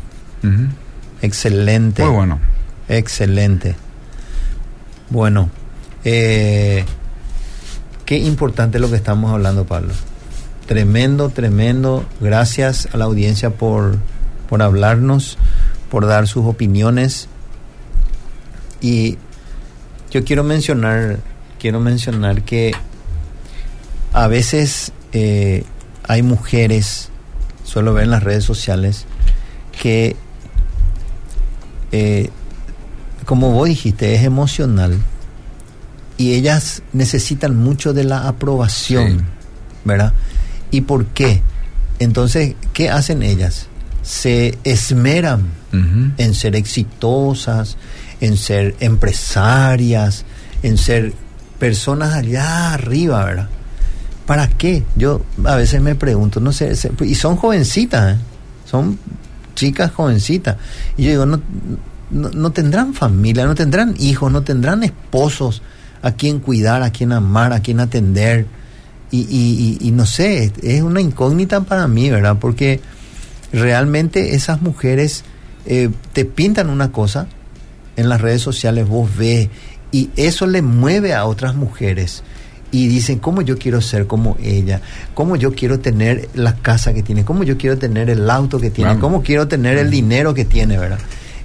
Excelente. 1.22 2.04
Muy 2.04 2.14
bueno. 2.14 2.40
Excelente. 2.88 3.76
Bueno, 5.10 5.50
eh, 6.04 6.84
qué 8.04 8.18
importante 8.18 8.78
lo 8.78 8.88
que 8.90 8.96
estamos 8.96 9.32
hablando, 9.32 9.64
Pablo. 9.66 9.92
Tremendo, 10.66 11.30
tremendo. 11.30 12.04
Gracias 12.20 12.88
a 12.92 12.96
la 12.96 13.04
audiencia 13.04 13.50
por, 13.50 13.98
por 14.48 14.62
hablarnos, 14.62 15.38
por 15.90 16.06
dar 16.06 16.26
sus 16.26 16.46
opiniones. 16.46 17.28
Y 18.80 19.18
yo 20.10 20.24
quiero 20.24 20.44
mencionar, 20.44 21.18
quiero 21.58 21.80
mencionar 21.80 22.42
que 22.42 22.72
a 24.16 24.28
veces 24.28 24.92
eh, 25.12 25.64
hay 26.08 26.22
mujeres, 26.22 27.10
suelo 27.64 27.92
ver 27.92 28.04
en 28.04 28.10
las 28.12 28.22
redes 28.22 28.44
sociales, 28.44 29.04
que 29.82 30.16
eh, 31.92 32.30
como 33.26 33.50
vos 33.52 33.68
dijiste, 33.68 34.14
es 34.14 34.22
emocional 34.22 34.96
y 36.16 36.32
ellas 36.32 36.82
necesitan 36.94 37.56
mucho 37.58 37.92
de 37.92 38.04
la 38.04 38.26
aprobación, 38.26 39.18
Sí. 39.18 39.24
¿verdad? 39.84 40.14
¿Y 40.70 40.80
por 40.80 41.04
qué? 41.08 41.42
Entonces, 41.98 42.54
¿qué 42.72 42.88
hacen 42.88 43.22
ellas? 43.22 43.66
Se 44.02 44.56
esmeran 44.64 45.42
en 46.16 46.34
ser 46.34 46.56
exitosas, 46.56 47.76
en 48.22 48.38
ser 48.38 48.76
empresarias, 48.80 50.24
en 50.62 50.78
ser 50.78 51.12
personas 51.58 52.14
allá 52.14 52.72
arriba, 52.72 53.22
¿verdad? 53.26 53.48
¿Para 54.26 54.48
qué? 54.48 54.82
Yo 54.96 55.22
a 55.44 55.54
veces 55.56 55.80
me 55.80 55.94
pregunto, 55.94 56.40
no 56.40 56.52
sé, 56.52 56.72
y 57.04 57.14
son 57.14 57.36
jovencitas, 57.36 58.16
¿eh? 58.16 58.20
son 58.64 58.98
chicas 59.54 59.92
jovencitas. 59.92 60.56
Y 60.96 61.04
yo 61.04 61.10
digo, 61.10 61.26
no, 61.26 61.40
no, 62.10 62.30
no 62.30 62.50
tendrán 62.50 62.92
familia, 62.92 63.46
no 63.46 63.54
tendrán 63.54 63.94
hijos, 63.98 64.30
no 64.32 64.42
tendrán 64.42 64.82
esposos 64.82 65.62
a 66.02 66.12
quien 66.12 66.40
cuidar, 66.40 66.82
a 66.82 66.90
quien 66.90 67.12
amar, 67.12 67.52
a 67.52 67.60
quien 67.60 67.78
atender. 67.80 68.46
Y, 69.12 69.20
y- 69.20 69.78
y- 69.80 69.88
y 69.88 69.90
no 69.92 70.04
sé, 70.06 70.52
es 70.62 70.82
una 70.82 71.00
incógnita 71.00 71.60
para 71.60 71.86
mí, 71.86 72.10
¿verdad? 72.10 72.36
Porque 72.40 72.80
realmente 73.52 74.34
esas 74.34 74.60
mujeres 74.62 75.22
eh, 75.66 75.90
te 76.12 76.24
pintan 76.24 76.68
una 76.70 76.90
cosa 76.92 77.26
en 77.96 78.08
las 78.08 78.20
redes 78.20 78.42
sociales, 78.42 78.86
vos 78.88 79.08
ves, 79.16 79.48
y 79.92 80.10
eso 80.16 80.46
le 80.46 80.62
mueve 80.62 81.14
a 81.14 81.24
otras 81.24 81.54
mujeres. 81.54 82.22
Y 82.76 82.88
dicen, 82.88 83.18
¿cómo 83.20 83.40
yo 83.42 83.56
quiero 83.56 83.80
ser 83.80 84.06
como 84.06 84.36
ella? 84.42 84.80
¿Cómo 85.14 85.36
yo 85.36 85.54
quiero 85.54 85.78
tener 85.80 86.28
la 86.34 86.54
casa 86.56 86.92
que 86.92 87.02
tiene? 87.02 87.24
¿Cómo 87.24 87.42
yo 87.44 87.56
quiero 87.56 87.78
tener 87.78 88.10
el 88.10 88.28
auto 88.28 88.58
que 88.60 88.70
tiene? 88.70 88.98
¿Cómo 88.98 89.22
quiero 89.22 89.48
tener 89.48 89.78
el 89.78 89.90
dinero 89.90 90.34
que 90.34 90.44
tiene, 90.44 90.76
verdad? 90.76 90.98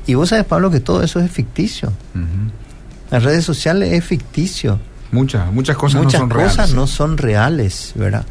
Y 0.08 0.16
vos 0.16 0.30
sabes, 0.30 0.46
Pablo, 0.46 0.70
que 0.72 0.80
todo 0.82 1.04
eso 1.04 1.20
es 1.20 1.32
ficticio. 1.32 1.90
Ujú. 2.16 2.52
Las 3.12 3.24
redes 3.24 3.46
sociales 3.46 3.94
es 3.94 4.04
ficticio. 4.04 4.80
Muchas, 5.12 5.52
muchas 5.54 5.78
cosas 5.78 6.04
Muchas 6.04 6.22
no 6.22 6.28
son 6.28 6.30
cosas 6.38 6.56
reales. 6.58 6.76
no 6.76 6.88
son 6.88 7.18
reales, 7.18 7.92
¿verdad? 7.96 8.26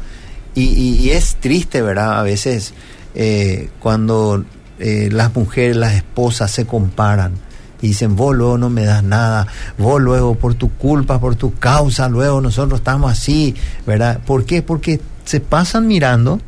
Y, 0.53 0.63
y- 0.63 0.95
y 0.99 1.09
es 1.11 1.35
triste, 1.39 1.81
¿verdad? 1.81 2.19
A 2.19 2.23
veces 2.23 2.73
eh, 3.15 3.69
cuando 3.79 4.43
eh, 4.79 5.09
las 5.11 5.33
mujeres, 5.35 5.75
las 5.75 5.93
esposas 5.93 6.51
se 6.51 6.65
comparan 6.65 7.33
y 7.81 7.87
dicen, 7.87 8.15
vos 8.15 8.35
luego 8.35 8.57
no 8.57 8.69
me 8.69 8.83
das 8.85 9.03
nada, 9.03 9.47
vos 9.77 10.01
luego 10.01 10.35
por 10.35 10.53
tu 10.53 10.69
culpa, 10.71 11.19
por 11.19 11.35
tu 11.35 11.53
causa, 11.55 12.07
luego 12.09 12.39
nosotros 12.41 12.79
estamos 12.79 13.11
así, 13.11 13.55
¿verdad? 13.87 14.19
¿Por 14.25 14.45
qué? 14.45 14.61
Porque 14.61 14.99
se 15.25 15.39
pasan 15.39 15.87
mirando 15.87 16.39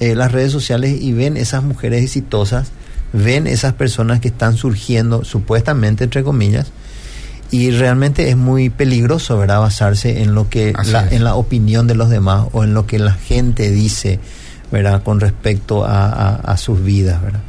eh, 0.00 0.14
las 0.14 0.32
redes 0.32 0.50
sociales 0.52 1.00
y 1.00 1.12
ven 1.12 1.36
esas 1.36 1.62
mujeres 1.62 2.02
exitosas, 2.02 2.70
ven 3.12 3.46
esas 3.46 3.74
personas 3.74 4.20
que 4.20 4.28
están 4.28 4.56
surgiendo, 4.56 5.24
supuestamente, 5.24 6.04
entre 6.04 6.24
comillas, 6.24 6.72
y 7.50 7.70
realmente 7.70 8.28
es 8.30 8.36
muy 8.36 8.70
peligroso, 8.70 9.38
¿verdad? 9.38 9.60
Basarse 9.60 10.22
en 10.22 10.34
lo 10.34 10.48
que, 10.48 10.72
la, 10.92 11.08
en 11.16 11.22
la 11.22 11.34
opinión 11.36 11.86
de 11.86 11.94
los 11.94 12.10
demás 12.10 12.46
o 12.52 12.64
en 12.64 12.74
lo 12.74 12.86
que 12.86 12.98
la 12.98 13.12
gente 13.12 13.70
dice, 13.70 14.18
¿verdad? 14.72 15.04
Con 15.04 15.20
respecto 15.20 15.84
a, 15.84 16.08
a- 16.08 16.34
a 16.36 16.56
sus 16.56 16.82
vidas, 16.82 17.22
¿verdad? 17.22 17.40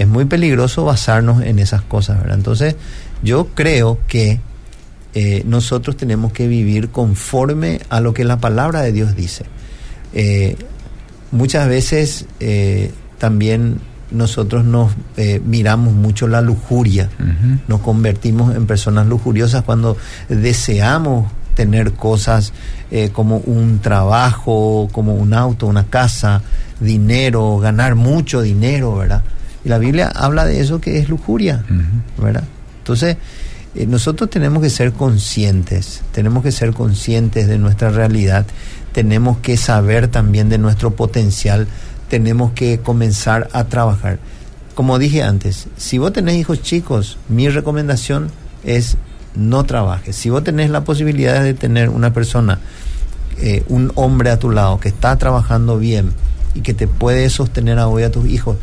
Es 0.00 0.08
muy 0.08 0.24
peligroso 0.24 0.86
basarnos 0.86 1.42
en 1.42 1.58
esas 1.58 1.82
cosas, 1.82 2.20
¿verdad? 2.20 2.38
Entonces, 2.38 2.74
yo 3.22 3.48
creo 3.48 3.98
que 4.08 4.40
eh, 5.12 5.42
nosotros 5.44 5.94
tenemos 5.98 6.32
que 6.32 6.48
vivir 6.48 6.88
conforme 6.88 7.82
a 7.90 8.00
lo 8.00 8.14
que 8.14 8.24
la 8.24 8.38
palabra 8.38 8.80
de 8.80 8.92
Dios 8.92 9.14
dice. 9.14 9.44
Eh, 10.14 10.56
muchas 11.32 11.68
veces 11.68 12.24
eh, 12.40 12.92
también 13.18 13.78
nosotros 14.10 14.64
nos 14.64 14.90
miramos 15.44 15.92
mucho 15.92 16.28
la 16.28 16.40
lujuria, 16.40 17.10
nos 17.68 17.80
convertimos 17.80 18.56
en 18.56 18.66
personas 18.66 19.06
lujuriosas 19.06 19.64
cuando 19.64 19.98
deseamos 20.30 21.30
tener 21.54 21.92
cosas 21.92 22.54
como 23.12 23.36
un 23.36 23.80
trabajo, 23.80 24.88
como 24.90 25.14
un 25.14 25.32
auto, 25.34 25.68
una 25.68 25.84
casa, 25.84 26.42
dinero, 26.80 27.58
ganar 27.58 27.94
mucho 27.94 28.40
dinero, 28.40 28.96
¿verdad? 28.96 29.22
Y 29.64 29.68
la 29.68 29.78
Biblia 29.78 30.10
habla 30.14 30.44
de 30.44 30.60
eso 30.60 30.80
que 30.80 30.98
es 30.98 31.08
lujuria. 31.08 31.64
¿verdad? 32.18 32.44
Entonces, 32.78 33.16
eh, 33.74 33.86
nosotros 33.86 34.30
tenemos 34.30 34.62
que 34.62 34.70
ser 34.70 34.92
conscientes, 34.92 36.02
tenemos 36.12 36.42
que 36.42 36.50
ser 36.50 36.72
conscientes 36.72 37.46
de 37.46 37.58
nuestra 37.58 37.90
realidad, 37.90 38.46
tenemos 38.92 39.38
que 39.38 39.56
saber 39.56 40.08
también 40.08 40.48
de 40.48 40.58
nuestro 40.58 40.96
potencial, 40.96 41.68
tenemos 42.08 42.52
que 42.52 42.80
comenzar 42.80 43.48
a 43.52 43.64
trabajar. 43.64 44.18
Como 44.74 44.98
dije 44.98 45.22
antes, 45.22 45.68
si 45.76 45.98
vos 45.98 46.12
tenés 46.12 46.36
hijos 46.36 46.62
chicos, 46.62 47.18
mi 47.28 47.48
recomendación 47.48 48.30
es 48.64 48.96
no 49.36 49.64
trabajes. 49.64 50.16
Si 50.16 50.30
vos 50.30 50.42
tenés 50.42 50.70
la 50.70 50.82
posibilidad 50.82 51.42
de 51.42 51.54
tener 51.54 51.88
una 51.90 52.12
persona, 52.12 52.58
eh, 53.38 53.62
un 53.68 53.92
hombre 53.94 54.30
a 54.30 54.38
tu 54.38 54.50
lado 54.50 54.80
que 54.80 54.88
está 54.88 55.16
trabajando 55.16 55.78
bien 55.78 56.12
y 56.54 56.62
que 56.62 56.74
te 56.74 56.88
puede 56.88 57.30
sostener 57.30 57.78
a 57.78 57.86
hoy 57.86 58.02
a 58.02 58.10
tus 58.10 58.28
hijos, 58.28 58.56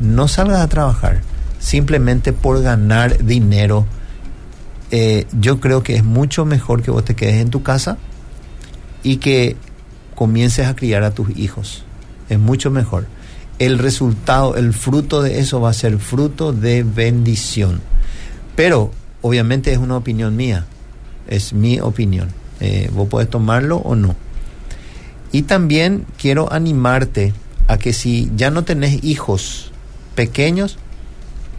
no 0.00 0.28
salgas 0.28 0.60
a 0.60 0.68
trabajar 0.68 1.22
simplemente 1.64 2.32
por 2.32 2.62
ganar 2.62 3.24
dinero. 3.24 3.86
Eh, 4.90 5.26
yo 5.40 5.60
creo 5.60 5.82
que 5.82 5.96
es 5.96 6.04
mucho 6.04 6.44
mejor 6.44 6.82
que 6.82 6.90
vos 6.90 7.04
te 7.04 7.16
quedes 7.16 7.36
en 7.36 7.50
tu 7.50 7.62
casa 7.62 7.96
y 9.02 9.16
que 9.16 9.56
comiences 10.14 10.66
a 10.66 10.76
criar 10.76 11.02
a 11.04 11.12
tus 11.12 11.36
hijos. 11.36 11.84
Es 12.28 12.38
mucho 12.38 12.70
mejor. 12.70 13.06
El 13.58 13.78
resultado, 13.78 14.56
el 14.56 14.72
fruto 14.72 15.22
de 15.22 15.40
eso 15.40 15.60
va 15.60 15.70
a 15.70 15.74
ser 15.74 15.98
fruto 15.98 16.52
de 16.52 16.82
bendición. 16.82 17.80
Pero 18.56 18.92
obviamente 19.22 19.72
es 19.72 19.78
una 19.78 19.96
opinión 19.96 20.36
mía. 20.36 20.66
Es 21.26 21.52
mi 21.54 21.80
opinión. 21.80 22.28
Eh, 22.60 22.90
vos 22.92 23.08
podés 23.08 23.30
tomarlo 23.30 23.78
o 23.78 23.94
no. 23.94 24.16
Y 25.32 25.42
también 25.42 26.04
quiero 26.18 26.52
animarte 26.52 27.32
a 27.66 27.78
que 27.78 27.92
si 27.92 28.30
ya 28.36 28.50
no 28.50 28.64
tenés 28.64 29.02
hijos 29.02 29.72
pequeños, 30.14 30.78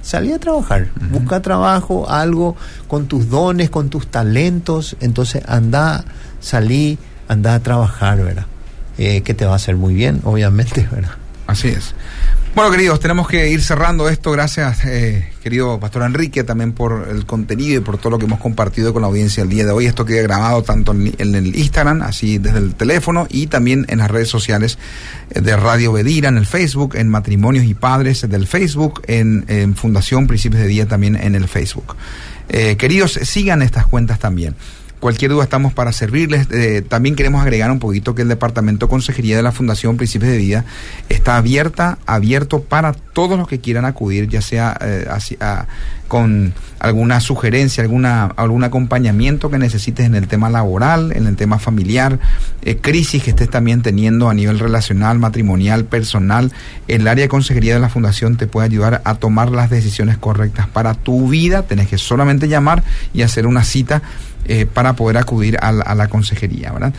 salí 0.01 0.31
a 0.31 0.39
trabajar, 0.39 0.89
busca 1.11 1.41
trabajo, 1.41 2.09
algo 2.09 2.55
con 2.87 3.07
tus 3.07 3.29
dones, 3.29 3.69
con 3.69 3.89
tus 3.89 4.07
talentos, 4.07 4.95
entonces 4.99 5.43
anda, 5.47 6.05
salí, 6.39 6.97
anda 7.27 7.55
a 7.55 7.59
trabajar, 7.59 8.21
¿verdad? 8.21 8.45
Eh, 8.97 9.21
que 9.21 9.33
te 9.33 9.45
va 9.45 9.53
a 9.53 9.55
hacer 9.55 9.75
muy 9.75 9.93
bien, 9.93 10.21
obviamente, 10.23 10.87
¿verdad? 10.91 11.11
Así 11.47 11.69
es. 11.69 11.93
Bueno, 12.55 12.71
queridos, 12.71 13.01
tenemos 13.01 13.27
que 13.27 13.49
ir 13.49 13.61
cerrando 13.61 14.07
esto. 14.07 14.31
Gracias, 14.31 14.85
eh, 14.85 15.29
querido 15.43 15.77
Pastor 15.77 16.03
Enrique, 16.03 16.45
también 16.45 16.71
por 16.71 17.09
el 17.11 17.25
contenido 17.25 17.81
y 17.81 17.83
por 17.83 17.97
todo 17.97 18.11
lo 18.11 18.17
que 18.17 18.23
hemos 18.23 18.39
compartido 18.39 18.93
con 18.93 19.01
la 19.01 19.09
audiencia 19.09 19.43
el 19.43 19.49
día 19.49 19.65
de 19.65 19.71
hoy. 19.71 19.87
Esto 19.87 20.05
queda 20.05 20.21
grabado 20.21 20.63
tanto 20.63 20.93
en, 20.93 21.35
el 21.35 21.53
Instagram, 21.53 22.01
así 22.01 22.37
desde 22.37 22.59
el 22.59 22.73
teléfono, 22.73 23.27
y 23.29 23.47
también 23.47 23.85
en 23.89 23.97
las 23.97 24.09
redes 24.09 24.29
sociales 24.29 24.77
eh, 25.31 25.41
de 25.41 25.57
Radio 25.57 25.91
Bedira, 25.91 26.29
en 26.29 26.37
el 26.37 26.45
Facebook, 26.45 26.95
en 26.95 27.09
Matrimonios 27.09 27.65
y 27.65 27.73
Padres 27.73 28.27
del 28.29 28.47
Facebook, 28.47 29.01
en, 29.07 29.43
en 29.49 29.75
Fundación 29.75 30.25
Principios 30.25 30.61
de 30.61 30.67
Día 30.69 30.87
también 30.87 31.17
en 31.17 31.35
el 31.35 31.49
Facebook. 31.49 31.97
Eh, 32.47 32.77
queridos, 32.77 33.19
sigan 33.23 33.61
estas 33.63 33.85
cuentas 33.85 34.17
también. 34.19 34.55
Cualquier 35.05 35.29
duda 35.29 35.43
estamos 35.43 35.71
para 35.71 35.91
servirles. 35.91 36.47
Eh, 36.49 36.81
también 36.81 37.15
queremos 37.15 37.39
agregar 37.43 37.69
un 37.69 37.77
poquito 37.77 38.15
que 38.15 38.23
el 38.23 38.27
Departamento 38.27 38.87
de 38.87 38.89
Consejería 38.89 39.37
de 39.37 39.43
la 39.43 39.51
Fundación 39.51 39.97
Principios 39.97 40.31
de 40.31 40.37
Vida 40.39 40.65
está 41.09 41.37
abierta, 41.37 41.99
abierto 42.07 42.63
para 42.63 42.91
todos 42.93 43.37
los 43.37 43.47
que 43.47 43.59
quieran 43.59 43.85
acudir, 43.85 44.27
ya 44.27 44.41
sea 44.41 44.75
eh, 44.81 45.05
así, 45.07 45.37
a- 45.39 45.67
con 46.07 46.53
alguna 46.79 47.19
sugerencia, 47.19 47.83
alguna, 47.83 48.25
algún 48.35 48.63
acompañamiento 48.63 49.49
que 49.49 49.57
necesites 49.57 50.05
en 50.05 50.15
el 50.15 50.27
tema 50.27 50.49
laboral, 50.49 51.11
en 51.13 51.25
el 51.25 51.35
tema 51.35 51.57
familiar, 51.57 52.19
eh, 52.61 52.77
crisis 52.77 53.23
que 53.23 53.31
estés 53.31 53.49
también 53.49 53.81
teniendo 53.81 54.29
a 54.29 54.33
nivel 54.33 54.59
relacional, 54.59 55.17
matrimonial, 55.17 55.85
personal. 55.85 56.51
El 56.87 57.07
área 57.07 57.23
de 57.23 57.29
consejería 57.29 57.73
de 57.73 57.79
la 57.79 57.89
Fundación 57.89 58.37
te 58.37 58.47
puede 58.47 58.67
ayudar 58.67 59.01
a 59.03 59.15
tomar 59.15 59.49
las 59.49 59.69
decisiones 59.69 60.17
correctas 60.17 60.67
para 60.67 60.93
tu 60.93 61.27
vida. 61.27 61.63
Tenés 61.63 61.87
que 61.87 61.97
solamente 61.97 62.47
llamar 62.47 62.83
y 63.13 63.23
hacer 63.23 63.47
una 63.47 63.63
cita 63.63 64.01
eh, 64.45 64.65
para 64.65 64.93
poder 64.93 65.17
acudir 65.17 65.57
a 65.61 65.71
la, 65.71 65.83
a 65.83 65.95
la 65.95 66.07
consejería, 66.07 66.71
¿verdad? 66.71 66.93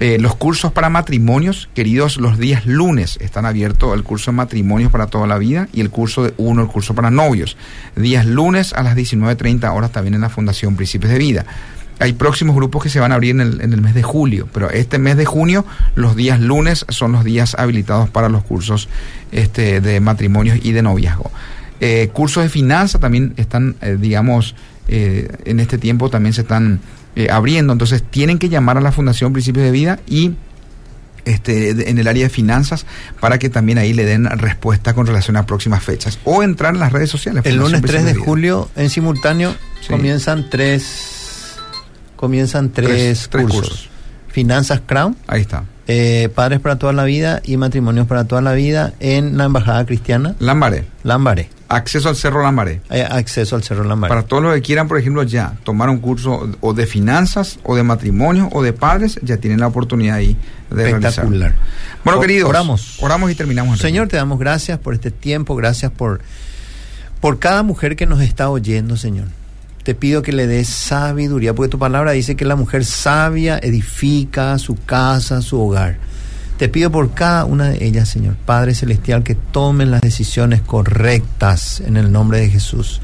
Eh, 0.00 0.18
los 0.18 0.34
cursos 0.34 0.72
para 0.72 0.88
matrimonios, 0.88 1.68
queridos, 1.72 2.16
los 2.16 2.38
días 2.38 2.66
lunes 2.66 3.16
están 3.20 3.46
abiertos 3.46 3.94
el 3.94 4.02
curso 4.02 4.32
de 4.32 4.36
matrimonios 4.36 4.90
para 4.90 5.06
toda 5.06 5.26
la 5.26 5.38
vida 5.38 5.68
y 5.72 5.80
el 5.80 5.90
curso 5.90 6.24
de 6.24 6.34
uno, 6.36 6.62
el 6.62 6.68
curso 6.68 6.94
para 6.94 7.10
novios. 7.10 7.56
Días 7.94 8.26
lunes 8.26 8.72
a 8.72 8.82
las 8.82 8.96
19.30 8.96 9.72
horas 9.72 9.92
también 9.92 10.14
en 10.14 10.22
la 10.22 10.30
Fundación 10.30 10.74
Principios 10.76 11.12
de 11.12 11.18
Vida. 11.18 11.46
Hay 12.00 12.12
próximos 12.14 12.56
grupos 12.56 12.82
que 12.82 12.90
se 12.90 12.98
van 12.98 13.12
a 13.12 13.14
abrir 13.14 13.30
en 13.30 13.40
el, 13.40 13.60
en 13.60 13.72
el 13.72 13.80
mes 13.80 13.94
de 13.94 14.02
julio, 14.02 14.48
pero 14.52 14.68
este 14.68 14.98
mes 14.98 15.16
de 15.16 15.26
junio, 15.26 15.64
los 15.94 16.16
días 16.16 16.40
lunes 16.40 16.84
son 16.88 17.12
los 17.12 17.22
días 17.22 17.54
habilitados 17.56 18.10
para 18.10 18.28
los 18.28 18.42
cursos 18.42 18.88
este, 19.30 19.80
de 19.80 20.00
matrimonios 20.00 20.58
y 20.60 20.72
de 20.72 20.82
noviazgo. 20.82 21.30
Eh, 21.80 22.10
cursos 22.12 22.42
de 22.42 22.48
finanzas 22.48 23.00
también 23.00 23.34
están, 23.36 23.76
eh, 23.80 23.96
digamos, 24.00 24.56
eh, 24.88 25.28
en 25.44 25.60
este 25.60 25.78
tiempo 25.78 26.10
también 26.10 26.32
se 26.32 26.42
están 26.42 26.80
eh, 27.16 27.28
abriendo, 27.30 27.72
entonces 27.72 28.02
tienen 28.02 28.38
que 28.38 28.48
llamar 28.48 28.76
a 28.76 28.80
la 28.80 28.92
Fundación 28.92 29.32
Principios 29.32 29.64
de 29.64 29.70
Vida 29.70 30.00
y 30.06 30.32
este, 31.24 31.88
en 31.90 31.98
el 31.98 32.06
área 32.06 32.24
de 32.24 32.28
finanzas 32.28 32.84
para 33.20 33.38
que 33.38 33.48
también 33.48 33.78
ahí 33.78 33.92
le 33.94 34.04
den 34.04 34.26
respuesta 34.26 34.92
con 34.94 35.06
relación 35.06 35.36
a 35.36 35.46
próximas 35.46 35.82
fechas 35.82 36.18
o 36.24 36.42
entrar 36.42 36.74
en 36.74 36.80
las 36.80 36.92
redes 36.92 37.08
sociales. 37.10 37.46
El 37.46 37.56
lunes 37.56 37.80
3 37.80 37.82
Principios 37.82 38.14
de 38.16 38.20
julio, 38.26 38.70
en 38.76 38.90
simultáneo, 38.90 39.54
Sí. 39.80 39.88
comienzan 39.88 40.48
tres, 40.50 41.56
comienzan 42.16 42.70
tres, 42.70 42.88
Tres- 42.90 43.28
tres 43.30 43.42
cursos. 43.44 43.60
cursos. 43.68 43.88
Finanzas 44.28 44.80
Crown, 44.86 45.16
Ahí 45.26 45.40
está. 45.42 45.64
Eh, 45.86 46.28
Padres 46.34 46.60
para 46.60 46.76
toda 46.78 46.92
la 46.92 47.04
vida 47.04 47.40
y 47.44 47.56
Matrimonios 47.56 48.06
para 48.06 48.24
toda 48.24 48.40
la 48.42 48.52
vida 48.52 48.94
en 49.00 49.36
la 49.36 49.44
Embajada 49.44 49.84
Cristiana 49.86 50.34
Lambaré. 50.38 50.84
Lambaré. 51.02 51.50
Acceso 51.68 52.08
al 52.08 52.16
Cerro 52.16 52.42
Lambaré. 52.42 52.80
Hay 52.88 53.00
acceso 53.00 53.56
al 53.56 53.62
Cerro 53.64 53.84
Lambaré. 53.84 54.08
Para 54.10 54.22
todos 54.22 54.42
los 54.42 54.54
que 54.54 54.62
quieran, 54.62 54.86
por 54.86 54.98
ejemplo, 54.98 55.22
ya 55.24 55.54
tomar 55.64 55.88
un 55.90 55.98
curso 55.98 56.48
o 56.60 56.72
de 56.74 56.86
finanzas, 56.86 57.58
o 57.64 57.74
de 57.74 57.82
matrimonio, 57.82 58.48
o 58.52 58.62
de 58.62 58.72
padres, 58.72 59.18
ya 59.22 59.38
tienen 59.38 59.60
la 59.60 59.66
oportunidad 59.66 60.16
ahí 60.16 60.36
de 60.70 60.84
Espectacular. 60.90 61.30
realizarlo. 61.30 61.54
Bueno, 62.04 62.18
O- 62.18 62.22
queridos, 62.22 62.48
oramos. 62.50 62.98
Oramos 63.02 63.30
y 63.30 63.34
terminamos. 63.34 63.78
Señor, 63.78 64.08
te 64.08 64.16
damos 64.16 64.38
gracias 64.38 64.78
por 64.78 64.94
este 64.94 65.10
tiempo, 65.10 65.56
gracias 65.56 65.90
por, 65.90 66.20
por 67.20 67.38
cada 67.38 67.62
mujer 67.62 67.96
que 67.96 68.06
nos 68.06 68.20
está 68.20 68.50
oyendo, 68.50 68.96
Señor. 68.96 69.26
Te 69.84 69.94
pido 69.94 70.22
que 70.22 70.32
le 70.32 70.46
des 70.46 70.68
sabiduría, 70.68 71.54
porque 71.54 71.70
tu 71.70 71.78
palabra 71.78 72.12
dice 72.12 72.36
que 72.36 72.44
la 72.44 72.56
mujer 72.56 72.84
sabia 72.84 73.58
edifica 73.62 74.58
su 74.58 74.76
casa, 74.76 75.42
su 75.42 75.60
hogar. 75.60 75.98
Te 76.56 76.68
pido 76.68 76.90
por 76.90 77.14
cada 77.14 77.44
una 77.44 77.68
de 77.68 77.84
ellas, 77.84 78.08
Señor, 78.08 78.36
Padre 78.36 78.74
Celestial, 78.74 79.22
que 79.22 79.34
tomen 79.34 79.90
las 79.90 80.00
decisiones 80.00 80.62
correctas 80.62 81.80
en 81.80 81.96
el 81.96 82.10
nombre 82.10 82.40
de 82.40 82.48
Jesús. 82.48 83.00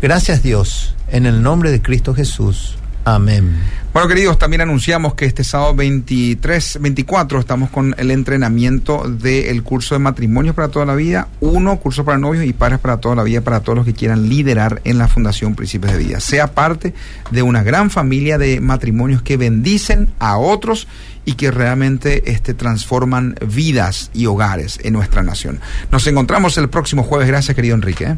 Gracias 0.00 0.42
Dios, 0.42 0.94
en 1.10 1.26
el 1.26 1.42
nombre 1.42 1.70
de 1.70 1.82
Cristo 1.82 2.14
Jesús. 2.14 2.77
Amén. 3.14 3.54
Bueno, 3.94 4.06
queridos, 4.06 4.38
también 4.38 4.60
anunciamos 4.60 5.14
que 5.14 5.24
este 5.24 5.42
sábado 5.42 5.74
23, 5.74 6.78
24 6.80 7.40
estamos 7.40 7.70
con 7.70 7.94
el 7.96 8.10
entrenamiento 8.10 9.08
del 9.08 9.62
curso 9.62 9.94
de 9.94 9.98
matrimonios 9.98 10.54
para 10.54 10.68
toda 10.68 10.84
la 10.84 10.94
vida, 10.94 11.28
uno, 11.40 11.78
curso 11.78 12.04
para 12.04 12.18
novios 12.18 12.44
y 12.44 12.52
padres 12.52 12.80
para 12.80 12.98
toda 12.98 13.16
la 13.16 13.22
vida, 13.22 13.40
para 13.40 13.60
todos 13.60 13.78
los 13.78 13.86
que 13.86 13.94
quieran 13.94 14.28
liderar 14.28 14.82
en 14.84 14.98
la 14.98 15.08
Fundación 15.08 15.54
Principios 15.54 15.92
de 15.92 15.98
Vida. 15.98 16.20
Sea 16.20 16.48
parte 16.48 16.92
de 17.30 17.42
una 17.42 17.62
gran 17.62 17.90
familia 17.90 18.36
de 18.36 18.60
matrimonios 18.60 19.22
que 19.22 19.38
bendicen 19.38 20.10
a 20.18 20.36
otros 20.36 20.86
y 21.24 21.32
que 21.32 21.50
realmente 21.50 22.30
este, 22.30 22.52
transforman 22.52 23.36
vidas 23.46 24.10
y 24.12 24.26
hogares 24.26 24.78
en 24.82 24.92
nuestra 24.92 25.22
nación. 25.22 25.60
Nos 25.90 26.06
encontramos 26.06 26.58
el 26.58 26.68
próximo 26.68 27.04
jueves. 27.04 27.26
Gracias, 27.26 27.56
querido 27.56 27.74
Enrique. 27.74 28.16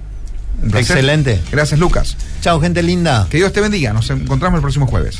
Excelente. 0.74 1.40
Gracias, 1.50 1.78
Lucas. 1.80 2.16
Chao, 2.40 2.60
gente 2.60 2.82
linda. 2.82 3.26
Que 3.30 3.38
Dios 3.38 3.52
te 3.52 3.60
bendiga. 3.60 3.92
Nos 3.92 4.10
encontramos 4.10 4.58
el 4.58 4.62
próximo 4.62 4.86
jueves. 4.86 5.18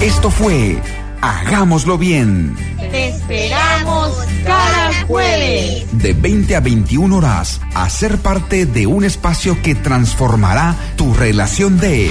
Esto 0.00 0.30
fue 0.30 0.80
Hagámoslo 1.20 1.98
bien. 1.98 2.54
Te 2.78 3.08
esperamos 3.08 4.16
cada 4.44 4.92
jueves. 5.06 5.75
De 6.02 6.12
20 6.12 6.56
a 6.56 6.60
21 6.60 7.16
horas, 7.16 7.60
a 7.74 7.88
ser 7.88 8.18
parte 8.18 8.66
de 8.66 8.86
un 8.86 9.04
espacio 9.04 9.60
que 9.62 9.74
transformará 9.74 10.74
tu 10.96 11.12
relación 11.14 11.78
de 11.78 12.10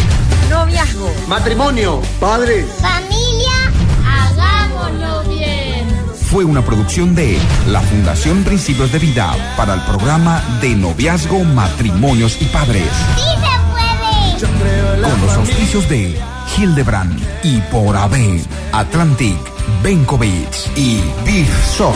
Noviazgo. 0.49 1.11
Matrimonio. 1.27 2.01
Padres. 2.19 2.65
Familia, 2.81 3.51
Hagámoslo 4.05 5.23
bien. 5.29 5.85
fue 6.29 6.43
una 6.45 6.63
producción 6.65 7.15
de 7.15 7.37
la 7.67 7.81
Fundación 7.81 8.43
Principios 8.43 8.91
de 8.91 8.99
Vida 8.99 9.33
para 9.55 9.75
el 9.75 9.81
programa 9.81 10.41
de 10.61 10.75
noviazgo, 10.75 11.43
matrimonios 11.43 12.37
y 12.41 12.45
padres. 12.45 12.87
sí 13.15 13.21
se 14.39 14.47
puede. 14.47 15.01
Con 15.01 15.21
los 15.21 15.33
auspicios 15.37 15.87
de 15.89 16.19
Hildebrand 16.57 17.17
y 17.43 17.59
por 17.71 17.95
AB, 17.95 18.41
Atlantic, 18.73 19.37
Benkovic 19.83 20.75
y 20.75 21.01
Big 21.25 21.47
Shop. 21.77 21.93